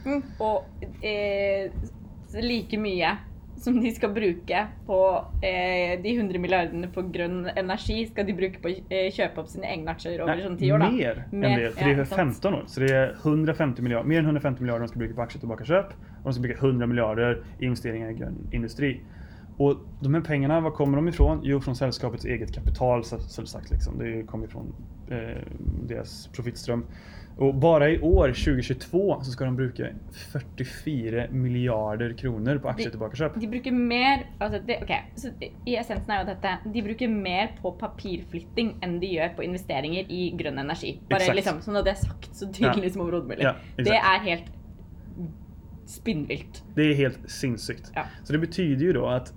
Mm. 0.07 0.21
Og 0.39 0.85
eh, 1.05 1.71
like 2.41 2.79
mye 2.79 3.17
som 3.57 3.79
de 3.81 3.91
skal 3.91 4.13
bruke 4.13 4.59
på 4.85 4.99
eh, 5.41 6.01
de 6.01 6.11
100 6.13 6.39
milliardene 6.39 6.89
på 6.93 7.01
grønn 7.13 7.47
energi, 7.57 8.03
skal 8.11 8.27
de 8.27 8.35
bruke 8.37 8.61
på 8.61 8.69
å 8.69 8.75
eh, 8.93 9.07
kjøpe 9.13 9.41
opp 9.41 9.49
sine 9.49 9.69
egne 9.71 9.95
aksjer 9.95 10.21
over 10.21 10.35
Nej, 10.35 10.45
sånn 10.45 10.57
ti 10.59 10.71
år, 10.71 10.83
da. 10.83 10.89
mer 10.93 11.23
Mer, 11.31 11.63
det. 11.63 11.71
För 11.73 11.89
ja, 11.89 11.95
det 11.95 12.01
är 12.01 12.05
sant. 12.05 12.37
15 12.37 12.53
år. 12.53 12.63
Så 12.67 12.79
det 12.79 12.91
är 12.93 13.15
150 13.23 13.81
miljarder, 13.81 14.09
mer 14.09 14.19
än 14.19 14.25
150 14.25 14.61
miljarder 14.61 14.85
de 14.85 14.87
ska 14.87 14.99
bruka 14.99 15.15
på 15.15 15.21
aktietillbakaköp. 15.21 15.93
Och 15.93 16.23
de 16.23 16.33
ska 16.33 16.41
bruka 16.41 16.65
100 16.65 16.87
miljarder 16.87 17.43
i 17.59 17.65
investeringar 17.65 18.09
i 18.09 18.13
grön 18.13 18.37
industri. 18.51 19.01
Och 19.57 19.77
de 19.99 20.13
här 20.13 20.21
pengarna, 20.21 20.59
var 20.59 20.71
kommer 20.71 20.97
de 20.97 21.07
ifrån? 21.07 21.39
Jo, 21.43 21.61
från 21.61 21.75
sällskapets 21.75 22.25
eget 22.25 22.53
kapital, 22.53 23.03
så, 23.03 23.19
så 23.19 23.45
sagt. 23.45 23.71
Liksom. 23.71 23.97
Det 23.97 24.23
kommer 24.23 24.45
ifrån 24.45 24.75
eh, 25.09 25.41
deras 25.87 26.27
profitström. 26.27 26.85
Och 27.37 27.55
bara 27.55 27.89
i 27.89 27.99
år, 28.01 28.27
2022, 28.27 29.21
så 29.21 29.31
ska 29.31 29.45
de 29.45 29.55
bruka 29.55 29.87
44 30.31 31.27
miljarder 31.31 32.13
kronor 32.13 32.57
på 32.57 32.69
aktietillbakaköp. 32.69 33.35
De 33.35 33.47
bruker 33.47 33.71
mer 33.71 34.25
altså 34.39 34.59
det, 34.67 34.77
ok, 34.83 34.91
så 35.15 35.29
I 35.65 35.75
essensen 35.77 36.11
er 36.11 36.23
jo 36.23 36.27
dette 36.31 36.55
De 36.73 36.81
bruker 36.81 37.07
mer 37.07 37.51
på 37.61 37.71
papirflytting 37.77 38.71
enn 38.81 38.97
de 38.99 39.11
gjør 39.13 39.35
på 39.37 39.45
investeringer 39.45 40.09
i 40.09 40.31
grønn 40.39 40.57
energi. 40.63 40.95
Bare 41.09 41.19
Exakt. 41.21 41.35
liksom, 41.35 41.61
Sånn 41.61 41.77
at 41.77 41.85
det 41.85 41.93
er 41.93 42.01
sagt 42.07 42.29
så 42.35 42.49
tydelig 42.49 42.89
Ja. 42.89 42.93
som 42.95 43.01
overhodet 43.05 43.27
mulig. 43.29 43.43
Ja, 43.45 43.53
det 43.77 43.93
er 44.01 44.19
helt 44.25 44.49
spinnvilt. 45.85 46.63
Det 46.75 46.81
är 46.81 46.93
helt 46.95 47.29
sinnssykt. 47.29 47.91
Ja. 47.95 48.03
Så 48.23 48.33
det 48.33 48.39
betyder 48.39 48.85
ju 48.85 48.93
då 48.93 49.05
att 49.05 49.33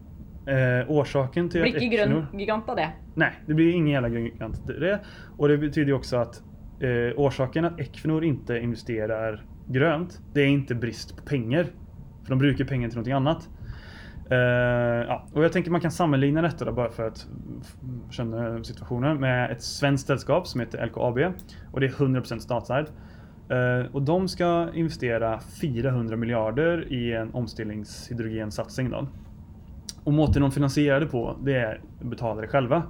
eh, 0.47 0.91
orsaken 0.91 1.49
till 1.49 1.63
Blir 1.63 1.73
grønn 1.91 2.13
Equinor- 2.13 2.39
gigant 2.41 2.69
av 2.69 2.77
det. 2.77 2.89
Nej, 3.15 3.33
det 3.47 3.55
blir 3.55 3.73
ingen 3.75 3.89
jävla 3.93 4.09
gigant 4.09 4.67
till 4.67 4.81
det. 4.81 5.01
Och 5.39 5.49
det 5.49 5.59
betyder 5.59 5.87
ju 5.89 5.93
också 5.95 6.17
att 6.17 6.43
eh, 6.81 7.13
orsaken 7.17 7.65
att 7.65 7.81
Equinor 7.81 8.25
inte 8.25 8.59
investerar 8.59 9.45
grönt, 9.67 10.21
det 10.33 10.41
är 10.41 10.47
inte 10.47 10.75
brist 10.75 11.17
på 11.17 11.23
pengar. 11.23 11.67
För 12.23 12.29
de 12.31 12.39
brukar 12.39 12.65
pengar 12.65 12.89
till 12.89 12.97
någonting 12.97 13.13
annat. 13.13 13.49
Eh, 14.31 14.39
ja, 15.09 15.27
och 15.33 15.45
jag 15.45 15.53
tänker 15.53 15.71
man 15.71 15.81
kan 15.81 15.91
sammanligna 15.91 16.43
detta 16.43 16.65
då, 16.65 16.73
bara 16.73 16.91
för 16.91 17.07
att 17.07 17.27
känna 18.11 18.65
situationen 18.65 19.21
med 19.21 19.51
ett 19.51 19.63
svenskt 19.63 20.07
sällskap 20.07 20.47
som 20.47 20.61
heter 20.61 20.87
LKAB. 20.87 21.19
Och 21.73 21.81
det 21.81 21.87
är 21.87 21.91
100% 21.91 22.39
statsägt. 22.39 22.93
Eh, 23.49 23.95
och 23.95 24.03
de 24.03 24.29
ska 24.29 24.69
investera 24.75 25.41
400 25.61 26.17
miljarder 26.17 26.93
i 26.93 27.13
en 27.13 27.35
omställningshydrogensatsning. 27.35 28.91
Då. 28.91 29.07
Och 30.05 30.13
måten 30.13 30.43
de 30.43 30.51
finansierar 30.51 31.01
det 31.01 31.07
på, 31.07 31.37
det 31.43 31.57
är 31.57 31.81
att 32.01 32.07
betala 32.07 32.41
det 32.41 32.49
själva. 32.49 32.83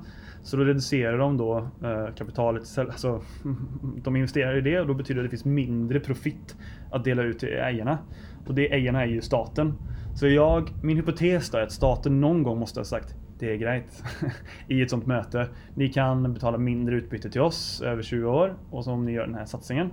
Så 0.43 0.57
då 0.57 0.65
reducerar 0.65 1.19
de 1.19 1.37
då 1.37 1.69
eh, 1.83 2.15
kapitalet, 2.15 2.79
alltså 2.79 3.23
de 4.03 4.17
investerar 4.17 4.57
i 4.57 4.61
det 4.61 4.81
och 4.81 4.87
då 4.87 4.95
betyder 4.95 5.21
det 5.21 5.27
att 5.27 5.31
det 5.31 5.37
finns 5.37 5.45
mindre 5.45 6.01
profit 6.01 6.57
att 6.91 7.05
dela 7.05 7.23
ut 7.23 7.39
till 7.39 7.49
ägarna. 7.49 7.99
Och 8.47 8.55
det 8.55 8.75
ägarna 8.75 9.03
är 9.03 9.07
ju 9.07 9.21
staten. 9.21 9.75
Så 10.15 10.27
jag, 10.27 10.71
min 10.83 10.97
hypotes 10.97 11.51
då 11.51 11.59
är 11.59 11.63
att 11.63 11.73
staten 11.73 12.21
någon 12.21 12.43
gång 12.43 12.59
måste 12.59 12.81
ha 12.81 12.85
sagt 12.85 13.15
det 13.41 13.53
är 13.53 13.57
grejt 13.57 14.05
i 14.69 14.83
ett 14.83 14.91
sånt 14.91 15.07
möte. 15.07 15.49
Ni 15.75 15.89
kan 15.89 16.35
betala 16.35 16.59
mindre 16.59 16.97
utbyte 16.97 17.31
till 17.31 17.41
oss 17.41 17.83
över 17.83 18.03
20 18.03 18.27
år 18.27 18.57
och 18.71 18.87
om 18.87 19.05
ni 19.05 19.13
gör 19.13 19.27
den 19.27 19.35
här 19.35 19.45
satsningen. 19.45 19.91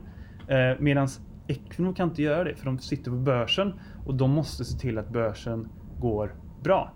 Eh, 0.47 0.79
Medan 0.79 1.07
Equinor 1.47 1.93
kan 1.93 2.09
inte 2.09 2.21
göra 2.21 2.43
det 2.43 2.55
för 2.55 2.65
de 2.65 2.79
sitter 2.79 3.11
på 3.11 3.17
börsen 3.17 3.73
och 4.05 4.15
de 4.15 4.31
måste 4.31 4.65
se 4.65 4.79
till 4.79 4.97
att 4.97 5.09
börsen 5.09 5.67
går 5.99 6.35
bra. 6.63 6.93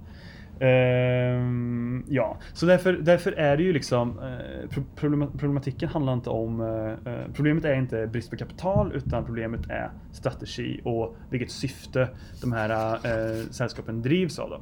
Ehm, 0.62 2.04
ja, 2.08 2.38
så 2.54 2.65
därför, 2.65 2.93
därför 2.93 3.32
är 3.32 3.58
det 3.58 3.63
ju 3.63 3.74
liksom 3.74 4.19
eh, 4.19 4.69
pro- 4.69 4.84
problema- 4.95 5.32
problematiken 5.38 5.89
handlar 5.89 6.13
inte 6.13 6.30
om 6.30 6.62
eh, 6.62 7.13
eh, 7.13 7.32
Problemet 7.34 7.65
är 7.65 7.76
inte 7.76 8.08
brist 8.08 8.30
på 8.30 8.38
kapital 8.38 8.91
utan 8.95 9.26
problemet 9.26 9.69
är 9.69 9.91
strategi 10.12 10.82
och 10.86 11.15
vilket 11.30 11.52
syfte 11.52 12.10
de 12.41 12.52
här 12.52 12.93
eh, 12.93 13.45
sällskapen 13.52 14.02
drivs 14.02 14.39
av. 14.39 14.50
Då. 14.50 14.62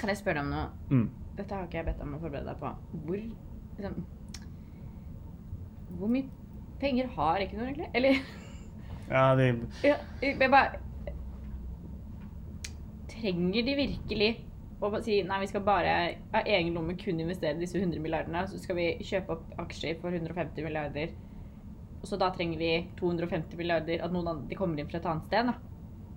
Kan 0.00 0.16
spørre 0.16 0.34
deg 0.34 0.44
om 0.44 0.50
noe? 0.50 0.66
Mm. 0.90 1.08
Dette 1.36 1.54
har 1.54 1.66
ikke 1.66 1.80
jeg 1.80 1.86
bedt 1.88 1.98
deg 1.98 2.06
om 2.06 2.20
forberede 2.20 2.52
deg 2.52 2.60
på. 2.60 2.70
Hvor 2.92 3.16
liksom, 3.16 4.04
mye 6.10 6.28
penger 6.80 7.10
har 7.16 7.40
Equinor 7.40 7.66
egentlig? 7.66 7.90
Eller 7.94 8.22
Ja, 9.10 9.34
det 9.34 9.44
är, 9.48 9.56
ja, 9.82 9.96
jeg 10.22 10.50
bare 10.50 10.78
Trenger 13.10 13.62
de 13.66 13.74
virkelig 13.74 14.49
bare 14.80 15.02
si 15.04 15.22
nei, 15.22 15.40
vi 15.40 15.46
skal 15.50 15.60
bare 15.66 16.14
av 16.32 16.46
egen 16.46 16.72
lomme 16.74 16.94
kun 16.96 17.20
investere 17.20 17.58
disse 17.60 17.76
100 17.78 18.00
milliardene, 18.00 18.46
så 18.48 18.58
skal 18.58 18.76
vi 18.76 18.86
kjøpe 19.04 19.34
opp 19.36 19.58
aksjer 19.58 19.98
for 20.00 20.10
150 20.16 20.64
milliarder, 20.64 21.12
og 22.00 22.06
så 22.08 22.16
da 22.16 22.30
trenger 22.32 22.58
vi 22.58 22.70
250 22.96 23.56
milliarder 23.60 24.00
at 24.02 24.12
noen 24.12 24.28
andre 24.28 24.56
kommer 24.56 24.80
inn 24.80 24.88
fra 24.88 24.98
et 25.02 25.06
annet 25.06 25.26
sted? 25.28 25.52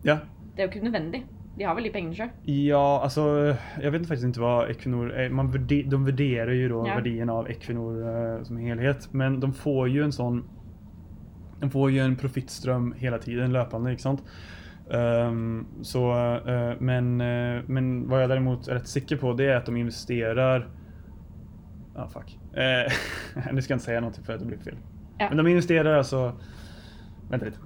ja. 0.04 0.20
Det 0.54 0.62
er 0.62 0.68
jo 0.68 0.72
ikke 0.78 0.86
nødvendig. 0.86 1.24
De 1.58 1.64
har 1.66 1.76
vel 1.76 1.84
de 1.84 1.90
pengene 1.90 2.14
sjøl? 2.16 2.30
Ja, 2.46 3.00
alltså 3.04 3.56
jag 3.82 3.92
vet 3.92 4.08
faktiskt 4.08 4.24
inte 4.26 4.40
vad 4.40 4.70
Equinor. 4.70 5.30
Man 5.30 5.52
värde, 5.52 5.84
de 5.84 6.06
värderar 6.06 6.52
ju 6.52 6.70
då 6.70 6.88
Ja. 6.88 6.96
värderingen 6.96 7.30
av 7.30 7.50
Equinor 7.50 8.02
eh, 8.38 8.44
som 8.44 8.58
helhet. 8.58 9.14
Men 9.14 9.40
de 9.40 9.54
får 9.54 9.90
ju 9.90 10.04
en 10.04 10.12
sån 10.12 10.44
De 11.60 11.70
får 11.70 11.92
ju 11.92 12.00
en 12.00 12.16
profitström 12.16 12.94
hela 12.98 13.18
tiden 13.18 13.54
löpande, 13.54 13.92
inte 13.92 14.04
sant? 14.04 14.24
Ehm, 14.92 15.66
så, 15.82 16.12
eh, 16.48 16.74
men, 16.80 17.22
eh, 17.22 17.62
men 17.68 18.10
vad 18.10 18.22
jag 18.22 18.30
däremot 18.30 18.68
är 18.68 18.74
rätt 18.74 18.88
säker 18.88 19.18
på 19.18 19.34
det 19.34 19.46
är 19.46 19.56
att 19.56 19.66
de 19.66 19.78
investerar 19.78 20.68
Ja, 21.96 22.08
fuck. 22.08 22.40
Uh, 22.58 23.52
nu 23.54 23.62
ska 23.62 23.72
jag 23.72 23.76
inte 23.76 23.86
säga 23.86 24.00
någonting 24.00 24.24
för 24.24 24.34
att 24.34 24.40
det 24.40 24.46
blir 24.46 24.58
fel. 24.58 24.76
Ja. 25.18 25.28
Men 25.30 25.38
de 25.38 25.48
investerar 25.48 25.98
alltså 25.98 26.34
Vänta 27.30 27.46
lite. 27.46 27.58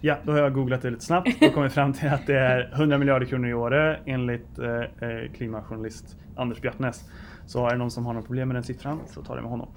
Ja, 0.00 0.16
då 0.24 0.32
har 0.32 0.38
jag 0.38 0.54
googlat 0.54 0.82
det 0.82 0.90
lite 0.90 1.04
snabbt 1.04 1.42
och 1.42 1.54
kommit 1.54 1.72
fram 1.72 1.92
till 1.92 2.08
att 2.08 2.26
det 2.26 2.38
är 2.38 2.72
100 2.74 2.98
miljarder 2.98 3.26
kronor 3.26 3.48
i 3.48 3.54
året 3.54 4.00
enligt 4.06 4.58
eh, 4.58 5.32
klimatjournalist 5.34 6.18
Anders 6.36 6.60
Bjartnäs. 6.60 7.10
Så 7.46 7.66
är 7.66 7.70
det 7.70 7.76
någon 7.76 7.90
som 7.90 8.06
har 8.06 8.14
något 8.14 8.26
problem 8.26 8.48
med 8.48 8.54
den 8.54 8.62
siffran 8.62 9.00
så 9.06 9.22
ta 9.22 9.34
det 9.34 9.42
med 9.42 9.50
honom. 9.50 9.68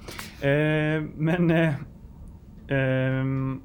Eh, 0.42 1.10
men 1.16 1.52
eh, 1.52 1.74
ehm, 2.68 3.62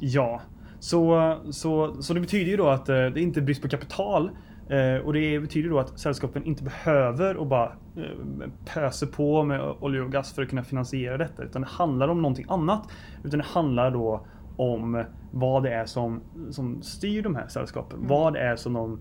ja, 0.00 0.40
så, 0.78 1.36
så, 1.50 2.02
så 2.02 2.14
det 2.14 2.20
betyder 2.20 2.50
ju 2.50 2.56
då 2.56 2.68
att 2.68 2.88
eh, 2.88 2.94
det 2.94 3.20
är 3.20 3.22
inte 3.22 3.40
brist 3.42 3.62
på 3.62 3.68
kapital 3.68 4.30
eh, 4.68 4.96
och 5.04 5.12
det 5.12 5.40
betyder 5.40 5.70
då 5.70 5.78
att 5.78 5.98
sällskapen 5.98 6.44
inte 6.44 6.64
behöver 6.64 7.36
och 7.36 7.46
bara 7.46 7.72
eh, 7.96 8.48
pöser 8.74 9.06
på 9.06 9.42
med 9.44 9.60
olja 9.80 10.02
och 10.04 10.12
gas 10.12 10.32
för 10.34 10.42
att 10.42 10.48
kunna 10.48 10.64
finansiera 10.64 11.18
detta 11.18 11.42
utan 11.42 11.62
det 11.62 11.68
handlar 11.68 12.08
om 12.08 12.22
någonting 12.22 12.46
annat. 12.48 12.88
Utan 13.24 13.38
det 13.38 13.46
handlar 13.46 13.90
då 13.90 14.26
om 14.56 15.04
vad 15.32 15.62
det 15.62 15.72
är 15.74 15.86
som, 15.86 16.20
som 16.50 16.82
styr 16.82 17.22
de 17.22 17.34
här 17.36 17.48
sällskapen. 17.48 17.96
Mm. 17.96 18.08
Vad 18.08 18.32
det 18.32 18.40
är 18.40 18.56
som 18.56 18.72
de 18.72 19.00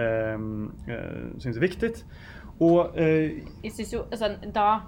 ehm, 0.00 0.72
eh, 0.88 1.38
syns 1.38 1.56
är 1.56 1.60
viktigt. 1.60 2.04
Och 2.58 2.98
eh, 2.98 3.30
Jeg 3.64 3.72
synes 3.72 3.92
jo, 3.92 4.00
altså, 4.10 4.28
Da 4.54 4.80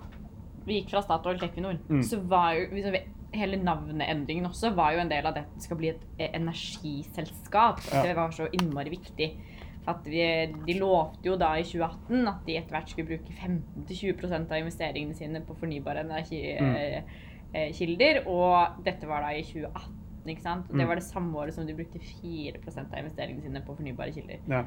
vi 0.67 0.75
gikk 0.81 0.91
fra 0.91 1.03
Statoil 1.03 1.39
til 1.39 1.49
Equinor, 1.49 1.77
Mm. 1.89 2.03
så 2.03 2.17
var 2.21 2.53
jo 2.53 2.75
liksom, 2.75 2.95
hele 3.33 3.57
navneendringen 3.63 4.47
også 4.47 4.75
var 4.75 4.93
jo 4.93 4.99
en 5.01 5.09
del 5.11 5.27
av 5.27 5.35
det 5.35 5.43
at 5.45 5.55
det 5.55 5.63
skal 5.63 5.77
bli 5.77 5.89
et 5.89 6.03
eh, 6.19 6.31
energiselskap. 6.35 7.79
At 7.79 7.95
Ja. 7.95 8.03
Det 8.03 8.17
var 8.17 8.31
så 8.31 8.49
innmari 8.53 8.91
viktig. 8.91 9.31
Vi, 10.05 10.47
de 10.67 10.75
lovte 10.79 11.25
jo 11.27 11.37
da 11.37 11.55
i 11.59 11.63
2018 11.65 12.29
at 12.29 12.45
de 12.47 12.57
etter 12.57 12.71
hvert 12.77 12.89
skulle 12.91 13.09
bruke 13.09 13.33
15-20 13.33 14.51
av 14.53 14.59
investeringene 14.61 15.15
sine 15.17 15.41
på 15.41 15.57
fornybare 15.59 16.05
Mm. 16.05 16.11
energikilder. 17.53 18.23
Og 18.29 18.85
dette 18.85 19.07
var 19.09 19.21
da 19.23 19.33
i 19.35 19.43
2018. 19.43 19.97
Ikke 20.29 20.43
sant? 20.43 20.67
Og 20.71 20.77
det 20.77 20.83
Mm. 20.85 20.89
var 20.89 20.95
det 20.97 21.03
samme 21.05 21.35
året 21.39 21.55
som 21.55 21.67
de 21.67 21.75
brukte 21.75 21.99
4% 21.99 22.93
av 22.93 22.99
investeringene 22.99 23.43
sine 23.43 23.61
på 23.67 23.75
fornybare 23.77 24.13
kilder. 24.13 24.37
ja. 24.49 24.65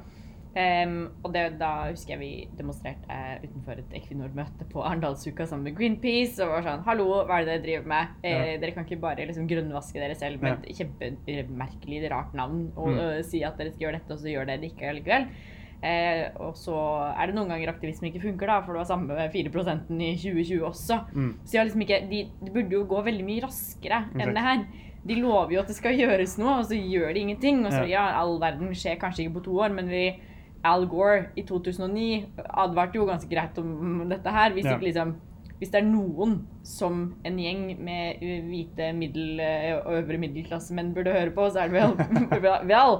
Ehm, 0.56 1.08
og 1.26 1.32
det, 1.34 1.58
da 1.58 1.70
husker 1.90 2.14
jeg 2.14 2.20
vi 2.22 2.48
demonstrerte 2.60 3.16
utenfor 3.44 3.80
et 3.82 3.96
Equinor-møte 3.98 4.68
på 4.70 4.84
Arendalsuka 4.86 5.48
sammen 5.50 5.64
med 5.72 5.78
Greenpeace. 5.80 6.38
Og 6.46 6.52
var 6.54 6.62
sånn 6.68 6.84
Hallo, 6.86 7.08
hva 7.26 7.40
er 7.40 7.46
det 7.48 7.56
dere 7.56 7.64
driver 7.66 7.88
med? 7.90 8.08
Eh, 8.24 8.36
Ja. 8.54 8.58
Dere 8.62 8.72
kan 8.76 8.86
ikke 8.86 9.00
bare 9.02 9.26
liksom 9.26 9.48
grønnvaske 9.50 9.98
dere 9.98 10.16
selv 10.16 10.42
med 10.46 10.62
et 10.70 10.78
kjempemerkelig, 10.78 12.04
rart 12.12 12.34
navn 12.38 12.72
og 12.76 12.88
Mm. 12.90 13.00
øh, 13.00 13.24
si 13.24 13.42
at 13.44 13.58
dere 13.58 13.72
skal 13.72 13.88
gjøre 13.88 14.00
dette, 14.00 14.12
og 14.14 14.20
så 14.20 14.30
gjør 14.30 14.46
dere 14.46 14.62
det 14.62 14.72
ikke 14.72 14.90
allikevel. 14.90 15.28
Eh, 15.84 16.30
og 16.40 16.54
så 16.56 16.76
er 17.18 17.26
det 17.28 17.36
noen 17.36 17.50
ganger 17.50 17.68
aktivisme 17.74 18.08
ikke 18.08 18.22
funker, 18.22 18.48
da, 18.48 18.62
for 18.62 18.74
det 18.74 18.80
var 18.80 18.86
samme 18.86 19.08
med 19.08 19.32
4% 19.34 19.92
i 20.00 20.16
2020 20.16 20.64
også. 20.64 21.00
Mm. 21.14 21.34
Så 21.44 21.52
jeg 21.58 21.66
liksom 21.66 21.82
ikke, 21.82 22.10
de, 22.10 22.30
de 22.46 22.52
burde 22.52 22.72
jo 22.72 22.86
gå 22.86 23.04
veldig 23.04 23.26
mye 23.26 23.42
raskere 23.44 24.06
enn 24.16 24.34
det 24.34 24.44
her. 24.46 24.66
De 25.06 25.16
lover 25.20 25.52
jo 25.52 25.60
at 25.60 25.68
det 25.68 25.76
skal 25.76 25.98
gjøres 26.04 26.38
noe, 26.40 26.60
og 26.60 26.66
så 26.70 26.76
gjør 26.80 27.14
de 27.14 27.20
ingenting. 27.20 27.66
Og 27.66 27.72
så 27.74 27.84
ja, 27.90 28.06
all 28.22 28.40
verden 28.40 28.70
skjer 28.74 28.96
kanskje 29.02 29.26
ikke 29.26 29.40
på 29.42 29.44
to 29.50 29.58
år, 29.60 29.74
men 29.74 29.90
vi 29.90 30.06
Al 30.64 30.86
Gore 30.88 31.26
i 31.36 31.44
2009 31.44 32.26
advarte 32.50 32.96
jo 33.00 33.06
ganske 33.10 33.30
greit 33.30 33.58
om 33.60 34.04
dette 34.10 34.30
her. 34.32 34.52
Hvis, 34.56 34.66
Ja. 34.66 34.76
ikke 34.78 34.86
liksom, 34.92 35.16
hvis 35.60 35.70
det 35.72 35.80
er 35.82 35.86
noen 35.88 36.48
som 36.64 37.16
en 37.26 37.38
gjeng 37.40 37.78
med 37.84 38.20
hvite 38.50 38.94
middel, 38.96 39.40
og 39.86 39.94
øvre 40.00 40.18
middelklassemenn 40.18 40.94
burde 40.96 41.12
høre 41.12 41.32
på, 41.36 41.46
så 41.52 41.60
er 41.64 41.68
det 41.68 41.74
vel 41.74 42.64
Vel! 42.72 42.98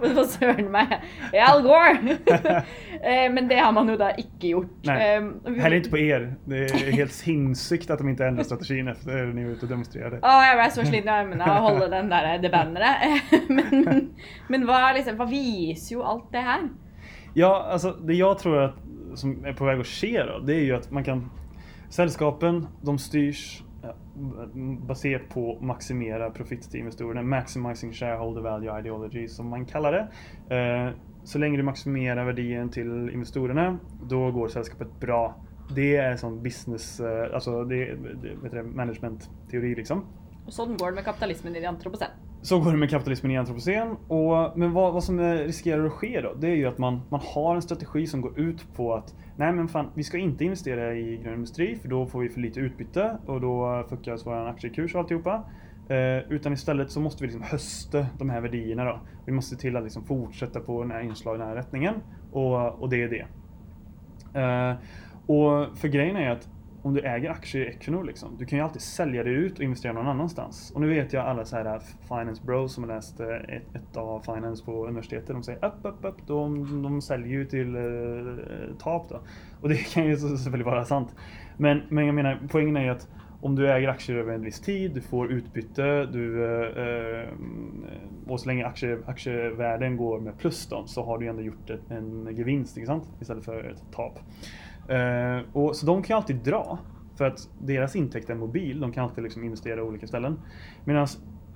for 0.00 0.24
søren 0.28 0.70
meg! 0.72 0.98
Al 1.32 1.62
Gore! 1.62 2.62
Eh, 3.04 3.28
Men 3.28 3.48
det 3.50 3.58
har 3.60 3.70
man 3.76 3.88
jo 3.90 3.96
da 4.00 4.06
ikke 4.16 4.48
gjort. 4.54 4.70
Nej. 4.86 5.20
Vi- 5.44 5.60
Heller 5.60 5.76
inte 5.76 5.90
på 5.90 5.98
er. 5.98 6.22
Det 6.48 6.62
är 6.70 6.92
helt 6.92 7.12
sinnssykt 7.12 7.90
att 7.90 7.98
de 7.98 8.08
inte 8.08 8.24
ändrar 8.26 8.44
strategin 8.44 8.88
efter 8.88 9.26
ni 9.26 9.44
var 9.44 9.50
ute 9.50 9.66
och 9.66 9.68
demonstrerade. 9.68 10.16
Å, 10.22 10.30
jeg 10.46 10.56
ble 10.56 10.70
så 10.70 10.84
sliten 10.88 11.08
i 11.08 11.12
armene 11.12 11.44
av 11.44 11.58
å 11.58 11.68
holde 11.68 11.90
den 11.92 12.08
der, 12.08 12.38
det 12.40 12.50
banneret. 12.50 13.20
Men, 13.50 14.08
men 14.48 14.64
hva, 14.64 14.78
liksom, 14.96 15.18
hva 15.20 15.26
viser 15.28 15.98
jo 15.98 16.02
alt 16.02 16.32
det 16.32 16.46
her? 16.46 16.64
Ja, 17.34 17.66
alltså 17.70 17.90
det 17.90 18.14
jag 18.14 18.38
tror 18.38 18.58
att 18.58 18.74
som 19.14 19.44
är 19.44 19.52
på 19.52 19.64
väg 19.64 19.80
att 19.80 19.86
ske 19.86 20.22
då, 20.22 20.38
det 20.38 20.54
är 20.54 20.60
ju 20.64 20.74
att 20.74 20.90
man 20.90 21.04
kan 21.04 21.30
Sällskapen, 21.88 22.66
de 22.82 22.98
styrs 22.98 23.62
eh, 23.82 23.90
baserat 24.86 25.28
på 25.28 25.58
maximera 25.60 26.30
profit 26.30 26.70
till 26.70 26.80
investerarna, 26.80 27.22
maximizing 27.22 27.92
shareholder 27.92 28.40
value 28.40 28.78
ideology 28.80 29.28
som 29.28 29.48
man 29.48 29.66
kallar 29.66 29.92
det. 29.92 30.08
Eh, 30.56 30.94
så 31.24 31.38
länge 31.38 31.56
du 31.56 31.62
maximerar 31.62 32.24
värderingen 32.24 32.70
till 32.70 33.10
investerarna, 33.12 33.78
då 34.02 34.30
går 34.30 34.48
sällskapet 34.48 35.00
bra. 35.00 35.34
Det 35.74 35.96
är 35.96 36.16
sån 36.16 36.42
business, 36.42 37.00
eh, 37.00 37.34
alltså 37.34 37.64
det, 37.64 37.94
det, 37.94 38.48
det, 38.50 38.62
management-teori 38.62 39.74
liksom. 39.74 40.04
Och 40.46 40.52
sådant 40.52 40.80
går 40.80 40.86
det 40.86 40.94
med 40.94 41.04
kapitalismen 41.04 41.56
i 41.56 41.60
det 41.60 41.66
antropocen. 41.66 42.08
Så 42.44 42.60
går 42.60 42.72
det 42.72 42.78
med 42.78 42.90
kapitalismen 42.90 43.32
i 43.32 43.36
antropocen. 43.36 43.96
Och, 44.08 44.58
men 44.58 44.72
vad, 44.72 44.92
vad 44.92 45.04
som 45.04 45.20
eh, 45.20 45.32
riskerar 45.32 45.86
att 45.86 45.92
ske 45.92 46.20
då, 46.20 46.34
det 46.34 46.46
är 46.46 46.54
ju 46.54 46.66
att 46.66 46.78
man, 46.78 47.00
man 47.08 47.20
har 47.34 47.54
en 47.54 47.62
strategi 47.62 48.06
som 48.06 48.20
går 48.20 48.38
ut 48.38 48.74
på 48.76 48.94
att 48.94 49.14
nej 49.36 49.52
men 49.52 49.68
fan, 49.68 49.90
vi 49.94 50.04
ska 50.04 50.18
inte 50.18 50.44
investera 50.44 50.94
i 50.94 51.16
grön 51.16 51.34
industri 51.34 51.76
för 51.76 51.88
då 51.88 52.06
får 52.06 52.20
vi 52.20 52.28
för 52.28 52.40
lite 52.40 52.60
utbyte 52.60 53.18
och 53.26 53.40
då 53.40 53.84
fuckas 53.88 54.26
vår 54.26 54.48
aktiekurs 54.48 54.94
och 54.94 55.00
alltihopa. 55.00 55.44
Eh, 55.88 56.32
utan 56.32 56.52
istället 56.52 56.90
så 56.90 57.00
måste 57.00 57.22
vi 57.22 57.26
liksom 57.26 57.42
hösta 57.42 58.06
de 58.18 58.30
här 58.30 58.40
värdierna 58.40 58.84
då. 58.84 59.00
Vi 59.26 59.32
måste 59.32 59.54
se 59.54 59.60
till 59.60 59.76
att 59.76 59.84
liksom 59.84 60.04
fortsätta 60.04 60.60
på 60.60 60.82
den 60.82 60.90
här 60.90 61.00
inslagna 61.00 61.54
rättningen 61.54 61.94
och, 62.32 62.82
och 62.82 62.88
det 62.88 63.02
är 63.02 63.08
det. 63.08 63.26
Eh, 64.40 64.76
och 65.26 65.78
för 65.78 65.88
grejen 65.88 66.16
är 66.16 66.30
att 66.30 66.48
om 66.84 66.94
du 66.94 67.00
äger 67.00 67.30
aktier 67.30 67.66
i 67.66 67.68
Equinor, 67.68 68.04
liksom, 68.04 68.36
du 68.38 68.46
kan 68.46 68.58
ju 68.58 68.64
alltid 68.64 68.82
sälja 68.82 69.24
det 69.24 69.30
ut 69.30 69.58
och 69.58 69.64
investera 69.64 69.92
någon 69.92 70.06
annanstans. 70.06 70.72
Och 70.74 70.80
nu 70.80 70.88
vet 70.88 71.12
jag 71.12 71.26
alla 71.26 71.44
så 71.44 71.56
här 71.56 71.74
äh, 71.74 71.80
finance 72.08 72.42
bros 72.44 72.74
som 72.74 72.84
har 72.84 72.94
läst 72.94 73.20
äh, 73.20 73.28
ett, 73.28 73.74
ett 73.74 73.96
av 73.96 74.20
finance 74.20 74.64
på 74.64 74.86
universitetet, 74.86 75.28
de 75.28 75.42
säger 75.42 75.64
upp, 75.64 75.78
upp, 75.82 76.04
upp, 76.04 76.26
de, 76.26 76.82
de 76.82 77.02
säljer 77.02 77.28
ju 77.28 77.44
till 77.44 77.76
eh, 77.76 78.76
TAP 78.78 79.08
då. 79.08 79.20
Och 79.60 79.68
det 79.68 79.76
kan 79.94 80.06
ju 80.06 80.16
såklart 80.16 80.66
vara 80.66 80.84
sant. 80.84 81.14
Men, 81.56 81.82
men 81.88 82.06
jag 82.06 82.14
menar, 82.14 82.40
poängen 82.50 82.76
är 82.76 82.82
ju 82.82 82.90
att 82.90 83.08
om 83.40 83.54
du 83.54 83.72
äger 83.72 83.88
aktier 83.88 84.16
över 84.16 84.32
en 84.32 84.42
viss 84.42 84.60
tid, 84.60 84.94
du 84.94 85.00
får 85.00 85.32
utbyte, 85.32 86.06
du, 86.06 86.44
eh, 86.44 87.28
och 88.26 88.40
så 88.40 88.48
länge 88.48 88.66
aktie, 88.66 88.98
aktievärden 89.06 89.96
går 89.96 90.20
med 90.20 90.38
plus 90.38 90.66
då, 90.66 90.86
så 90.86 91.04
har 91.04 91.18
du 91.18 91.26
ändå 91.26 91.42
gjort 91.42 91.70
en 91.88 92.36
gevinst 92.36 92.76
inte 92.76 92.86
sant? 92.86 93.08
istället 93.20 93.44
för 93.44 93.64
ett 93.64 93.82
tap. 93.92 94.18
Eh, 94.88 95.42
och, 95.52 95.76
så 95.76 95.86
de 95.86 96.02
kan 96.02 96.14
ju 96.14 96.16
alltid 96.16 96.36
dra, 96.36 96.78
för 97.16 97.24
att 97.24 97.48
deras 97.58 97.96
intäkt 97.96 98.30
är 98.30 98.34
mobil, 98.34 98.80
de 98.80 98.92
kan 98.92 99.04
alltid 99.04 99.24
liksom 99.24 99.44
investera 99.44 99.80
i 99.80 99.82
olika 99.82 100.06
ställen. 100.06 100.40
Medan 100.84 101.06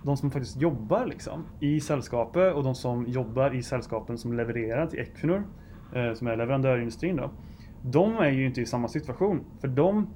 de 0.02 0.16
som 0.16 0.30
faktiskt 0.30 0.60
jobbar 0.60 1.06
liksom, 1.06 1.44
i 1.60 1.80
sällskapet 1.80 2.54
och 2.54 2.64
de 2.64 2.74
som 2.74 3.06
jobbar 3.06 3.54
i 3.54 3.62
sällskapen 3.62 4.18
som 4.18 4.32
levererar 4.32 4.86
till 4.86 4.98
Equinor, 4.98 5.46
eh, 5.94 6.12
som 6.14 6.26
är 6.26 6.36
leverantörindustrin 6.36 7.16
då, 7.16 7.30
de 7.82 8.16
är 8.16 8.30
ju 8.30 8.46
inte 8.46 8.60
i 8.60 8.66
samma 8.66 8.88
situation. 8.88 9.44
För 9.60 9.68
de 9.68 10.06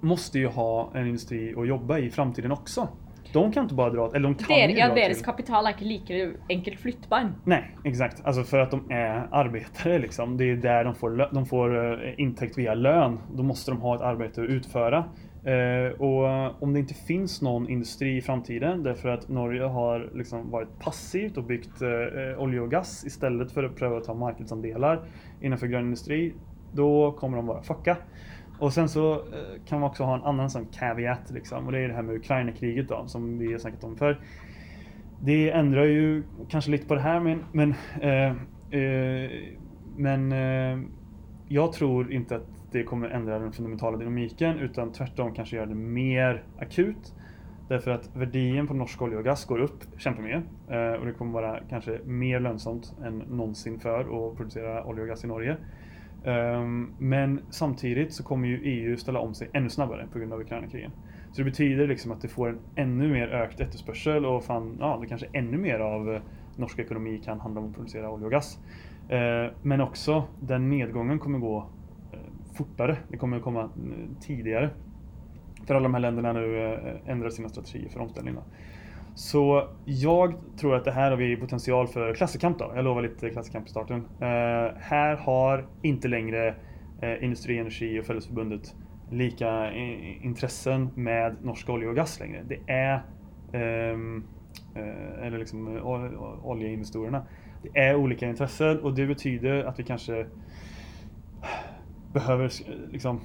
måste 0.00 0.38
ju 0.38 0.46
ha 0.46 0.90
en 0.94 1.06
industri 1.06 1.54
att 1.56 1.68
jobba 1.68 1.98
i 1.98 2.06
i 2.06 2.10
framtiden 2.10 2.52
också. 2.52 2.88
De 3.32 3.52
kan 3.52 3.62
inte 3.62 3.74
bara 3.74 3.90
dra, 3.90 4.10
eller 4.14 4.28
de 4.28 4.34
kan 4.34 4.48
Dere, 4.48 4.72
ju 4.72 4.78
ja, 4.78 4.88
dra 4.88 4.94
deres 4.94 5.16
till... 5.16 5.26
kapital 5.26 5.66
er 5.66 5.70
ikke 5.70 5.84
like 5.84 6.32
enkelt 6.48 6.80
flyttbar. 6.80 7.32
Nej, 7.44 7.76
exakt. 7.84 8.22
Alltså 8.24 8.42
för 8.42 8.58
att 8.58 8.70
de 8.70 8.90
är 8.90 9.28
arbetare 9.30 9.98
liksom. 9.98 10.36
Det 10.36 10.50
är 10.50 10.56
där 10.56 10.84
de 10.84 10.94
får, 10.94 11.34
de 11.34 11.46
får 11.46 11.94
eh, 12.04 12.20
intäkt 12.20 12.58
via 12.58 12.74
lön. 12.74 13.18
Då 13.34 13.42
måste 13.42 13.70
de 13.70 13.80
ha 13.80 13.94
ett 13.94 14.02
arbete 14.02 14.42
att 14.42 14.48
utföra. 14.48 15.04
Eh, 15.44 16.00
och 16.00 16.62
om 16.62 16.72
det 16.72 16.78
inte 16.78 16.94
finns 16.94 17.42
någon 17.42 17.68
industri 17.68 18.16
i 18.16 18.20
framtiden 18.20 18.82
därför 18.82 19.08
att 19.08 19.28
Norge 19.28 19.62
har 19.62 20.10
liksom 20.14 20.50
varit 20.50 20.78
passivt 20.78 21.36
och 21.36 21.44
byggt 21.44 21.82
eh, 21.82 22.42
olja 22.42 22.62
och 22.62 22.70
gas 22.70 23.04
istället 23.06 23.52
för 23.52 23.64
att 23.64 23.76
pröva 23.76 23.96
att 23.96 24.04
ta 24.04 24.14
marknadsandelar 24.14 25.00
innanför 25.40 25.66
grön 25.66 25.84
industri. 25.84 26.34
Då 26.72 27.12
kommer 27.12 27.36
de 27.36 27.46
bara 27.46 27.62
fucka. 27.62 27.96
Och 28.60 28.72
sen 28.72 28.88
så 28.88 29.12
eh, 29.14 29.20
kan 29.66 29.80
man 29.80 29.90
också 29.90 30.04
ha 30.04 30.14
en 30.14 30.22
annan 30.22 30.50
sån 30.50 30.66
caveat 30.66 31.30
liksom. 31.30 31.66
Och 31.66 31.72
det 31.72 31.78
är 31.78 31.88
det 31.88 31.94
här 31.94 32.02
med 32.02 32.16
Ukraina-kriget 32.16 32.88
då 32.88 33.06
som 33.06 33.38
vi 33.38 33.52
har 33.52 33.58
snackat 33.58 33.84
om 33.84 33.96
för 33.96 34.18
det 35.20 35.50
ändrar 35.50 35.84
ju 35.84 36.22
kanske 36.48 36.70
lite 36.70 36.86
på 36.86 36.94
det 36.94 37.00
här 37.00 37.20
men, 37.20 37.44
men, 37.52 37.74
eh, 38.00 38.30
eh, 38.80 39.30
men 39.96 40.32
eh, 40.32 40.88
jag 41.48 41.72
tror 41.72 42.12
inte 42.12 42.36
att 42.36 42.46
det 42.72 42.82
kommer 42.82 43.08
ändra 43.08 43.38
den 43.38 43.52
fundamentala 43.52 43.96
dynamiken 43.96 44.58
utan 44.58 44.92
tvärtom 44.92 45.34
kanske 45.34 45.56
göra 45.56 45.66
det 45.66 45.74
mer 45.74 46.42
akut. 46.58 47.14
Därför 47.68 47.90
att 47.90 48.16
värderingen 48.16 48.66
på 48.66 48.74
norsk 48.74 49.02
olja 49.02 49.18
och 49.18 49.24
gas 49.24 49.44
går 49.44 49.58
upp 49.58 49.84
kämpemycket 49.98 50.44
eh, 50.68 50.92
och 50.92 51.06
det 51.06 51.12
kommer 51.12 51.32
vara 51.32 51.60
kanske 51.68 52.00
mer 52.04 52.40
lönsamt 52.40 52.94
än 53.04 53.18
någonsin 53.18 53.80
för 53.80 54.00
att 54.00 54.36
producera 54.36 54.84
olja 54.84 55.02
och 55.02 55.08
gas 55.08 55.24
i 55.24 55.26
Norge. 55.26 55.56
Ehm, 56.24 56.94
men 56.98 57.40
samtidigt 57.50 58.14
så 58.14 58.22
kommer 58.22 58.48
ju 58.48 58.60
EU 58.62 58.96
ställa 58.96 59.20
om 59.20 59.34
sig 59.34 59.50
ännu 59.52 59.70
snabbare 59.70 60.06
på 60.12 60.18
grund 60.18 60.32
av 60.32 60.40
Ukraina-krigen. 60.40 60.90
Så 61.32 61.40
det 61.40 61.44
betyder 61.44 61.86
liksom 61.86 62.12
att 62.12 62.20
det 62.20 62.28
får 62.28 62.48
en 62.48 62.58
ännu 62.76 63.12
mer 63.12 63.28
ökt 63.28 63.60
efterspörsel 63.60 64.26
och 64.26 64.44
fan, 64.44 64.76
ja, 64.80 64.98
det 65.00 65.06
kanske 65.06 65.26
ännu 65.32 65.58
mer 65.58 65.80
av 65.80 66.14
eh, 66.14 66.22
norsk 66.56 66.78
ekonomi 66.78 67.20
kan 67.24 67.40
handla 67.40 67.60
om 67.60 67.68
att 67.68 67.74
producera 67.74 68.10
olja 68.10 68.26
och 68.26 68.32
gas. 68.32 68.58
Ehm, 69.08 69.50
men 69.62 69.80
också 69.80 70.24
den 70.40 70.68
nedgången 70.68 71.18
kommer 71.18 71.38
gå 71.38 71.66
eh, 72.12 72.18
fortare. 72.54 72.96
Det 73.08 73.16
kommer 73.16 73.40
komma 73.40 73.62
eh, 73.62 74.20
tidigare. 74.20 74.70
För 75.66 75.74
alla 75.74 75.82
de 75.82 75.94
här 75.94 76.00
länderna 76.00 76.32
nu 76.32 76.78
ändrar 77.06 77.30
sina 77.30 77.48
strategier 77.48 77.88
för 77.88 78.00
omställning. 78.00 78.34
Så 79.20 79.68
jag 79.84 80.34
tror 80.60 80.74
att 80.74 80.84
det 80.84 80.90
här 80.92 81.10
har 81.10 81.16
vi 81.18 81.36
potential 81.36 81.88
för 81.88 82.14
klassekamp 82.14 82.58
då. 82.58 82.72
Jag 82.74 82.84
lovar 82.84 83.02
lite 83.02 83.30
klassekamp 83.30 83.66
i 83.66 83.70
starten. 83.70 83.96
Eh, 84.20 84.26
här 84.78 85.16
har 85.16 85.66
inte 85.82 86.08
längre 86.08 86.54
eh, 87.02 87.24
Industri, 87.24 87.58
Energi 87.58 88.00
och 88.00 88.04
Fällesförbundet 88.04 88.74
lika 89.10 89.72
i, 89.72 90.18
intressen 90.22 90.90
med 90.94 91.36
norsk 91.42 91.68
olja 91.68 91.88
och 91.88 91.96
gas 91.96 92.20
längre. 92.20 92.44
Det 92.48 92.72
är 92.72 93.02
ehm, 93.52 94.24
eh, 94.74 95.26
eller 95.26 95.38
liksom 95.38 95.76
eh, 95.76 95.86
ol- 95.86 96.38
oljeinvestorerna. 96.42 97.26
Det 97.62 97.80
är 97.80 97.96
olika 97.96 98.28
intressen 98.28 98.80
och 98.80 98.94
det 98.94 99.06
betyder 99.06 99.64
att 99.64 99.78
vi 99.78 99.82
kanske 99.84 100.26
behöver 102.12 102.50
liksom 102.92 103.20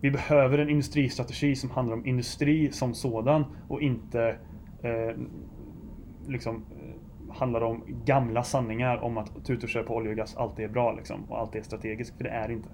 vi 0.00 0.10
behöver 0.10 0.58
en 0.58 0.70
industristrategi 0.70 1.56
som 1.56 1.70
handlar 1.70 1.96
om 1.96 2.06
industri 2.06 2.72
som 2.72 2.94
sådan 2.94 3.44
och 3.68 3.82
inte 3.82 4.36
eh, 4.82 5.16
liksom 6.28 6.56
eh, 6.56 7.34
handlar 7.34 7.60
om 7.60 7.84
gamla 8.04 8.42
sanningar 8.42 8.96
om 9.04 9.18
att 9.18 9.44
tut 9.44 9.62
och 9.62 9.68
kör 9.68 9.82
på 9.82 9.94
olja 9.94 10.10
och 10.10 10.16
gas 10.16 10.36
alltid 10.36 10.64
är 10.64 10.68
bra 10.68 10.92
liksom, 10.92 11.24
och 11.28 11.38
alltid 11.40 11.60
är 11.60 11.64
strategiskt, 11.64 12.16
för 12.16 12.24
det 12.24 12.30
är 12.30 12.50
inte. 12.50 12.68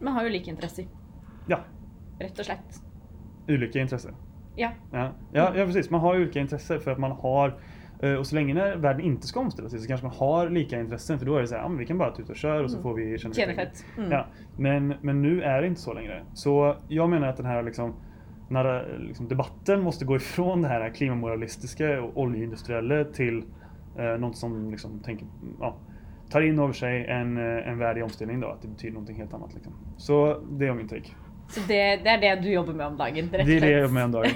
Man 0.00 0.12
har 0.14 0.22
jo 0.24 0.28
like 0.28 0.50
interesser, 0.50 0.86
Ja, 1.46 1.58
rett 2.18 2.38
og 2.38 2.44
slett. 2.44 2.82
olika 3.48 3.78
intressen. 3.80 4.14
Ja. 4.56 4.70
Ja, 4.92 5.10
ja, 5.32 5.52
ja 5.56 5.64
precis. 5.66 5.90
Man 5.90 6.00
har 6.00 6.14
ju 6.14 6.22
olika 6.22 6.40
intressen 6.40 6.80
för 6.80 6.90
att 6.90 6.98
man 6.98 7.10
har 7.12 7.60
eh, 8.02 8.12
och 8.14 8.26
så 8.26 8.34
länge 8.34 8.54
när 8.54 8.76
världen 8.76 9.00
inte 9.02 9.26
ska 9.26 9.40
omställa 9.40 9.68
sig 9.68 9.78
så 9.80 9.88
kanske 9.88 10.06
man 10.06 10.16
har 10.16 10.50
lika 10.50 10.80
intressen 10.80 11.18
för 11.18 11.26
då 11.26 11.36
är 11.36 11.40
det 11.40 11.46
så 11.46 11.54
här, 11.54 11.62
ja, 11.62 11.68
vi 11.68 11.86
kan 11.86 11.98
bara 11.98 12.14
tuta 12.14 12.32
och 12.32 12.36
köra 12.36 12.64
och 12.64 12.70
så 12.70 12.76
Mm. 12.76 12.82
får 12.82 12.94
vi 12.94 13.18
tjäna 13.18 13.54
fett. 13.54 13.84
Mm. 13.98 14.10
Ja, 14.12 14.26
men, 14.56 14.94
men 15.00 15.22
nu 15.22 15.42
är 15.42 15.60
det 15.62 15.66
inte 15.68 15.80
så 15.80 15.92
längre. 15.94 16.22
Så 16.34 16.76
jag 16.88 17.10
menar 17.10 17.28
att 17.28 17.36
den 17.36 17.46
här 17.46 17.62
liksom, 17.62 17.94
när, 18.48 18.98
liksom 18.98 19.28
debatten 19.28 19.80
måste 19.80 20.04
gå 20.04 20.16
ifrån 20.16 20.62
det 20.62 20.68
här 20.68 20.90
klimamoralistiska 20.90 22.02
och 22.02 22.16
oljeindustriella 22.16 23.04
till 23.04 23.42
eh, 23.98 24.18
något 24.18 24.36
som 24.36 24.70
liksom 24.70 25.00
tänker, 25.00 25.26
ja, 25.60 25.76
tar 26.30 26.40
in 26.40 26.58
över 26.58 26.72
sig 26.72 27.06
en, 27.06 27.36
eh, 27.36 27.68
en 27.68 27.78
värld 27.78 27.98
i 27.98 28.02
omställning 28.02 28.40
då, 28.40 28.48
att 28.48 28.62
det 28.62 28.68
betyder 28.68 28.92
någonting 28.92 29.16
helt 29.16 29.34
annat. 29.34 29.54
Liksom. 29.54 29.72
Så 29.96 30.42
det 30.50 30.66
är 30.66 30.74
min 30.74 30.88
take. 30.88 31.10
Så 31.48 31.60
det, 31.68 31.96
det 31.96 32.10
er 32.10 32.20
det 32.20 32.42
du 32.42 32.52
jobber 32.52 32.72
med 32.72 32.86
om 32.86 32.96
dagen, 32.96 33.28
Det 33.32 33.40
är 33.40 33.60
det 33.60 33.70
jag 33.70 33.80
jobbar 33.80 33.94
med 33.94 34.04
om 34.04 34.12
dagen. 34.12 34.32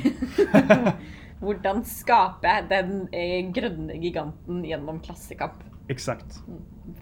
Hvordan 1.42 1.84
skape 1.84 2.50
den 2.68 3.08
eh, 3.12 3.50
grønne 3.52 3.96
giganten 3.98 4.64
gjennom 4.64 5.00
klassekamp. 5.00 5.71
Exakt. 5.88 6.42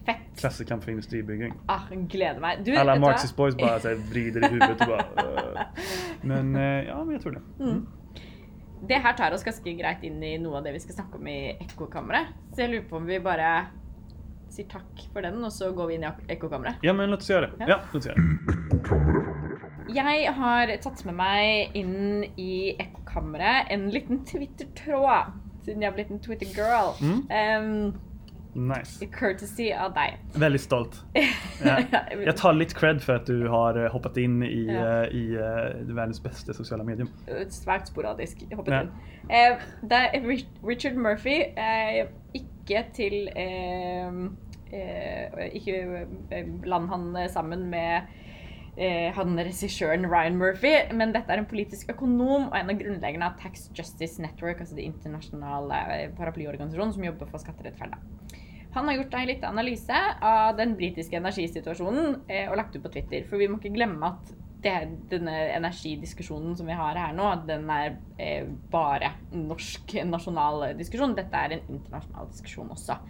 Fett. 0.07 0.17
Klassekamp 0.41 0.85
för 0.85 0.91
industribygging. 0.91 1.53
Ah, 1.67 1.81
gleder 2.09 2.41
meg. 2.41 2.65
Du, 2.65 2.77
Alla? 2.77 2.97
Marxist 2.97 3.37
boys 3.37 3.57
bara 3.57 3.81
så 3.81 3.89
här, 3.89 3.95
vrider 3.95 4.45
i 4.45 4.49
huvudet 4.49 4.81
och 4.81 4.87
bara... 4.87 5.01
"Øh." 5.17 5.61
Men 6.23 6.57
eh, 6.57 6.63
ja, 6.87 7.05
men 7.05 7.13
jag 7.13 7.23
tror 7.23 7.33
det. 7.33 7.65
Mm. 7.65 7.87
Det 8.89 8.95
her 8.95 9.13
tar 9.13 9.33
oss 9.33 9.45
ganske 9.45 9.73
greit 9.73 10.03
inn 10.03 10.23
i 10.23 10.39
noe 10.39 10.57
av 10.57 10.65
det 10.65 10.73
vi 10.73 10.81
skal 10.81 10.95
snakke 10.95 11.19
om 11.19 11.27
i 11.29 11.51
ekkokammeret. 11.61 12.27
Så 12.55 12.61
jeg 12.63 12.71
lurer 12.71 12.89
på 12.89 12.97
om 12.97 13.07
vi 13.07 13.19
bare 13.21 13.67
sier 14.51 14.67
takk 14.73 15.03
for 15.13 15.21
den, 15.23 15.45
og 15.45 15.53
så 15.53 15.69
går 15.77 15.87
vi 15.87 15.95
inn 15.99 16.03
i 16.05 16.07
ek- 16.09 16.25
ekkokammeret. 16.37 16.75
Ja, 16.83 16.93
men 16.93 17.11
låt 17.11 17.21
oss 17.21 17.31
göra 17.31 17.41
det. 17.47 17.53
Ja. 17.61 17.69
Ja, 17.69 17.81
låt 17.93 18.01
oss 18.01 18.07
göra 18.07 18.17
det. 18.17 19.31
Jeg 19.95 20.33
har 20.35 20.71
tatt 20.83 21.05
med 21.05 21.15
meg 21.19 21.71
inn 21.77 22.25
i 22.39 22.77
ekkokammeret 22.79 23.71
en 23.75 23.89
liten 23.91 24.25
Twitter-tråd, 24.25 25.33
jeg 25.67 25.83
har 25.85 25.93
blitt 25.97 26.11
en 26.11 26.21
Twitter-girl. 26.23 26.95
Um, 27.03 27.95
Nice. 28.55 29.07
courtesy 29.07 29.73
av 29.73 29.93
deg. 29.95 30.19
Väldigt 30.35 30.61
stolt. 30.63 31.05
Ja. 31.65 31.79
Jag 32.25 32.37
tar 32.37 32.53
lite 32.53 32.75
cred 32.75 33.03
för 33.03 33.15
att 33.15 33.27
du 33.27 33.49
har 33.49 33.85
eh, 33.85 33.93
hoppat 33.93 34.17
in 34.17 34.43
i, 34.43 34.67
Ja. 34.67 35.03
eh, 35.03 35.09
i 35.09 35.35
eh, 35.35 35.95
världens 35.95 36.23
bästa 36.23 36.53
sociala 36.55 36.85
medium. 36.85 37.09
Svært 37.49 37.87
sporadisk 37.89 38.39
hoppet 38.55 38.75
Ja. 38.75 38.81
inn. 38.83 38.89
Eh, 39.29 39.59
det 39.83 40.11
Rich- 40.15 40.67
Richard 40.69 40.95
Murphy, 40.95 41.41
eh, 41.41 42.07
ikke 42.33 42.85
til 42.95 43.29
eh, 43.37 44.09
eh, 44.73 45.47
Ikke 45.53 46.07
bland 46.63 46.89
han 46.89 47.29
sammen 47.29 47.71
med 47.71 48.01
eh, 48.81 49.11
han 49.17 49.37
regissøren 49.39 50.09
Ryan 50.09 50.39
Murphy, 50.41 50.73
men 50.97 51.13
dette 51.15 51.33
er 51.33 51.43
en 51.43 51.49
politisk 51.51 51.93
økonom 51.95 52.49
og 52.49 52.57
en 52.57 52.73
av 52.73 52.81
grunnleggerne 52.81 53.29
av 53.29 53.39
Tax 53.43 53.69
Justice 53.77 54.23
Network, 54.23 54.63
altså 54.63 54.79
det 54.79 54.89
internasjonale 54.89 55.81
eh, 55.95 56.07
paraplyorganisasjonen 56.19 56.97
som 56.97 57.07
jobber 57.07 57.31
for 57.31 57.43
skatterettferd. 57.43 57.99
Han 58.75 58.87
har 58.87 59.01
gjort 59.01 59.17
en 59.19 59.27
liten 59.27 59.49
analyse 59.49 60.03
av 60.23 60.55
den 60.59 60.77
britiske 60.79 61.19
energisituasjonen 61.19 62.21
eh, 62.31 62.47
og 62.51 62.61
lagt 62.61 62.77
ut 62.77 62.85
på 62.85 62.93
Twitter. 62.95 63.27
For 63.27 63.43
vi 63.43 63.51
må 63.51 63.59
ikke 63.59 63.75
glemme 63.75 64.13
at 64.15 64.31
det, 64.63 64.77
denne 65.11 65.35
energidiskusjonen 65.57 66.55
som 66.57 66.69
vi 66.69 66.77
har 66.77 66.99
her 67.01 67.17
nå, 67.17 67.33
den 67.49 67.67
er 67.73 67.97
eh, 68.21 68.47
bare 68.71 69.15
norsk 69.35 69.97
nasjonal 70.07 70.71
diskusjon. 70.79 71.17
Dette 71.19 71.37
er 71.37 71.57
en 71.57 71.77
internasjonal 71.77 72.31
diskusjon 72.31 72.71
også. 72.77 73.01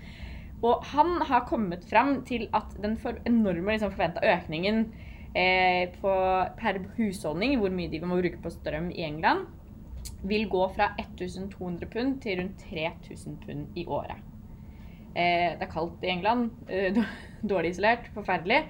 Og 0.64 0.84
han 0.92 1.20
har 1.28 1.46
kommet 1.48 1.84
fram 1.88 2.18
til 2.28 2.48
at 2.56 2.72
den 2.80 2.96
for 3.00 3.20
enorme 3.28 3.74
liksom, 3.74 3.92
forventa 3.92 4.24
økningen 4.24 4.84
eh, 5.34 5.88
på, 6.00 6.12
per 6.60 6.80
husholdning, 6.96 7.58
hvor 7.60 7.72
mye 7.74 7.90
de 7.92 8.00
må 8.02 8.20
bruke 8.20 8.40
på 8.42 8.52
strøm 8.54 8.90
i 8.94 9.04
England, 9.06 9.46
vil 10.26 10.48
gå 10.50 10.64
fra 10.74 10.92
1200 11.00 11.88
pund 11.92 12.18
til 12.24 12.40
rundt 12.40 12.64
3000 12.70 13.38
pund 13.44 13.78
i 13.78 13.86
året. 13.86 14.18
Eh, 15.14 15.56
det 15.58 15.66
er 15.66 15.72
kaldt 15.72 16.04
i 16.04 16.12
England. 16.12 16.50
Eh, 16.68 16.98
dårlig 17.42 17.70
isolert. 17.74 18.10
Forferdelig. 18.14 18.62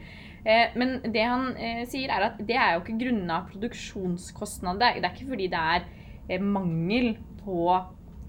Eh, 0.44 0.76
men 0.80 0.98
det 1.12 1.24
han 1.26 1.50
eh, 1.56 1.82
sier, 1.90 2.12
er 2.12 2.30
at 2.30 2.40
det 2.40 2.56
er 2.56 2.74
jo 2.74 2.84
ikke 2.84 3.00
grunna 3.04 3.42
produksjonskostnader. 3.50 5.00
Det 5.00 5.08
er 5.08 5.16
ikke 5.16 5.32
fordi 5.34 5.50
det 5.52 5.64
er 5.74 5.88
eh, 6.28 6.40
mangel 6.42 7.16
på 7.40 7.64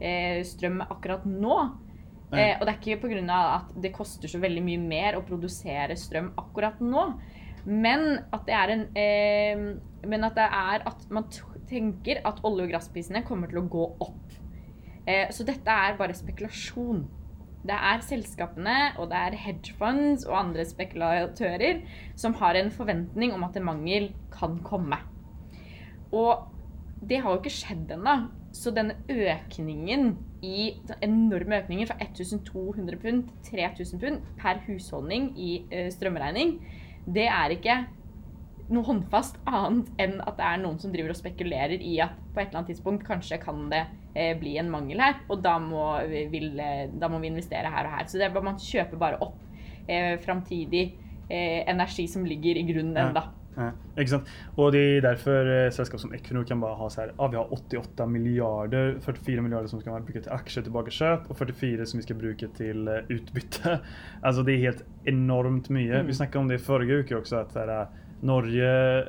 strøm 0.01 0.79
akkurat 0.81 1.27
nå. 1.29 1.55
Nei. 2.31 2.45
Eh, 2.45 2.53
og 2.57 2.65
det 2.65 2.73
er 2.73 2.79
ikke 2.79 3.01
pga. 3.03 3.39
at 3.59 3.75
det 3.83 3.93
koster 3.93 4.31
så 4.31 4.39
veldig 4.39 4.63
mye 4.63 4.79
mer 4.79 5.17
å 5.17 5.25
produsere 5.27 5.97
strøm 5.99 6.31
akkurat 6.39 6.79
nå. 6.81 7.05
Men 7.65 8.19
at 8.33 8.45
det 8.47 8.55
er 8.57 8.71
en 8.73 8.83
eh, 8.97 9.63
Men 10.09 10.23
at 10.25 10.35
det 10.35 10.47
er 10.47 10.85
at 10.89 11.03
man 11.13 11.27
t- 11.29 11.45
tenker 11.69 12.21
at 12.25 12.41
olje- 12.43 12.65
og 12.65 12.71
gassprisene 12.73 13.21
kommer 13.23 13.47
til 13.51 13.61
å 13.61 13.67
gå 13.69 13.83
opp. 14.01 14.33
Eh, 15.07 15.29
så 15.31 15.45
dette 15.47 15.69
er 15.71 15.97
bare 15.99 16.15
spekulasjon. 16.17 17.03
Det 17.61 17.77
er 17.77 18.01
selskapene 18.01 18.75
og 18.97 19.11
det 19.11 19.19
er 19.19 19.37
hedgefunds 19.37 20.25
og 20.25 20.33
andre 20.39 20.65
spekulatører 20.65 21.83
som 22.17 22.33
har 22.39 22.57
en 22.57 22.71
forventning 22.73 23.35
om 23.35 23.43
at 23.45 23.55
en 23.59 23.67
mangel 23.69 24.09
kan 24.33 24.57
komme. 24.65 24.97
Og 26.11 26.47
det 27.07 27.21
har 27.21 27.31
jo 27.35 27.39
ikke 27.43 27.53
skjedd 27.53 27.93
ennå. 27.95 28.15
Så 28.51 28.73
denne 28.75 28.97
økningen 29.07 30.17
i 30.43 30.73
den 30.89 31.05
enorme 31.05 31.61
økningen 31.61 31.87
fra 31.87 31.95
1200 32.03 32.97
pund 32.99 33.29
til 33.45 33.61
3000 33.61 34.01
pund 34.01 34.25
per 34.41 34.59
husholdning 34.65 35.29
i 35.39 35.51
eh, 35.71 35.87
strømregning, 35.93 36.57
det 37.05 37.27
er 37.27 37.55
ikke 37.55 37.77
noe 38.71 38.87
håndfast 38.87 39.39
annet 39.49 39.89
enn 39.99 40.19
at 40.23 40.37
det 40.37 40.47
er 40.47 40.61
noen 40.61 40.77
som 40.79 40.93
driver 40.93 41.11
og 41.11 41.19
spekulerer 41.19 41.81
i 41.83 41.97
at 42.03 42.15
på 42.31 42.39
et 42.39 42.47
eller 42.47 42.61
annet 42.61 42.71
tidspunkt 42.71 43.03
kanskje 43.07 43.39
kan 43.41 43.65
det 43.71 43.83
eh, 44.15 44.31
bli 44.39 44.55
en 44.61 44.71
mangel 44.71 45.01
her, 45.03 45.19
og 45.27 45.41
da 45.43 45.57
må, 45.59 45.83
vi, 46.07 46.25
vil, 46.31 46.53
eh, 46.59 46.85
da 46.93 47.09
må 47.11 47.19
vi 47.23 47.31
investere 47.31 47.71
her 47.71 47.89
og 47.89 47.97
her. 47.97 48.07
Så 48.07 48.21
det 48.21 48.31
man 48.37 48.59
kjøper 48.61 49.01
bare 49.01 49.19
opp 49.23 49.39
eh, 49.87 50.15
framtidig 50.23 50.85
eh, 51.27 51.61
energi 51.67 52.07
som 52.11 52.25
ligger 52.27 52.59
i 52.59 52.65
grunnen 52.69 53.11
Ja. 53.11 53.27
Ja, 53.55 53.71
exakt. 53.95 54.29
Och 54.55 54.71
det 54.71 54.77
är 54.77 55.01
därför 55.01 55.65
eh, 55.65 55.71
sällskap 55.71 55.99
som 55.99 56.13
Equinor 56.13 56.43
kan 56.43 56.59
bara 56.59 56.73
ha 56.73 56.89
så 56.89 57.01
här, 57.01 57.13
ja 57.17 57.27
vi 57.27 57.37
har 57.37 57.53
88 57.53 58.05
miljarder, 58.05 58.97
44 59.01 59.41
miljarder 59.41 59.67
som 59.67 59.81
ska 59.81 59.91
man 59.91 60.05
bruka 60.05 60.21
till 60.21 60.31
aktier 60.31 60.63
tillbaka 60.63 60.91
köp 60.91 61.29
och 61.29 61.37
44 61.37 61.85
som 61.85 61.97
vi 61.97 62.03
ska 62.03 62.13
bruka 62.13 62.47
till 62.47 62.87
eh, 62.87 62.93
utbyte. 63.07 63.79
Alltså 64.21 64.43
det 64.43 64.53
är 64.53 64.57
helt 64.57 64.83
enormt 65.03 65.69
mycket. 65.69 65.95
Mm. 65.95 66.07
Vi 66.07 66.13
snackade 66.13 66.39
om 66.39 66.47
det 66.47 66.59
förra 66.59 66.97
veckan 66.97 67.17
också 67.17 67.35
att 67.35 67.55
här, 67.55 67.87
Norge, 68.21 68.99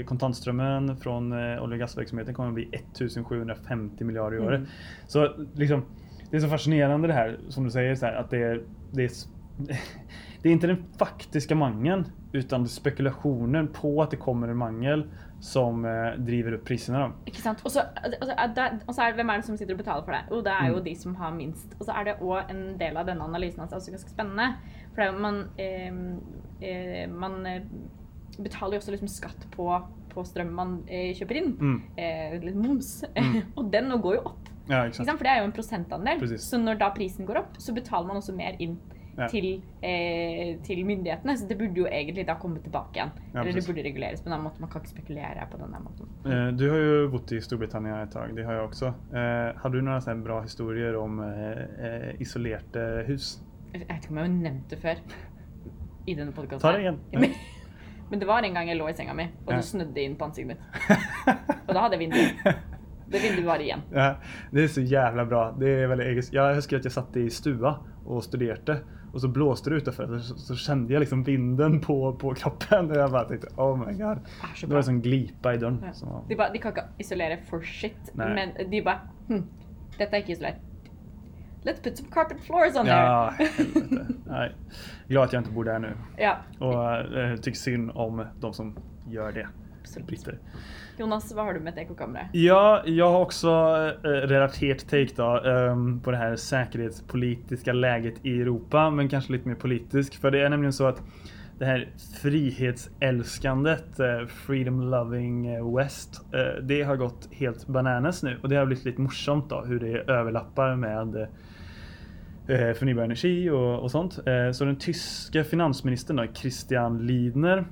eh, 0.00 0.04
kontantströmmen 0.04 0.96
från 0.96 1.32
eh, 1.32 1.62
olje 1.62 1.74
och 1.74 1.78
gasverksamheten 1.78 2.34
kommer 2.34 2.48
att 2.48 2.54
bli 2.54 2.68
1750 2.72 4.04
miljarder 4.04 4.36
i 4.36 4.40
året. 4.40 4.58
Mm. 4.58 4.68
Så 5.06 5.34
liksom, 5.54 5.84
det 6.30 6.36
är 6.36 6.40
så 6.40 6.48
fascinerande 6.48 7.08
det 7.08 7.14
här 7.14 7.38
som 7.48 7.64
du 7.64 7.70
säger, 7.70 7.94
så 7.94 8.06
här, 8.06 8.14
att 8.14 8.30
det 8.30 8.42
är, 8.42 8.62
det 8.92 9.04
är 9.04 9.10
det 10.42 10.48
är 10.48 10.52
inte 10.52 10.66
den 10.66 10.84
faktiska 10.98 11.54
mangeln 11.54 12.04
utan 12.32 12.62
är 12.62 12.66
spekulationen 12.66 13.68
på 13.68 14.02
att 14.02 14.10
det 14.10 14.16
kommer 14.16 14.48
en 14.48 14.56
mangel 14.56 15.04
som 15.40 15.84
eh, 15.84 16.12
driver 16.18 16.52
upp 16.52 16.64
priserna. 16.64 16.98
Då. 17.08 17.12
Ikke 17.30 17.40
sant? 17.42 17.60
Og 17.64 17.70
så, 17.70 17.80
og 18.20 18.26
så, 18.28 18.34
det- 18.54 18.80
og 18.86 18.94
så 18.94 19.02
det 19.06 19.14
hvem 19.16 19.30
er 19.30 19.36
det 19.36 19.44
som 19.46 19.56
sitter 19.56 19.74
og 19.74 19.78
betaler 19.78 20.02
for 20.04 20.12
det? 20.12 20.20
Jo, 20.30 20.40
det 20.42 20.52
er 20.52 20.68
jo 20.68 20.74
Mm. 20.78 20.84
de 20.84 20.94
som 20.94 21.14
har 21.14 21.30
minst. 21.34 21.74
Og 21.80 21.86
så 21.86 21.92
er 21.92 22.04
det 22.04 22.16
òg 22.20 22.50
en 22.50 22.78
del 22.78 22.96
av 22.96 23.06
denne 23.06 23.24
analysen 23.24 23.68
spennende. 24.08 24.54
For 24.94 25.02
det 25.02 25.08
er 25.08 25.12
jo 25.12 25.18
man, 25.18 25.44
eh, 25.58 25.92
eh, 26.62 27.06
man 27.10 27.46
eh, 27.46 27.62
betaler 28.38 28.72
jo 28.74 28.78
også 28.78 28.90
liksom 28.90 29.08
skatt 29.08 29.46
på, 29.56 29.82
på 30.10 30.24
strøm 30.24 30.52
man 30.52 30.82
eh, 30.88 31.14
kjøper 31.14 31.36
inn. 31.36 31.56
Mm. 31.60 31.82
Eh, 31.96 32.40
litt 32.44 32.56
moms. 32.56 33.04
Mm. 33.16 33.42
og 33.56 33.70
den 33.72 33.90
går 34.02 34.14
jo 34.14 34.20
opp. 34.20 34.48
Ja? 34.68 34.84
For 34.90 35.24
det 35.24 35.30
er 35.32 35.38
jo 35.38 35.44
en 35.48 35.52
prosentandel. 35.52 36.18
Precis. 36.18 36.42
Så 36.50 36.58
når 36.58 36.78
da 36.78 36.90
prisen 36.90 37.24
går 37.26 37.38
opp, 37.38 37.54
så 37.58 37.72
betaler 37.72 38.06
man 38.06 38.16
også 38.16 38.34
mer 38.36 38.56
inn. 38.58 38.76
Ja. 39.18 39.26
Til, 39.28 39.62
eh, 39.82 40.56
til 40.62 40.84
myndighetene, 40.86 41.34
så 41.38 41.46
det 41.48 41.56
burde 41.58 41.80
jo 41.80 41.86
egentlig 41.86 42.26
da 42.26 42.34
komme 42.38 42.60
tilbake 42.62 42.94
igjen. 43.00 43.10
Ja, 43.32 43.40
Eller 43.40 43.44
det 43.44 43.54
precis. 43.54 43.66
burde 43.70 43.82
reguleres 43.88 44.20
på 44.22 44.28
en 44.28 44.32
annen 44.32 44.44
måte. 44.46 44.60
Man 44.60 44.70
kan 44.70 44.80
ikke 44.82 44.90
spekulere 44.94 45.46
på 45.50 45.58
den 45.58 45.74
måten. 45.82 46.08
Eh, 46.26 46.52
Du 46.56 46.70
har 46.70 46.78
ju 46.78 47.08
bott 47.08 47.32
i 47.32 47.40
Storbritannien 47.40 47.96
ett 47.98 48.12
tag, 48.12 48.36
det 48.36 48.42
har 48.44 48.52
jag 48.54 48.64
också. 48.64 48.86
Eh, 48.86 49.56
har 49.62 49.68
du 49.70 49.80
här 49.82 50.14
bra 50.14 50.40
historier 50.42 50.96
om 50.96 51.20
eh, 51.20 51.84
eh, 52.08 52.20
isolerade 52.20 53.04
hus? 53.06 53.40
Jeg 53.72 53.80
vet 53.88 54.04
ikke 54.04 54.10
om 54.10 54.16
jeg 54.16 54.24
har 54.24 54.32
nevnt 54.34 54.70
det 54.70 54.78
før 54.78 54.96
i 56.06 56.14
denne 56.14 56.32
podkasten. 56.32 56.60
Ta 56.60 56.72
det 56.72 56.80
igen. 56.80 56.98
Men, 57.12 57.30
men 58.10 58.20
det 58.20 58.26
var 58.26 58.42
en 58.42 58.54
gang 58.54 58.68
jeg 58.68 58.78
lå 58.78 58.88
i 58.88 58.94
senga 58.96 59.12
mi, 59.14 59.24
og 59.46 59.52
Ja. 59.52 59.56
det 59.56 59.64
snødde 59.64 60.00
inn 60.00 60.16
på 60.16 60.24
ansiktet 60.24 60.46
mitt. 60.56 60.60
Og 61.68 61.74
da 61.74 61.80
hadde 61.80 61.98
jeg 61.98 62.08
vindu. 62.08 62.52
Det 63.10 63.20
vinduet 63.22 63.44
var 63.46 63.58
igjen. 63.60 63.80
Ja, 63.92 64.14
det 64.50 64.62
är 64.64 64.68
så 64.68 64.80
jävla 64.80 65.24
bra. 65.26 65.52
Det 65.58 65.68
är 65.82 65.86
väldigt 65.86 66.06
eget. 66.06 66.32
Jag 66.32 66.54
huskar 66.54 66.76
att 66.76 66.84
jag 66.84 66.92
satt 66.92 67.16
i 67.16 67.30
stua 67.30 67.78
och 68.04 68.24
studerade 68.24 68.78
och 69.12 69.20
så 69.20 69.28
blåste 69.28 69.70
det 69.70 69.76
utanför 69.76 70.18
så, 70.18 70.34
så 70.36 70.54
kände 70.56 70.92
jag 70.92 71.00
liksom 71.00 71.22
vinden 71.22 71.80
på, 71.80 72.12
på 72.12 72.34
kroppen 72.34 72.90
och 72.90 72.96
jag 72.96 73.10
bara 73.10 73.24
tänkte 73.24 73.48
oh 73.56 73.76
my 73.86 73.92
god. 73.92 74.18
Det 74.18 74.56
så 74.56 74.66
Det 74.66 74.72
var 74.72 74.76
en 74.78 74.84
sån 74.84 75.00
glipa 75.00 75.54
i 75.54 75.56
dörren. 75.56 75.82
Ja. 75.86 75.92
Som 75.92 76.08
var, 76.08 76.22
De, 76.28 76.36
bare, 76.36 76.52
de 76.52 76.58
kan 76.58 76.72
ikke 76.72 76.84
isolere 76.98 77.38
for 77.50 77.60
shit, 77.62 78.10
Nei. 78.14 78.34
men 78.34 78.70
de 78.70 78.82
bare 78.82 79.00
hm, 79.28 79.44
Dette 79.98 80.16
er 80.16 80.20
ikke 80.22 80.32
isolert. 80.32 80.54
Let's 81.64 81.82
put 81.82 81.98
some 81.98 82.08
carpet 82.10 82.40
floors 82.40 82.76
on 82.76 82.84
there. 82.86 82.96
ja, 82.96 83.30
helvete. 83.38 84.06
Nej. 84.26 84.54
Glad 85.08 85.24
att 85.24 85.32
jag 85.32 85.40
inte 85.40 85.50
bor 85.52 85.64
där 85.64 85.78
nu. 85.78 85.92
Ja, 86.18 86.36
Och 86.58 86.94
eh, 87.18 87.36
tycker 87.36 87.58
synd 87.58 87.90
om 87.94 88.24
de 88.40 88.52
som 88.52 88.76
gör 89.08 89.32
det. 89.32 89.48
Absolutt. 89.96 90.08
Britter. 90.08 90.38
Jonas, 90.98 91.32
hva 91.32 91.42
har 91.42 91.54
du 91.54 91.60
med 91.60 91.72
et 91.72 91.78
ekkokamera? 91.78 92.28
Ja, 92.32 92.82
jag 92.86 93.10
har 93.12 93.20
också 93.20 93.48
eh, 94.04 94.08
relaterat 94.08 94.78
take 94.88 95.08
då, 95.16 95.40
ehm, 95.44 96.00
på 96.00 96.10
det 96.10 96.16
här 96.16 96.36
säkerhetspolitiska 96.36 97.72
läget 97.72 98.14
i 98.22 98.40
Europa, 98.40 98.90
men 98.90 99.08
kanske 99.08 99.32
lite 99.32 99.48
mer 99.48 99.54
politisk. 99.54 100.14
För 100.20 100.30
det 100.30 100.40
är 100.40 100.48
nämligen 100.50 100.72
så 100.72 100.86
att 100.86 101.02
det 101.58 101.64
här 101.64 101.88
frihetsälskandet, 102.22 104.00
eh, 104.00 104.26
freedom 104.26 104.80
loving 104.90 105.46
eh, 105.46 105.76
West, 105.76 106.20
eh, 106.34 106.62
det 106.62 106.82
har 106.82 106.96
gått 106.96 107.28
helt 107.32 107.66
bananas 107.66 108.22
nu. 108.22 108.38
Och 108.42 108.48
det 108.48 108.56
har 108.56 108.66
blivit 108.66 108.84
lite 108.84 109.00
morsamt 109.00 109.50
då, 109.50 109.60
hur 109.66 109.80
det 109.80 110.12
överlappar 110.12 110.76
med 110.76 111.16
eh, 112.48 112.74
förnybar 112.74 113.02
energi 113.02 113.50
och, 113.50 113.82
och 113.82 113.90
sånt. 113.90 114.18
Eh, 114.26 114.50
Så 114.52 114.64
den 114.64 114.76
tyska 114.76 115.44
finansministern 115.44 116.16
då, 116.16 116.26
Christian 116.34 117.06
Lidner, 117.06 117.58
eh, 117.58 117.64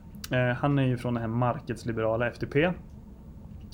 han 0.57 0.79
är 0.79 0.83
ju 0.83 0.97
från 0.97 1.15
det 1.15 1.21
här 1.21 1.29
marknadsliberala 1.29 2.29
FDP. 2.29 2.57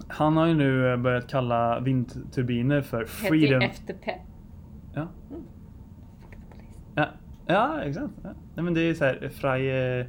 Han 0.08 0.36
har 0.36 0.46
ju 0.46 0.54
nu 0.54 0.92
eh, 0.92 0.96
börjat 0.96 1.28
kalla 1.28 1.80
vindturbiner 1.80 2.82
för 2.82 3.00
Heter 3.00 3.12
freedom... 3.12 3.62
FTP. 3.62 4.10
Ja. 4.94 5.08
Mm. 5.30 5.42
Ja, 6.94 7.08
Ja, 7.46 7.82
exakt. 7.82 8.12
Ja. 8.22 8.30
Nej 8.54 8.64
men 8.64 8.74
det 8.74 8.80
är 8.80 8.94
så 8.94 9.04
här, 9.04 9.30
Freie 9.34 10.06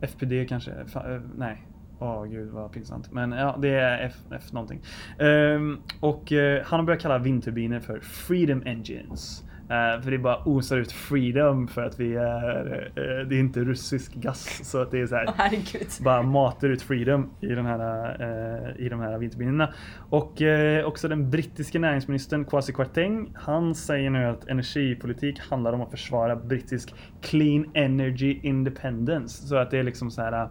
FPD 0.00 0.48
kanske. 0.48 0.70
Eh, 0.70 1.20
nej. 1.36 1.66
Åh 1.98 2.24
gud 2.24 2.50
vad 2.50 2.72
pinsamt. 2.72 3.12
Men 3.12 3.32
ja, 3.32 3.58
det 3.62 3.68
är 3.68 4.06
F, 4.06 4.14
F 4.30 4.52
någonting. 4.52 4.80
Ehm, 5.18 5.78
och 6.00 6.32
eh, 6.32 6.62
han 6.64 6.80
har 6.80 6.86
börjat 6.86 7.02
kalla 7.02 7.18
vindturbiner 7.18 7.80
för 7.80 8.00
Freedom 8.00 8.62
Engines. 8.66 9.44
Eh, 9.68 10.02
för 10.02 10.10
det 10.10 10.18
bara 10.18 10.38
osar 10.44 10.76
ut 10.76 10.92
freedom 10.92 11.68
för 11.68 11.82
att 11.82 12.00
vi 12.00 12.14
är, 12.14 12.90
eh, 12.96 13.28
det 13.28 13.36
är 13.36 13.40
inte 13.40 13.60
russisk 13.60 14.14
gas. 14.14 14.60
Så 14.64 14.82
att 14.82 14.90
det 14.90 15.00
är 15.00 15.06
så 15.06 15.14
här, 15.14 15.28
herregud. 15.36 15.88
bara 16.00 16.22
matar 16.22 16.68
ut 16.68 16.82
freedom 16.82 17.30
i, 17.40 17.46
den 17.46 17.66
här, 17.66 18.06
eh, 18.20 18.86
i 18.86 18.88
de 18.88 19.00
här 19.00 19.18
vindturbinerna. 19.18 19.74
Och 20.10 20.42
också 20.84 21.08
den 21.08 21.30
brittiske 21.30 21.78
näringsministern 21.78 22.44
Kwasi 22.44 22.72
Kwarteng, 22.72 23.32
han 23.34 23.74
säger 23.74 24.10
nu 24.10 24.24
att 24.24 24.48
energipolitik 24.48 25.40
handlar 25.40 25.72
om 25.72 25.80
att 25.80 25.90
försvara 25.90 26.36
brittisk 26.36 26.94
clean 27.22 27.70
energy 27.74 28.40
independence. 28.42 29.46
Så 29.46 29.56
att 29.56 29.70
det 29.70 29.78
är 29.78 29.82
liksom 29.82 30.10
så 30.10 30.22
här 30.22 30.48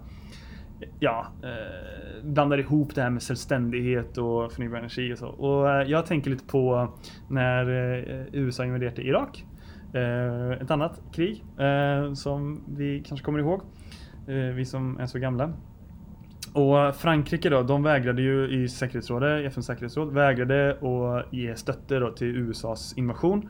ja, 1.00 1.28
eh, 1.44 2.24
blandar 2.24 2.58
ihop 2.58 2.96
det 2.96 3.02
här 3.02 3.10
med 3.10 3.24
självständighet 3.24 4.18
och 4.18 4.52
förnybar 4.52 4.78
energi 4.78 5.14
och 5.14 5.18
så. 5.18 5.28
Och 5.28 5.70
eh, 5.70 5.90
jag 5.90 6.06
tänker 6.06 6.30
lite 6.30 6.46
på 6.46 6.94
när 7.30 7.70
eh, 7.70 8.26
USA 8.32 8.66
invaderade 8.66 9.02
Irak. 9.02 9.46
Eh, 9.94 10.52
ett 10.52 10.72
annat 10.72 11.02
krig 11.14 11.44
eh, 11.60 12.14
som 12.14 12.64
vi 12.78 13.04
kanske 13.08 13.26
kommer 13.26 13.40
ihåg. 13.40 13.62
Eh, 14.28 14.36
vi 14.36 14.66
som 14.66 15.00
är 15.00 15.06
så 15.06 15.20
gamla. 15.20 15.54
Och 16.54 16.96
Frankrike 16.96 17.50
då, 17.50 17.64
de 17.64 17.84
vägrade 17.84 18.22
ju 18.22 18.64
i 18.64 18.70
säkerhetsrådet, 18.70 19.46
FNs 19.46 19.66
säkerhetsråd, 19.66 20.14
vägrade 20.14 20.72
att 20.72 21.34
ge 21.34 21.56
stötte 21.56 22.00
då 22.00 22.12
till 22.12 22.28
USAs 22.28 22.94
invasion. 22.98 23.50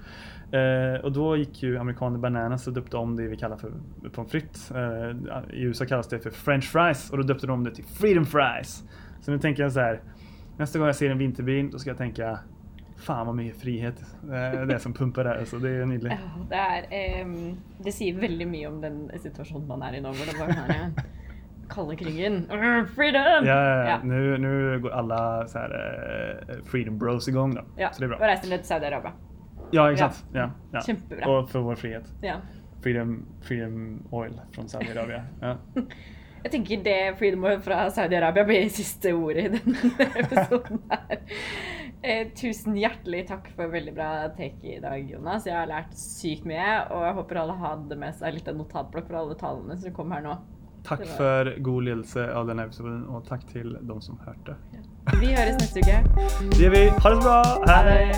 Eh, 0.52 1.02
och 1.04 1.12
då 1.12 1.38
gick 1.38 1.64
ju 1.64 1.78
amerikaner 1.78 2.20
bananas 2.20 2.68
och 2.68 2.74
döpte 2.74 2.98
om 2.98 3.16
det 3.16 3.28
vi 3.28 3.38
kallar 3.38 3.58
för 3.58 3.72
pommes 4.12 4.32
frites. 4.32 4.72
Eh, 4.72 5.16
I 5.54 5.62
USA 5.62 5.86
kallas 5.86 6.08
det 6.08 6.20
för 6.20 6.30
french 6.30 6.72
fries 6.72 7.10
och 7.10 7.18
då 7.18 7.24
döpte 7.24 7.48
de 7.48 7.54
om 7.54 7.64
det 7.64 7.76
till 7.76 7.86
freedom 7.86 8.26
fries. 8.26 8.84
Så 9.22 9.32
nu 9.32 9.40
tänker 9.40 9.64
jag 9.64 9.72
så 9.72 9.80
här. 9.80 10.02
Nästa 10.58 10.80
gång 10.80 10.86
jag 10.86 10.96
ser 10.96 11.10
en 11.10 11.18
vinterbil 11.18 11.70
då 11.72 11.80
ska 11.80 11.90
jag 11.90 11.98
tänka 11.98 12.40
Fan 12.98 13.26
vad 13.28 13.36
mycket 13.36 13.62
frihet 13.62 13.96
eh, 14.24 14.66
det 14.66 14.74
är 14.74 14.78
som 14.78 14.94
pumpar 14.94 15.24
där. 15.24 15.36
alltså, 15.36 15.60
det 15.60 15.70
är 15.70 15.86
nydelig. 15.86 16.12
Ja, 16.12 16.46
det 16.50 16.56
är, 16.56 17.22
ehm, 17.22 17.58
Det 17.78 17.92
säger 17.92 18.20
väldigt 18.20 18.48
mycket 18.48 18.70
om 18.70 18.82
den 18.82 19.12
situation 19.20 19.68
man 19.68 19.82
är 19.82 19.94
i 19.94 20.02
nu 20.02 20.10
den 21.74 21.96
kalde 21.96 21.96
krigen. 21.96 22.46
Freedom! 22.96 23.46
Ja, 23.46 23.64
ja, 23.66 23.90
ja. 23.90 24.00
Nu, 24.04 24.38
nu 24.38 24.80
går 24.80 24.90
alla 24.90 25.48
så 25.48 25.58
här, 25.60 25.72
eh, 26.50 26.64
freedom 26.66 26.98
bros 26.98 27.28
igång 27.28 27.56
då. 27.56 27.62
Ja, 27.78 27.90
Så 27.92 28.00
det 28.00 28.06
är 28.06 28.18
bra. 28.18 28.28
reise 28.28 28.42
til 28.48 28.60
Saudi-Arabia. 28.64 29.12
Ja, 29.72 29.92
exakt. 29.92 30.26
Ja. 30.34 30.50
Ja, 30.72 30.82
Kjempebra. 30.82 31.28
Och 31.30 31.50
för 31.50 31.60
vår 31.60 31.76
frihet. 31.76 32.14
Ja. 32.22 32.36
Freedom, 32.84 33.26
freedom 33.42 34.04
oil 34.12 34.42
från 34.52 34.70
Saudiarabien. 34.70 35.22
Ja. 35.42 35.58
Jeg 36.44 36.52
tenker 36.52 36.84
det 36.84 37.16
Freedom 37.20 37.44
Oil 37.48 37.60
fra 37.64 37.90
Saudi-Arabia 37.90 38.44
blir 38.44 38.70
siste 38.70 39.14
ordet 39.16 39.46
i 39.46 39.48
denne 39.54 40.08
episoden 40.20 40.82
her. 40.90 41.22
Eh, 42.04 42.28
tusen 42.36 42.76
hjertelig 42.76 43.22
takk 43.30 43.48
for 43.56 43.72
veldig 43.72 43.94
bra 43.96 44.10
take 44.36 44.74
i 44.76 44.80
dag, 44.84 45.06
Jonas. 45.12 45.46
Jeg 45.48 45.56
har 45.56 45.70
lært 45.72 45.94
sykt 45.96 46.44
mye, 46.46 46.82
og 46.92 47.06
jeg 47.08 47.14
håper 47.16 47.40
alle 47.40 47.56
hadde 47.62 47.96
med 47.96 48.18
seg 48.20 48.36
litt 48.36 48.52
av 48.52 48.58
notatblokk 48.60 49.08
for 49.08 49.22
alle 49.22 49.38
talene 49.40 49.78
som 49.80 49.96
kom 49.96 50.12
her 50.12 50.26
nå. 50.26 50.36
Tack 50.84 51.06
för 51.18 51.60
god 51.60 51.84
lidelse 51.84 52.34
av 52.34 52.48
den 52.48 52.60
här 52.60 52.66
episoden 52.66 53.06
och 53.06 53.28
tack 53.28 53.48
till 53.52 53.78
de 53.82 54.02
som 54.02 54.20
hört 54.26 54.46
det. 54.46 54.56
Ja. 54.72 55.12
Vi 55.22 55.34
hörs 55.34 55.54
nästa 55.54 55.80
vecka. 55.80 56.04
Det 56.52 56.64
gör 56.64 56.72
vi. 56.72 56.90
Ha 56.90 57.10
det 57.10 57.16
så 57.16 57.22
bra. 57.22 57.64
Hej! 57.68 58.06
Hej. 58.06 58.14